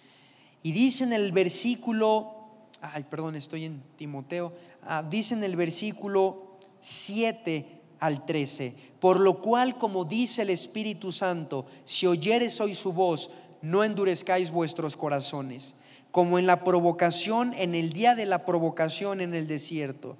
Y 0.63 0.73
dice 0.73 1.05
en 1.05 1.13
el 1.13 1.31
versículo, 1.31 2.33
ay, 2.81 3.05
perdón, 3.05 3.37
estoy 3.37 3.67
en 3.67 3.83
Timoteo, 3.97 4.55
ah, 4.85 5.03
dice 5.03 5.35
en 5.35 5.45
el 5.45 5.57
versículo 5.57 6.57
7 6.81 7.83
al 8.01 8.25
13, 8.25 8.75
por 8.99 9.21
lo 9.21 9.43
cual, 9.43 9.77
como 9.77 10.07
dice 10.07 10.41
el 10.41 10.49
Espíritu 10.49 11.13
Santo, 11.13 11.67
si 11.85 12.07
oyeres 12.07 12.63
hoy 12.63 12.73
su 12.73 12.95
voz, 12.95 13.31
no 13.61 13.85
endurezcáis 13.85 14.51
vuestros 14.51 14.97
corazones, 14.97 15.77
como 16.11 16.39
en 16.39 16.47
la 16.47 16.65
provocación, 16.65 17.53
en 17.59 17.75
el 17.75 17.93
día 17.93 18.15
de 18.15 18.25
la 18.25 18.47
provocación 18.47 19.21
en 19.21 19.35
el 19.35 19.49
desierto 19.49 20.17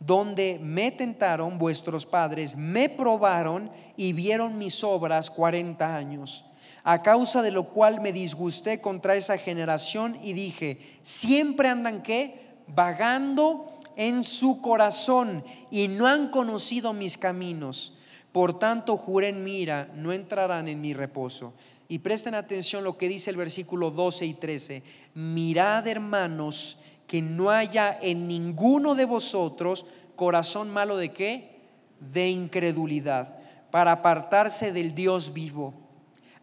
donde 0.00 0.60
me 0.62 0.90
tentaron 0.90 1.58
vuestros 1.58 2.06
padres, 2.06 2.56
me 2.56 2.88
probaron 2.88 3.70
y 3.96 4.12
vieron 4.12 4.58
mis 4.58 4.84
obras 4.84 5.30
cuarenta 5.30 5.96
años. 5.96 6.44
A 6.84 7.02
causa 7.02 7.42
de 7.42 7.50
lo 7.50 7.64
cual 7.64 8.00
me 8.00 8.12
disgusté 8.12 8.80
contra 8.80 9.16
esa 9.16 9.36
generación 9.36 10.16
y 10.22 10.32
dije, 10.32 10.80
siempre 11.02 11.68
andan 11.68 12.02
qué? 12.02 12.46
Vagando 12.68 13.66
en 13.96 14.24
su 14.24 14.60
corazón 14.60 15.44
y 15.70 15.88
no 15.88 16.06
han 16.06 16.28
conocido 16.28 16.92
mis 16.92 17.18
caminos. 17.18 17.94
Por 18.32 18.58
tanto, 18.58 18.96
juré 18.96 19.28
en 19.28 19.42
mira, 19.42 19.90
no 19.94 20.12
entrarán 20.12 20.68
en 20.68 20.80
mi 20.80 20.94
reposo. 20.94 21.52
Y 21.88 22.00
presten 22.00 22.34
atención 22.34 22.84
lo 22.84 22.96
que 22.96 23.08
dice 23.08 23.30
el 23.30 23.36
versículo 23.36 23.90
12 23.90 24.26
y 24.26 24.34
13. 24.34 24.82
Mirad, 25.14 25.86
hermanos, 25.88 26.78
que 27.08 27.22
no 27.22 27.50
haya 27.50 27.98
en 28.00 28.28
ninguno 28.28 28.94
de 28.94 29.06
vosotros 29.06 29.86
corazón 30.14 30.70
malo 30.70 30.96
de 30.96 31.08
qué? 31.08 31.58
De 31.98 32.28
incredulidad, 32.28 33.34
para 33.70 33.92
apartarse 33.92 34.72
del 34.72 34.94
Dios 34.94 35.32
vivo. 35.32 35.74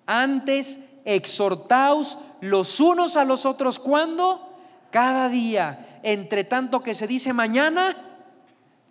Antes 0.08 0.82
exhortaos 1.06 2.18
los 2.42 2.80
unos 2.80 3.16
a 3.16 3.24
los 3.24 3.46
otros 3.46 3.80
cuando 3.80 4.50
cada 4.90 5.30
día, 5.30 6.00
entre 6.04 6.44
tanto 6.44 6.82
que 6.82 6.94
se 6.94 7.06
dice 7.06 7.32
mañana, 7.32 7.96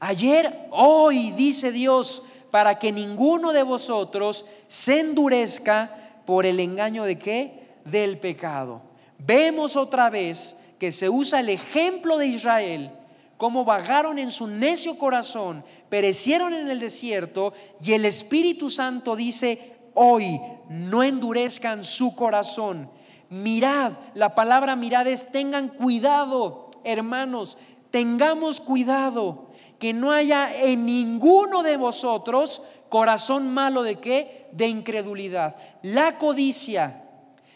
ayer, 0.01 0.69
hoy, 0.71 1.33
dice 1.33 1.73
Dios, 1.73 2.23
para 2.51 2.79
que 2.79 2.93
ninguno 2.93 3.53
de 3.53 3.65
vosotros 3.65 4.47
se 4.69 5.01
endurezca 5.01 6.23
por 6.25 6.47
el 6.47 6.61
engaño 6.61 7.03
de 7.05 7.19
qué? 7.19 7.79
Del 7.85 8.19
pecado. 8.19 8.81
Vemos 9.19 9.77
otra 9.77 10.09
vez 10.11 10.59
que 10.79 10.93
se 10.93 11.09
usa 11.09 11.41
el 11.41 11.49
ejemplo 11.49 12.19
de 12.19 12.27
Israel, 12.27 12.91
cómo 13.37 13.65
vagaron 13.65 14.19
en 14.19 14.31
su 14.31 14.47
necio 14.47 14.99
corazón, 14.99 15.65
perecieron 15.89 16.53
en 16.53 16.69
el 16.69 16.81
desierto 16.81 17.53
y 17.83 17.93
el 17.93 18.05
Espíritu 18.05 18.71
Santo 18.71 19.17
dice, 19.17 19.75
hoy 19.95 20.41
no 20.69 21.03
endurezcan 21.03 21.85
su 21.85 22.15
corazón. 22.15 22.91
Mirad, 23.31 23.93
la 24.15 24.35
palabra 24.35 24.77
mirad 24.77 25.07
es 25.07 25.31
tengan 25.31 25.69
cuidado, 25.69 26.71
hermanos, 26.85 27.59
tengamos 27.91 28.61
cuidado 28.61 29.51
que 29.79 29.93
no 29.93 30.13
haya 30.13 30.49
en 30.63 30.87
ninguno 30.87 31.63
de 31.63 31.77
vosotros 31.77 32.63
corazón 32.89 33.53
malo 33.53 33.83
de 33.83 33.97
qué? 33.97 34.49
De 34.53 34.69
incredulidad. 34.69 35.57
La 35.83 36.19
codicia, 36.19 37.03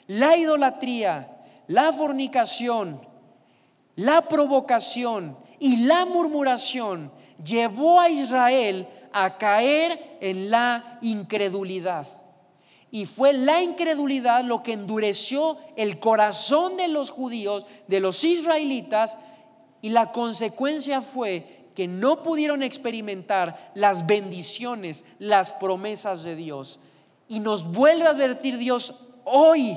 la 0.07 0.37
idolatría, 0.37 1.37
la 1.69 1.93
fornicación, 1.93 3.01
la 3.99 4.29
provocación 4.29 5.37
y 5.59 5.79
la 5.79 6.05
murmuración 6.05 7.11
llevó 7.45 7.99
a 7.99 8.09
Israel 8.09 8.87
a 9.13 9.39
caer 9.39 10.19
en 10.21 10.51
la 10.51 11.01
incredulidad. 11.03 12.07
Y 12.93 13.07
fue 13.07 13.33
la 13.33 13.61
incredulidad 13.61 14.45
lo 14.45 14.63
que 14.63 14.73
endureció 14.73 15.59
el 15.77 15.99
corazón 15.99 16.77
de 16.77 16.87
los 16.87 17.11
judíos, 17.11 17.67
de 17.89 17.99
los 17.99 18.23
israelitas, 18.23 19.19
y 19.83 19.89
la 19.89 20.13
consecuencia 20.13 21.03
fue 21.03 21.71
que 21.75 21.89
no 21.89 22.23
pudieron 22.23 22.63
experimentar 22.63 23.73
las 23.75 24.07
bendiciones, 24.07 25.05
las 25.19 25.53
promesas 25.53 26.23
de 26.23 26.37
Dios. 26.37 26.79
Y 27.27 27.41
nos 27.41 27.73
vuelve 27.73 28.07
a 28.07 28.11
advertir 28.11 28.59
Dios 28.59 29.07
hoy, 29.25 29.77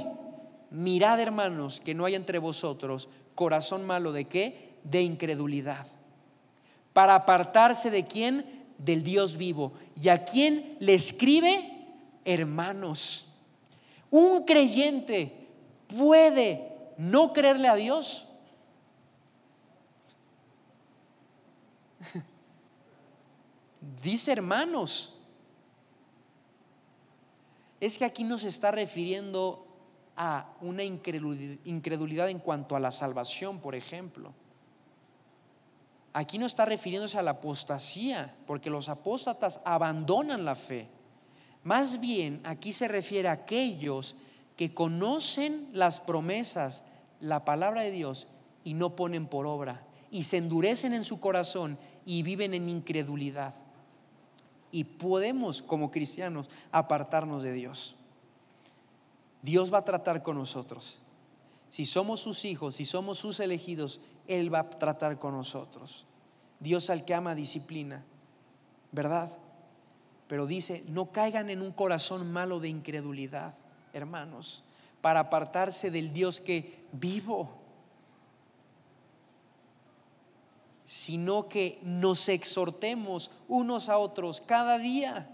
mirad 0.69 1.19
hermanos, 1.19 1.81
que 1.83 1.95
no 1.95 2.05
hay 2.05 2.13
entre 2.13 2.37
vosotros 2.37 3.09
corazón 3.35 3.85
malo 3.85 4.11
de 4.11 4.25
qué? 4.25 4.75
De 4.83 5.01
incredulidad. 5.01 5.85
Para 6.93 7.15
apartarse 7.15 7.89
de 7.89 8.05
quién? 8.05 8.65
Del 8.77 9.03
Dios 9.03 9.37
vivo. 9.37 9.73
¿Y 9.95 10.09
a 10.09 10.25
quién 10.25 10.77
le 10.79 10.93
escribe? 10.93 11.87
Hermanos. 12.25 13.27
Un 14.09 14.43
creyente 14.43 15.47
puede 15.87 16.71
no 16.97 17.33
creerle 17.33 17.67
a 17.67 17.75
Dios. 17.75 18.27
Dice 24.03 24.31
hermanos. 24.31 25.15
Es 27.79 27.97
que 27.97 28.05
aquí 28.05 28.23
nos 28.23 28.43
está 28.43 28.69
refiriendo 28.69 29.60
a 30.23 30.53
una 30.61 30.83
incredulidad 30.83 32.29
en 32.29 32.37
cuanto 32.37 32.75
a 32.75 32.79
la 32.79 32.91
salvación, 32.91 33.57
por 33.59 33.73
ejemplo. 33.73 34.31
Aquí 36.13 36.37
no 36.37 36.45
está 36.45 36.63
refiriéndose 36.63 37.17
a 37.17 37.23
la 37.23 37.31
apostasía, 37.31 38.35
porque 38.45 38.69
los 38.69 38.87
apóstatas 38.87 39.61
abandonan 39.65 40.45
la 40.45 40.53
fe. 40.53 40.89
Más 41.63 41.99
bien, 41.99 42.39
aquí 42.43 42.71
se 42.71 42.87
refiere 42.87 43.29
a 43.29 43.31
aquellos 43.31 44.15
que 44.55 44.75
conocen 44.75 45.69
las 45.73 45.99
promesas, 45.99 46.83
la 47.19 47.43
palabra 47.43 47.81
de 47.81 47.89
Dios, 47.89 48.27
y 48.63 48.75
no 48.75 48.95
ponen 48.95 49.25
por 49.25 49.47
obra, 49.47 49.87
y 50.11 50.25
se 50.25 50.37
endurecen 50.37 50.93
en 50.93 51.03
su 51.03 51.19
corazón 51.19 51.79
y 52.05 52.21
viven 52.21 52.53
en 52.53 52.69
incredulidad 52.69 53.55
y 54.71 54.83
podemos 54.83 55.61
como 55.63 55.91
cristianos 55.91 56.47
apartarnos 56.71 57.41
de 57.41 57.53
Dios. 57.53 57.95
Dios 59.41 59.73
va 59.73 59.79
a 59.79 59.85
tratar 59.85 60.23
con 60.23 60.37
nosotros. 60.37 61.01
Si 61.69 61.85
somos 61.85 62.19
sus 62.19 62.45
hijos, 62.45 62.75
si 62.75 62.85
somos 62.85 63.17
sus 63.17 63.39
elegidos, 63.39 64.01
Él 64.27 64.53
va 64.53 64.59
a 64.59 64.69
tratar 64.69 65.17
con 65.19 65.33
nosotros. 65.33 66.05
Dios 66.59 66.89
al 66.89 67.05
que 67.05 67.15
ama 67.15 67.33
disciplina, 67.33 68.03
¿verdad? 68.91 69.31
Pero 70.27 70.45
dice, 70.45 70.83
no 70.87 71.11
caigan 71.11 71.49
en 71.49 71.61
un 71.61 71.71
corazón 71.71 72.31
malo 72.31 72.59
de 72.59 72.69
incredulidad, 72.69 73.53
hermanos, 73.93 74.63
para 75.01 75.21
apartarse 75.21 75.91
del 75.91 76.13
Dios 76.13 76.39
que 76.39 76.85
vivo 76.91 77.61
sino 80.91 81.47
que 81.47 81.79
nos 81.83 82.27
exhortemos 82.27 83.31
unos 83.47 83.87
a 83.87 83.97
otros 83.97 84.41
cada 84.45 84.77
día. 84.77 85.29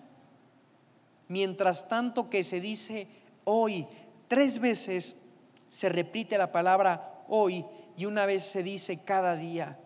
Mientras 1.30 1.90
tanto 1.90 2.30
que 2.30 2.44
se 2.44 2.62
dice 2.62 3.08
hoy, 3.50 3.88
tres 4.28 4.60
veces 4.60 5.24
se 5.70 5.88
repite 5.88 6.38
la 6.38 6.52
palabra 6.52 7.24
hoy 7.30 7.66
y 7.96 8.06
una 8.06 8.26
vez 8.26 8.44
se 8.44 8.62
dice 8.62 9.04
cada 9.04 9.38
día, 9.38 9.80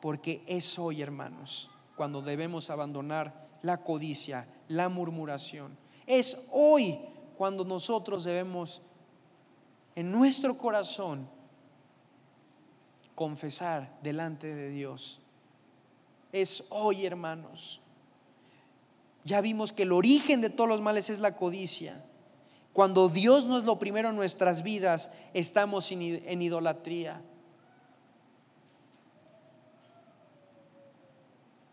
porque 0.00 0.42
es 0.46 0.78
hoy, 0.78 1.02
hermanos, 1.02 1.70
cuando 1.96 2.22
debemos 2.22 2.70
abandonar 2.70 3.46
la 3.62 3.78
codicia, 3.78 4.48
la 4.68 4.88
murmuración. 4.88 5.76
Es 6.06 6.48
hoy 6.50 6.98
cuando 7.36 7.64
nosotros 7.64 8.24
debemos 8.24 8.80
en 9.94 10.10
nuestro 10.10 10.56
corazón 10.56 11.28
confesar 13.14 13.98
delante 14.02 14.54
de 14.54 14.70
Dios. 14.70 15.20
Es 16.32 16.64
hoy, 16.70 17.04
hermanos. 17.04 17.80
Ya 19.24 19.42
vimos 19.42 19.72
que 19.72 19.82
el 19.82 19.92
origen 19.92 20.40
de 20.40 20.50
todos 20.50 20.68
los 20.68 20.80
males 20.80 21.10
es 21.10 21.18
la 21.20 21.36
codicia. 21.36 22.02
Cuando 22.74 23.08
Dios 23.08 23.46
no 23.46 23.56
es 23.56 23.64
lo 23.64 23.78
primero 23.78 24.10
en 24.10 24.16
nuestras 24.16 24.64
vidas, 24.64 25.12
estamos 25.32 25.90
en 25.92 26.42
idolatría. 26.42 27.22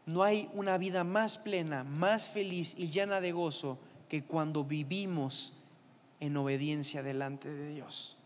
No 0.05 0.21
hay 0.21 0.47
una 0.53 0.77
vida 0.77 1.03
más 1.03 1.39
plena, 1.39 1.83
más 1.83 2.29
feliz 2.29 2.75
y 2.77 2.89
llena 2.89 3.19
de 3.19 3.31
gozo 3.31 3.79
que 4.07 4.23
cuando 4.23 4.63
vivimos 4.63 5.53
en 6.19 6.37
obediencia 6.37 7.01
delante 7.01 7.49
de 7.49 7.73
Dios. 7.73 8.17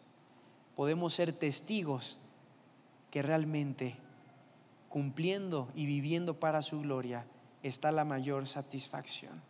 Podemos 0.76 1.13
ser 1.13 1.32
testigos 1.32 2.19
que 3.09 3.21
realmente 3.21 3.95
cumpliendo 4.89 5.69
y 5.76 5.86
viviendo 5.86 6.41
para 6.41 6.61
su 6.61 6.82
gloria 6.82 7.26
está 7.63 7.93
la 7.93 8.03
mayor 8.03 8.47
satisfacción 8.47 9.41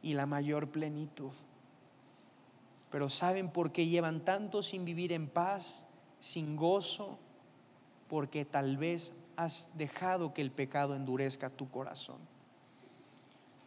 y 0.00 0.14
la 0.14 0.24
mayor 0.24 0.70
plenitud. 0.70 1.32
Pero 2.90 3.08
¿saben 3.08 3.50
por 3.50 3.72
qué 3.72 3.86
llevan 3.86 4.24
tanto 4.24 4.62
sin 4.62 4.84
vivir 4.84 5.12
en 5.12 5.28
paz, 5.28 5.86
sin 6.18 6.56
gozo? 6.56 7.18
Porque 8.08 8.44
tal 8.44 8.76
vez 8.76 9.12
has 9.36 9.70
dejado 9.76 10.34
que 10.34 10.42
el 10.42 10.50
pecado 10.50 10.94
endurezca 10.94 11.50
tu 11.50 11.70
corazón. 11.70 12.18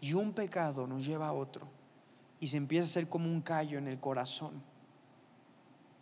Y 0.01 0.13
un 0.13 0.33
pecado 0.33 0.85
nos 0.85 1.05
lleva 1.05 1.29
a 1.29 1.33
otro 1.33 1.67
y 2.39 2.49
se 2.49 2.57
empieza 2.57 2.83
a 2.83 2.89
hacer 2.89 3.09
como 3.09 3.31
un 3.31 3.41
callo 3.41 3.77
en 3.77 3.87
el 3.87 3.99
corazón. 3.99 4.61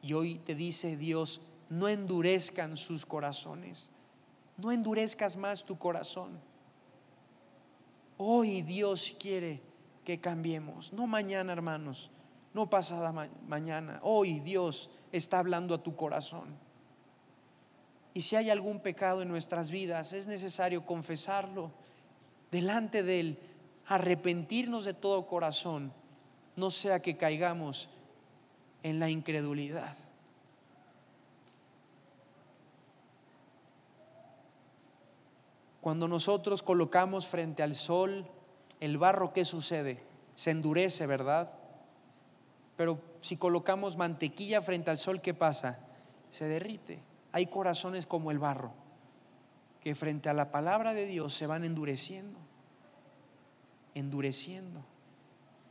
Y 0.01 0.13
hoy 0.13 0.39
te 0.39 0.55
dice 0.55 0.97
Dios, 0.97 1.41
no 1.69 1.87
endurezcan 1.87 2.77
sus 2.77 3.05
corazones. 3.05 3.91
No 4.57 4.71
endurezcas 4.71 5.37
más 5.37 5.63
tu 5.63 5.77
corazón. 5.77 6.39
Hoy 8.17 8.61
Dios 8.61 9.15
quiere 9.19 9.61
que 10.03 10.19
cambiemos, 10.19 10.93
no 10.93 11.07
mañana 11.07 11.53
hermanos, 11.53 12.11
no 12.53 12.69
pasada 12.69 13.13
mañana. 13.47 13.99
Hoy 14.03 14.39
Dios 14.39 14.89
está 15.11 15.39
hablando 15.39 15.73
a 15.73 15.83
tu 15.83 15.95
corazón. 15.95 16.55
Y 18.13 18.21
si 18.21 18.35
hay 18.35 18.49
algún 18.49 18.81
pecado 18.81 19.21
en 19.21 19.29
nuestras 19.29 19.71
vidas, 19.71 20.13
es 20.13 20.27
necesario 20.27 20.85
confesarlo 20.85 21.71
delante 22.51 23.03
de 23.03 23.19
Él, 23.21 23.39
arrepentirnos 23.87 24.83
de 24.83 24.93
todo 24.93 25.25
corazón, 25.25 25.93
no 26.57 26.69
sea 26.69 27.01
que 27.01 27.15
caigamos 27.15 27.89
en 28.83 28.99
la 28.99 29.09
incredulidad. 29.09 29.95
Cuando 35.79 36.07
nosotros 36.07 36.61
colocamos 36.61 37.25
frente 37.27 37.63
al 37.63 37.73
sol 37.73 38.27
el 38.81 38.97
barro, 38.97 39.33
¿qué 39.33 39.45
sucede? 39.45 40.03
Se 40.35 40.51
endurece, 40.51 41.07
¿verdad? 41.07 41.60
Pero 42.75 42.99
si 43.21 43.37
colocamos 43.37 43.97
mantequilla 43.97 44.61
frente 44.61 44.89
al 44.89 44.97
sol, 44.97 45.21
¿qué 45.21 45.33
pasa? 45.33 45.79
Se 46.29 46.45
derrite. 46.45 46.99
Hay 47.31 47.47
corazones 47.47 48.05
como 48.05 48.31
el 48.31 48.39
barro, 48.39 48.73
que 49.81 49.95
frente 49.95 50.29
a 50.29 50.33
la 50.33 50.51
palabra 50.51 50.93
de 50.93 51.05
Dios 51.05 51.33
se 51.33 51.47
van 51.47 51.63
endureciendo, 51.63 52.39
endureciendo. 53.95 54.83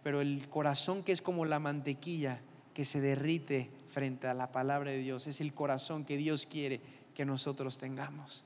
Pero 0.02 0.20
el 0.20 0.48
corazón 0.48 1.02
que 1.02 1.12
es 1.12 1.22
como 1.22 1.44
la 1.44 1.58
mantequilla 1.58 2.40
que 2.74 2.84
se 2.84 3.00
derrite 3.00 3.70
frente 3.88 4.28
a 4.28 4.34
la 4.34 4.52
palabra 4.52 4.90
de 4.90 4.98
Dios 4.98 5.26
es 5.26 5.40
el 5.40 5.52
corazón 5.52 6.04
que 6.04 6.16
Dios 6.16 6.46
quiere 6.46 6.80
que 7.14 7.24
nosotros 7.24 7.76
tengamos. 7.76 8.44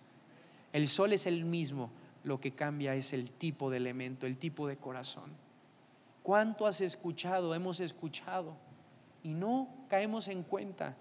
El 0.73 0.89
sol 0.89 1.13
es 1.13 1.27
el 1.27 1.45
mismo, 1.45 1.91
lo 2.25 2.41
que 2.41 2.53
cambia 2.53 2.95
es 2.95 3.13
el 3.13 3.31
tipo 3.31 3.71
de 3.71 3.77
elemento, 3.77 4.27
el 4.27 4.39
tipo 4.39 4.67
de 4.67 4.77
corazón. 4.77 5.44
¿Cuánto 6.25 6.67
has 6.67 6.81
escuchado? 6.81 7.55
Hemos 7.55 7.81
escuchado 7.81 8.57
y 9.23 9.35
no 9.35 9.69
caemos 9.89 10.29
en 10.29 10.43
cuenta. 10.43 10.97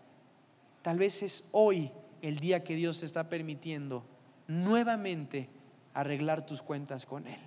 Tal 0.81 0.97
vez 0.97 1.23
es 1.23 1.47
hoy 1.53 1.93
el 2.21 2.39
día 2.39 2.61
que 2.61 2.75
Dios 2.75 2.99
te 2.99 3.05
está 3.05 3.29
permitiendo 3.29 4.03
nuevamente 4.47 5.49
arreglar 5.93 6.45
tus 6.45 6.61
cuentas 6.61 7.05
con 7.05 7.25
Él. 7.25 7.39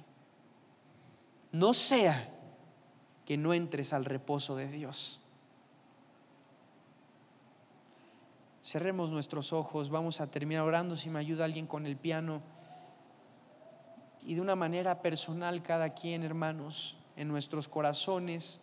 No 1.53 1.74
sea 1.74 2.33
que 3.27 3.37
no 3.37 3.53
entres 3.53 3.93
al 3.93 4.07
reposo 4.07 4.57
de 4.57 4.68
Dios. 4.68 5.20
Cerremos 8.62 9.11
nuestros 9.11 9.53
ojos, 9.53 9.91
vamos 9.91 10.22
a 10.22 10.31
terminar 10.31 10.62
orando 10.62 10.97
si 10.97 11.11
me 11.11 11.18
ayuda 11.18 11.45
alguien 11.45 11.66
con 11.66 11.85
el 11.85 11.99
piano. 11.99 12.41
Y 14.22 14.35
de 14.35 14.41
una 14.41 14.57
manera 14.57 15.03
personal 15.03 15.62
cada 15.62 15.91
quien, 15.91 16.22
hermanos, 16.22 16.97
en 17.17 17.29
nuestros 17.29 17.69
corazones, 17.69 18.61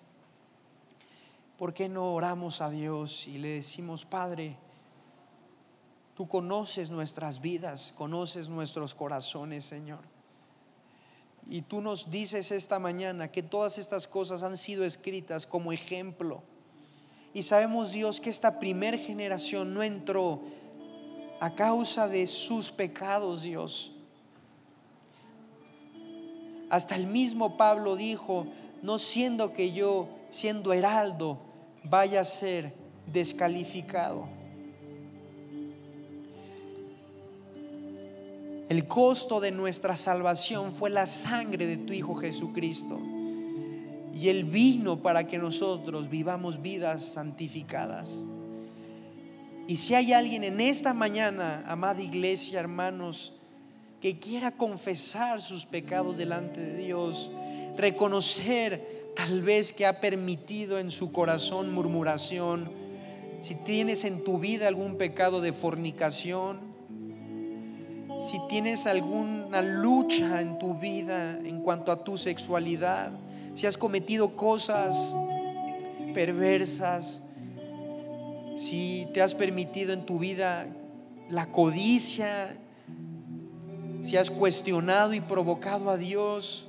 ¿por 1.57 1.73
qué 1.73 1.89
no 1.89 2.13
oramos 2.13 2.61
a 2.61 2.69
Dios 2.69 3.27
y 3.27 3.37
le 3.37 3.49
decimos, 3.49 4.05
Padre, 4.05 4.57
tú 6.15 6.27
conoces 6.27 6.91
nuestras 6.91 7.41
vidas, 7.41 7.93
conoces 7.97 8.49
nuestros 8.49 8.93
corazones, 8.93 9.65
Señor? 9.65 10.01
Y 11.45 11.63
tú 11.63 11.81
nos 11.81 12.09
dices 12.09 12.51
esta 12.51 12.79
mañana 12.79 13.29
que 13.29 13.43
todas 13.43 13.77
estas 13.77 14.07
cosas 14.07 14.43
han 14.43 14.57
sido 14.57 14.85
escritas 14.85 15.45
como 15.45 15.71
ejemplo 15.71 16.41
y 17.33 17.41
sabemos, 17.41 17.91
Dios, 17.91 18.21
que 18.21 18.29
esta 18.29 18.59
primer 18.59 18.99
generación 18.99 19.73
no 19.73 19.81
entró 19.81 20.41
a 21.39 21.55
causa 21.55 22.07
de 22.07 22.27
sus 22.27 22.71
pecados, 22.71 23.41
Dios. 23.41 23.92
Hasta 26.73 26.95
el 26.95 27.05
mismo 27.05 27.55
Pablo 27.55 27.95
dijo, 27.95 28.47
no 28.81 28.97
siendo 28.97 29.53
que 29.53 29.73
yo, 29.73 30.09
siendo 30.31 30.73
heraldo, 30.73 31.37
vaya 31.83 32.21
a 32.21 32.23
ser 32.23 32.73
descalificado. 33.05 34.27
El 38.69 38.87
costo 38.87 39.39
de 39.39 39.51
nuestra 39.51 39.95
salvación 39.95 40.71
fue 40.71 40.89
la 40.89 41.05
sangre 41.05 41.67
de 41.67 41.77
tu 41.77 41.93
Hijo 41.93 42.15
Jesucristo. 42.15 42.99
Y 44.15 44.29
Él 44.29 44.45
vino 44.45 44.99
para 44.99 45.27
que 45.27 45.37
nosotros 45.37 46.09
vivamos 46.09 46.59
vidas 46.59 47.03
santificadas. 47.03 48.25
Y 49.67 49.77
si 49.77 49.93
hay 49.93 50.11
alguien 50.11 50.43
en 50.43 50.59
esta 50.59 50.95
mañana, 50.95 51.63
amada 51.67 52.01
iglesia, 52.01 52.59
hermanos, 52.59 53.33
que 54.03 54.19
quiera 54.19 54.51
confesar 54.51 55.41
sus 55.41 55.65
pecados 55.65 56.17
delante 56.17 56.59
de 56.59 56.75
Dios, 56.75 57.31
reconocer 57.77 59.13
tal 59.15 59.41
vez 59.41 59.71
que 59.71 59.85
ha 59.85 60.01
permitido 60.01 60.77
en 60.77 60.91
su 60.91 61.13
corazón 61.13 61.71
murmuración, 61.71 62.69
si 63.39 63.55
tienes 63.55 64.03
en 64.03 64.25
tu 64.25 64.39
vida 64.39 64.67
algún 64.67 64.97
pecado 64.97 65.39
de 65.39 65.53
fornicación, 65.53 66.59
si 68.19 68.41
tienes 68.49 68.87
alguna 68.87 69.61
lucha 69.61 70.41
en 70.41 70.59
tu 70.59 70.77
vida 70.77 71.39
en 71.39 71.61
cuanto 71.61 71.93
a 71.93 72.03
tu 72.03 72.17
sexualidad, 72.17 73.13
si 73.53 73.67
has 73.67 73.77
cometido 73.77 74.35
cosas 74.35 75.15
perversas, 76.13 77.21
si 78.57 79.07
te 79.13 79.21
has 79.21 79.33
permitido 79.33 79.93
en 79.93 80.05
tu 80.05 80.19
vida 80.19 80.67
la 81.29 81.45
codicia, 81.53 82.57
si 84.03 84.17
has 84.17 84.29
cuestionado 84.29 85.13
y 85.13 85.21
provocado 85.21 85.89
a 85.89 85.95
Dios, 85.95 86.67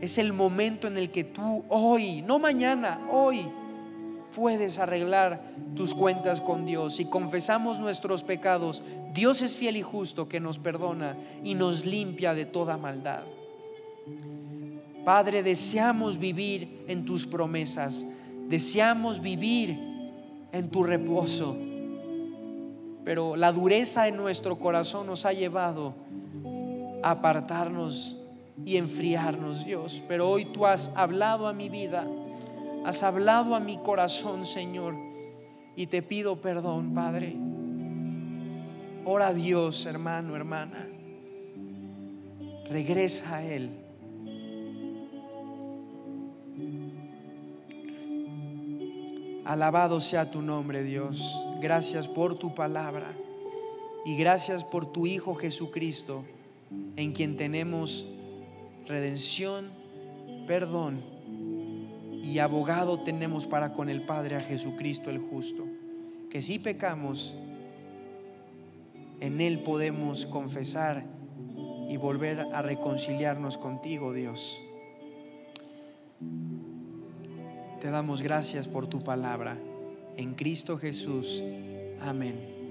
es 0.00 0.16
el 0.16 0.32
momento 0.32 0.88
en 0.88 0.96
el 0.96 1.12
que 1.12 1.22
tú 1.22 1.64
hoy, 1.68 2.22
no 2.22 2.38
mañana, 2.38 3.06
hoy, 3.10 3.46
puedes 4.34 4.78
arreglar 4.78 5.42
tus 5.76 5.94
cuentas 5.94 6.40
con 6.40 6.64
Dios. 6.64 6.96
Si 6.96 7.04
confesamos 7.04 7.78
nuestros 7.78 8.24
pecados, 8.24 8.82
Dios 9.12 9.42
es 9.42 9.58
fiel 9.58 9.76
y 9.76 9.82
justo 9.82 10.30
que 10.30 10.40
nos 10.40 10.58
perdona 10.58 11.14
y 11.44 11.54
nos 11.54 11.84
limpia 11.84 12.32
de 12.32 12.46
toda 12.46 12.78
maldad. 12.78 13.24
Padre, 15.04 15.42
deseamos 15.42 16.18
vivir 16.18 16.84
en 16.88 17.04
tus 17.04 17.26
promesas, 17.26 18.06
deseamos 18.48 19.20
vivir 19.20 19.78
en 20.52 20.70
tu 20.70 20.84
reposo, 20.84 21.54
pero 23.04 23.36
la 23.36 23.52
dureza 23.52 24.04
de 24.04 24.12
nuestro 24.12 24.58
corazón 24.58 25.06
nos 25.06 25.26
ha 25.26 25.32
llevado 25.32 25.94
a 27.02 27.10
apartarnos 27.12 28.18
y 28.64 28.76
enfriarnos, 28.76 29.64
Dios. 29.64 30.02
Pero 30.06 30.28
hoy 30.28 30.44
tú 30.44 30.66
has 30.66 30.92
hablado 30.94 31.48
a 31.48 31.52
mi 31.52 31.68
vida, 31.68 32.06
has 32.84 33.02
hablado 33.02 33.54
a 33.54 33.60
mi 33.60 33.78
corazón, 33.78 34.46
Señor, 34.46 34.94
y 35.74 35.86
te 35.86 36.02
pido 36.02 36.36
perdón, 36.40 36.94
Padre. 36.94 37.34
Ora 39.04 39.28
a 39.28 39.34
Dios, 39.34 39.84
hermano, 39.86 40.36
hermana. 40.36 40.86
Regresa 42.70 43.36
a 43.36 43.44
Él. 43.44 43.81
Alabado 49.44 50.00
sea 50.00 50.30
tu 50.30 50.42
nombre, 50.42 50.82
Dios. 50.84 51.46
Gracias 51.60 52.08
por 52.08 52.36
tu 52.36 52.54
palabra 52.54 53.12
y 54.04 54.16
gracias 54.16 54.64
por 54.64 54.86
tu 54.86 55.06
Hijo 55.06 55.34
Jesucristo, 55.34 56.24
en 56.96 57.12
quien 57.12 57.36
tenemos 57.36 58.06
redención, 58.86 59.70
perdón 60.46 61.12
y 62.22 62.38
abogado 62.38 63.00
tenemos 63.00 63.46
para 63.46 63.72
con 63.72 63.88
el 63.88 64.02
Padre 64.02 64.36
a 64.36 64.40
Jesucristo 64.40 65.10
el 65.10 65.18
justo. 65.18 65.66
Que 66.30 66.40
si 66.40 66.58
pecamos, 66.58 67.34
en 69.20 69.40
Él 69.40 69.60
podemos 69.60 70.24
confesar 70.24 71.04
y 71.88 71.96
volver 71.96 72.40
a 72.40 72.62
reconciliarnos 72.62 73.58
contigo, 73.58 74.12
Dios. 74.12 74.62
Te 77.82 77.90
damos 77.90 78.22
gracias 78.22 78.68
por 78.68 78.86
tu 78.86 79.02
palabra. 79.02 79.58
En 80.16 80.34
Cristo 80.34 80.78
Jesús. 80.78 81.42
Amén. 82.00 82.61